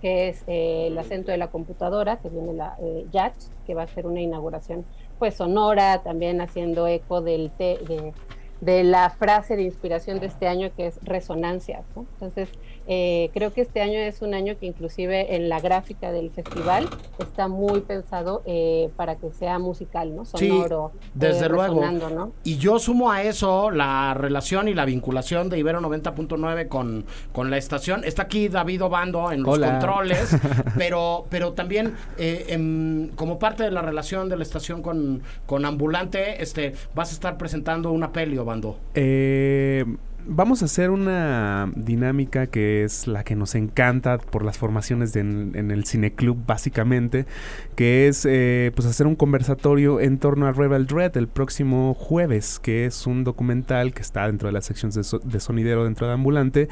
que 0.00 0.28
es 0.28 0.42
eh, 0.46 0.88
el 0.88 0.98
acento 0.98 1.30
de 1.30 1.38
la 1.38 1.50
computadora, 1.50 2.18
que 2.20 2.28
viene 2.28 2.54
la 2.54 2.76
eh, 2.82 3.06
que 3.64 3.74
va 3.74 3.84
a 3.84 3.86
ser 3.86 4.06
una 4.06 4.20
inauguración 4.20 4.86
pues 5.18 5.36
sonora, 5.36 6.02
también 6.02 6.40
haciendo 6.40 6.86
eco 6.86 7.22
del 7.22 7.52
te- 7.56 7.78
de 8.64 8.82
la 8.82 9.10
frase 9.10 9.56
de 9.56 9.62
inspiración 9.62 10.20
de 10.20 10.26
este 10.26 10.48
año 10.48 10.70
que 10.74 10.86
es 10.86 10.98
resonancias. 11.02 11.84
¿no? 11.94 12.06
Entonces, 12.14 12.48
eh, 12.86 13.30
creo 13.32 13.52
que 13.52 13.62
este 13.62 13.80
año 13.80 13.98
es 13.98 14.22
un 14.22 14.34
año 14.34 14.56
que 14.58 14.66
inclusive 14.66 15.36
en 15.36 15.48
la 15.48 15.60
gráfica 15.60 16.12
del 16.12 16.30
festival 16.30 16.88
está 17.18 17.48
muy 17.48 17.80
pensado 17.80 18.42
eh, 18.46 18.90
para 18.96 19.16
que 19.16 19.30
sea 19.32 19.58
musical, 19.58 20.14
¿no? 20.14 20.24
Sí, 20.24 20.48
Sonoro. 20.48 20.92
desde 21.14 21.46
eh, 21.46 21.48
luego. 21.48 21.80
¿no? 21.84 22.32
Y 22.44 22.58
yo 22.58 22.78
sumo 22.78 23.10
a 23.10 23.22
eso 23.22 23.70
la 23.70 24.14
relación 24.14 24.68
y 24.68 24.74
la 24.74 24.84
vinculación 24.84 25.48
de 25.48 25.58
Ibero 25.58 25.80
90.9 25.80 26.68
con, 26.68 27.04
con 27.32 27.50
la 27.50 27.56
estación. 27.56 28.04
Está 28.04 28.22
aquí 28.22 28.48
David 28.48 28.84
Obando 28.84 29.32
en 29.32 29.42
los 29.42 29.54
Hola. 29.54 29.72
controles, 29.72 30.36
pero, 30.78 31.26
pero 31.30 31.52
también 31.52 31.94
eh, 32.18 32.46
em, 32.48 33.08
como 33.10 33.38
parte 33.38 33.62
de 33.62 33.70
la 33.70 33.82
relación 33.82 34.28
de 34.28 34.36
la 34.36 34.42
estación 34.42 34.82
con, 34.82 35.22
con 35.46 35.64
Ambulante, 35.64 36.42
este, 36.42 36.74
vas 36.94 37.10
a 37.10 37.14
estar 37.14 37.38
presentando 37.38 37.90
una 37.90 38.12
peli, 38.12 38.36
Obando. 38.38 38.78
Eh, 38.94 39.84
vamos 40.26 40.62
a 40.62 40.64
hacer 40.66 40.90
una 40.90 41.70
dinámica 41.76 42.46
que 42.46 42.84
es 42.84 43.06
la 43.06 43.24
que 43.24 43.34
nos 43.36 43.54
encanta 43.54 44.18
por 44.18 44.44
las 44.44 44.58
formaciones 44.58 45.12
de 45.12 45.20
en, 45.20 45.70
el 45.70 45.84
cineclub 45.84 46.36
básicamente, 46.46 47.26
que 47.76 48.08
es 48.08 48.26
eh, 48.28 48.72
pues 48.74 48.86
hacer 48.86 49.06
un 49.06 49.16
conversatorio 49.16 50.00
en 50.00 50.18
torno 50.18 50.46
a 50.46 50.52
Rebel 50.52 50.86
Dread 50.86 51.16
el 51.16 51.28
próximo 51.28 51.94
jueves, 51.94 52.58
que 52.58 52.86
es 52.86 53.06
un 53.06 53.24
documental 53.24 53.92
que 53.94 54.02
está 54.02 54.26
dentro 54.26 54.48
de 54.48 54.52
las 54.52 54.64
secciones 54.64 54.94
de, 54.94 55.04
so- 55.04 55.18
de 55.20 55.40
sonidero 55.40 55.84
dentro 55.84 56.06
de 56.06 56.12
Ambulante, 56.14 56.68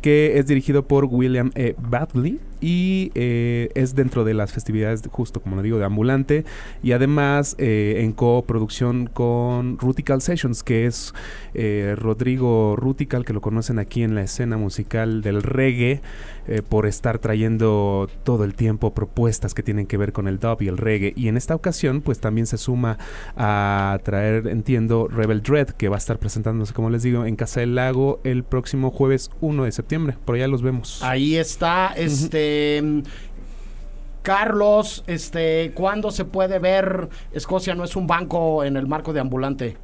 que 0.00 0.38
es 0.38 0.46
dirigido 0.46 0.86
por 0.86 1.04
William 1.06 1.50
E. 1.54 1.74
Badley 1.78 2.40
y 2.62 3.10
eh, 3.14 3.68
es 3.74 3.94
dentro 3.94 4.24
de 4.24 4.32
las 4.32 4.52
festividades, 4.52 5.02
de- 5.02 5.10
justo 5.10 5.40
como 5.42 5.56
lo 5.56 5.62
digo, 5.62 5.78
de 5.78 5.84
Ambulante 5.84 6.44
y 6.82 6.92
además 6.92 7.56
eh, 7.58 7.96
en 7.98 8.12
coproducción 8.12 9.06
con 9.12 9.76
Rutical 9.78 10.22
Sessions, 10.22 10.62
que 10.62 10.86
es 10.86 11.12
eh, 11.54 11.94
Rodrigo 11.98 12.76
Rutical, 12.76 13.24
que 13.24 13.32
lo 13.32 13.40
conocen 13.40 13.78
aquí 13.78 14.02
en 14.02 14.14
la 14.14 14.22
escena 14.22 14.56
musical 14.56 15.20
del 15.22 15.42
reggae, 15.42 16.00
eh, 16.46 16.62
por 16.68 16.86
estar 16.86 17.18
trayendo 17.18 18.08
todo 18.24 18.44
el 18.44 18.54
tiempo 18.54 18.94
propuestas 18.94 19.54
que 19.54 19.62
tienen 19.62 19.86
que 19.86 19.96
ver 19.96 20.12
con 20.12 20.26
el 20.28 20.38
dub 20.38 20.62
y 20.62 20.68
el 20.68 20.78
reggae. 20.78 21.12
Y 21.16 21.28
en 21.28 21.36
esta 21.36 21.54
ocasión, 21.54 22.00
pues 22.00 22.20
también 22.20 22.46
se 22.46 22.58
suma 22.58 22.98
a 23.36 23.98
traer, 24.04 24.46
entiendo, 24.48 25.08
Rebel 25.08 25.42
Dread, 25.42 25.68
que 25.70 25.88
va 25.88 25.96
a 25.96 25.98
estar 25.98 26.18
presentándose, 26.18 26.72
como 26.72 26.90
les 26.90 27.02
digo, 27.02 27.24
en 27.26 27.36
Casa 27.36 27.60
del 27.60 27.74
Lago 27.74 28.20
el 28.24 28.44
próximo 28.44 28.90
jueves 28.90 29.30
1 29.40 29.64
de 29.64 29.72
septiembre. 29.72 30.16
Por 30.24 30.36
allá 30.36 30.48
los 30.48 30.62
vemos. 30.62 31.02
Ahí 31.02 31.36
está, 31.36 31.92
este... 31.96 32.51
mm, 32.82 33.02
Carlos, 34.22 35.02
este, 35.06 35.72
¿cuándo 35.74 36.10
se 36.10 36.24
puede 36.24 36.58
ver 36.58 37.08
Escocia 37.32 37.74
no 37.74 37.84
es 37.84 37.96
un 37.96 38.06
banco 38.06 38.62
en 38.64 38.76
el 38.76 38.86
marco 38.86 39.12
de 39.12 39.20
Ambulante? 39.20 39.76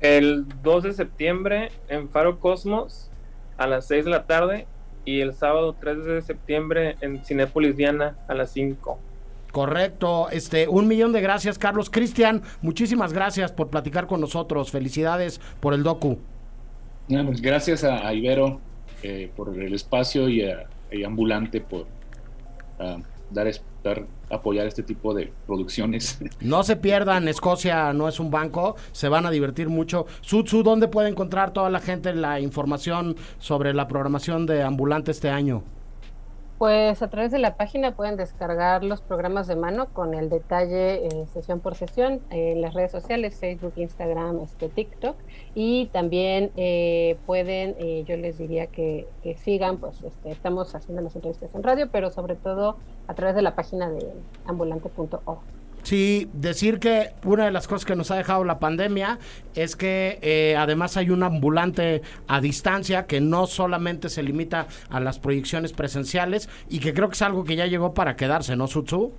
El 0.00 0.46
2 0.62 0.82
de 0.82 0.92
septiembre 0.92 1.70
en 1.88 2.08
Faro 2.10 2.38
Cosmos 2.38 3.10
a 3.56 3.66
las 3.66 3.86
6 3.86 4.04
de 4.04 4.10
la 4.10 4.26
tarde 4.26 4.66
y 5.04 5.20
el 5.20 5.32
sábado 5.32 5.74
3 5.80 6.04
de 6.04 6.22
septiembre 6.22 6.96
en 7.00 7.24
Cinépolis 7.24 7.76
Diana 7.76 8.16
a 8.28 8.34
las 8.34 8.50
5. 8.50 8.98
Correcto, 9.50 10.28
este, 10.30 10.66
un 10.68 10.88
millón 10.88 11.12
de 11.12 11.20
gracias, 11.20 11.58
Carlos. 11.58 11.90
Cristian, 11.90 12.42
muchísimas 12.62 13.12
gracias 13.12 13.52
por 13.52 13.68
platicar 13.68 14.06
con 14.06 14.20
nosotros. 14.20 14.70
Felicidades 14.70 15.40
por 15.60 15.74
el 15.74 15.82
docu. 15.82 16.18
Pues 17.08 17.42
gracias 17.42 17.84
a, 17.84 18.06
a 18.06 18.14
Ibero 18.14 18.60
eh, 19.02 19.30
por 19.34 19.58
el 19.58 19.74
espacio 19.74 20.28
y 20.28 20.42
a, 20.42 20.66
y 20.90 21.02
a 21.02 21.06
Ambulante 21.06 21.60
por 21.60 21.86
ah, 22.78 22.98
dar, 23.30 23.50
dar 23.82 24.06
apoyar 24.30 24.66
este 24.66 24.82
tipo 24.82 25.14
de 25.14 25.32
producciones. 25.46 26.18
No 26.40 26.62
se 26.64 26.76
pierdan, 26.76 27.28
Escocia 27.28 27.92
no 27.92 28.08
es 28.08 28.18
un 28.18 28.30
banco, 28.30 28.76
se 28.92 29.08
van 29.08 29.26
a 29.26 29.30
divertir 29.30 29.68
mucho. 29.68 30.06
Sutsu, 30.20 30.62
¿dónde 30.62 30.88
puede 30.88 31.08
encontrar 31.08 31.52
toda 31.52 31.70
la 31.70 31.80
gente 31.80 32.14
la 32.14 32.40
información 32.40 33.16
sobre 33.38 33.74
la 33.74 33.86
programación 33.86 34.46
de 34.46 34.62
Ambulante 34.62 35.10
este 35.10 35.30
año? 35.30 35.62
Pues 36.62 37.02
a 37.02 37.10
través 37.10 37.32
de 37.32 37.40
la 37.40 37.56
página 37.56 37.96
pueden 37.96 38.16
descargar 38.16 38.84
los 38.84 39.00
programas 39.00 39.48
de 39.48 39.56
mano 39.56 39.86
con 39.92 40.14
el 40.14 40.30
detalle 40.30 41.08
eh, 41.08 41.26
sesión 41.32 41.58
por 41.58 41.74
sesión 41.74 42.20
en 42.30 42.60
las 42.60 42.72
redes 42.72 42.92
sociales, 42.92 43.34
Facebook, 43.34 43.72
Instagram, 43.74 44.38
este, 44.38 44.68
TikTok. 44.68 45.16
Y 45.56 45.86
también 45.86 46.52
eh, 46.56 47.18
pueden, 47.26 47.74
eh, 47.80 48.04
yo 48.06 48.16
les 48.16 48.38
diría 48.38 48.68
que, 48.68 49.08
que 49.24 49.36
sigan, 49.38 49.78
pues 49.78 50.04
este, 50.04 50.30
estamos 50.30 50.72
haciendo 50.76 51.02
las 51.02 51.16
entrevistas 51.16 51.52
en 51.52 51.64
radio, 51.64 51.88
pero 51.90 52.12
sobre 52.12 52.36
todo 52.36 52.76
a 53.08 53.14
través 53.14 53.34
de 53.34 53.42
la 53.42 53.56
página 53.56 53.90
de 53.90 54.12
ambulante.org. 54.46 55.61
Sí, 55.82 56.30
decir 56.32 56.78
que 56.78 57.10
una 57.24 57.44
de 57.44 57.50
las 57.50 57.66
cosas 57.66 57.84
que 57.84 57.96
nos 57.96 58.10
ha 58.12 58.16
dejado 58.16 58.44
la 58.44 58.60
pandemia 58.60 59.18
es 59.54 59.74
que 59.74 60.18
eh, 60.22 60.54
además 60.56 60.96
hay 60.96 61.10
un 61.10 61.24
ambulante 61.24 62.02
a 62.28 62.40
distancia 62.40 63.06
que 63.06 63.20
no 63.20 63.46
solamente 63.46 64.08
se 64.08 64.22
limita 64.22 64.68
a 64.90 65.00
las 65.00 65.18
proyecciones 65.18 65.72
presenciales 65.72 66.48
y 66.68 66.78
que 66.78 66.94
creo 66.94 67.08
que 67.08 67.14
es 67.14 67.22
algo 67.22 67.44
que 67.44 67.56
ya 67.56 67.66
llegó 67.66 67.94
para 67.94 68.14
quedarse, 68.14 68.54
¿no, 68.54 68.68
Sutsu? 68.68 69.12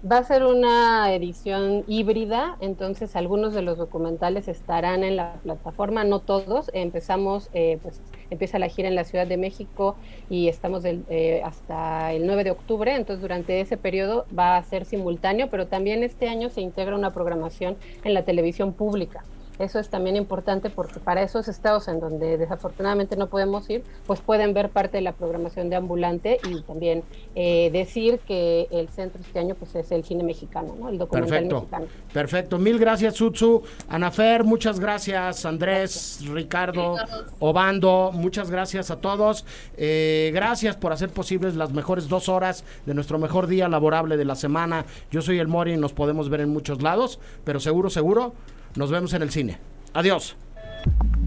Va 0.00 0.18
a 0.18 0.22
ser 0.22 0.44
una 0.44 1.12
edición 1.12 1.82
híbrida, 1.88 2.56
entonces 2.60 3.16
algunos 3.16 3.52
de 3.52 3.62
los 3.62 3.78
documentales 3.78 4.46
estarán 4.46 5.02
en 5.02 5.16
la 5.16 5.40
plataforma, 5.42 6.04
no 6.04 6.20
todos. 6.20 6.70
Empezamos, 6.72 7.50
eh, 7.52 7.80
pues 7.82 8.00
empieza 8.30 8.60
la 8.60 8.68
gira 8.68 8.86
en 8.86 8.94
la 8.94 9.02
Ciudad 9.02 9.26
de 9.26 9.36
México 9.36 9.96
y 10.30 10.46
estamos 10.46 10.84
eh, 10.84 11.42
hasta 11.44 12.12
el 12.12 12.28
9 12.28 12.44
de 12.44 12.52
octubre, 12.52 12.94
entonces 12.94 13.20
durante 13.20 13.60
ese 13.60 13.76
periodo 13.76 14.24
va 14.38 14.56
a 14.56 14.62
ser 14.62 14.84
simultáneo, 14.84 15.50
pero 15.50 15.66
también 15.66 16.04
este 16.04 16.28
año 16.28 16.48
se 16.48 16.60
integra 16.60 16.94
una 16.94 17.12
programación 17.12 17.76
en 18.04 18.14
la 18.14 18.24
televisión 18.24 18.74
pública. 18.74 19.24
Eso 19.58 19.78
es 19.78 19.88
también 19.88 20.16
importante 20.16 20.70
porque 20.70 21.00
para 21.00 21.22
esos 21.22 21.48
estados 21.48 21.88
en 21.88 22.00
donde 22.00 22.38
desafortunadamente 22.38 23.16
no 23.16 23.28
podemos 23.28 23.68
ir, 23.70 23.82
pues 24.06 24.20
pueden 24.20 24.54
ver 24.54 24.70
parte 24.70 24.98
de 24.98 25.02
la 25.02 25.12
programación 25.12 25.68
de 25.70 25.76
ambulante 25.76 26.38
y 26.48 26.62
también 26.62 27.02
eh, 27.34 27.70
decir 27.72 28.20
que 28.20 28.68
el 28.70 28.88
centro 28.88 29.20
este 29.20 29.38
año 29.38 29.54
pues 29.54 29.74
es 29.74 29.90
el 29.90 30.04
cine 30.04 30.22
mexicano, 30.22 30.74
¿no? 30.78 30.88
El 30.88 30.98
documental 30.98 31.30
Perfecto. 31.30 31.54
mexicano. 31.56 31.86
Perfecto. 32.12 32.58
Mil 32.58 32.78
gracias, 32.78 33.14
Sutsu. 33.14 33.62
Anafer, 33.88 34.44
muchas 34.44 34.80
gracias. 34.80 35.44
Andrés, 35.44 36.20
Ricardo, 36.32 36.96
Obando, 37.38 38.10
muchas 38.12 38.50
gracias 38.50 38.90
a 38.90 38.96
todos. 39.00 39.44
Eh, 39.76 40.30
gracias 40.34 40.76
por 40.76 40.92
hacer 40.92 41.10
posibles 41.10 41.56
las 41.56 41.72
mejores 41.72 42.08
dos 42.08 42.28
horas 42.28 42.64
de 42.86 42.94
nuestro 42.94 43.18
mejor 43.18 43.46
día 43.46 43.68
laborable 43.68 44.16
de 44.16 44.24
la 44.24 44.34
semana. 44.34 44.84
Yo 45.10 45.22
soy 45.22 45.38
el 45.38 45.48
Mori 45.48 45.74
y 45.74 45.76
nos 45.76 45.92
podemos 45.92 46.28
ver 46.28 46.40
en 46.40 46.50
muchos 46.50 46.82
lados, 46.82 47.18
pero 47.44 47.60
seguro, 47.60 47.90
seguro, 47.90 48.34
nos 48.76 48.90
vemos 48.90 49.12
en 49.12 49.22
el 49.22 49.30
cine. 49.30 49.58
Adiós. 49.94 50.36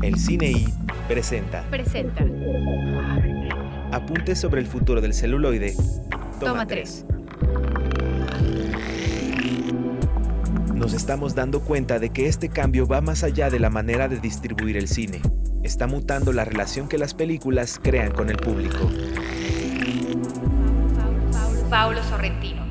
El 0.01 0.17
Cine 0.17 0.49
I 0.49 0.73
presenta 1.07 1.63
Presenta. 1.69 2.25
Apuntes 3.91 4.39
sobre 4.39 4.61
el 4.61 4.67
futuro 4.67 5.01
del 5.01 5.13
celuloide. 5.13 5.75
Toma, 6.39 6.65
Toma 6.65 6.67
3. 6.67 7.05
Nos 10.73 10.93
estamos 10.93 11.35
dando 11.35 11.61
cuenta 11.61 11.99
de 11.99 12.09
que 12.09 12.27
este 12.27 12.49
cambio 12.49 12.87
va 12.87 13.01
más 13.01 13.23
allá 13.23 13.49
de 13.49 13.59
la 13.59 13.69
manera 13.69 14.07
de 14.07 14.19
distribuir 14.19 14.77
el 14.77 14.87
cine. 14.87 15.21
Está 15.61 15.85
mutando 15.85 16.33
la 16.33 16.45
relación 16.45 16.87
que 16.87 16.97
las 16.97 17.13
películas 17.13 17.79
crean 17.79 18.11
con 18.11 18.29
el 18.29 18.37
público. 18.37 18.89
Paulo 21.69 22.03
Sorrentino. 22.03 22.70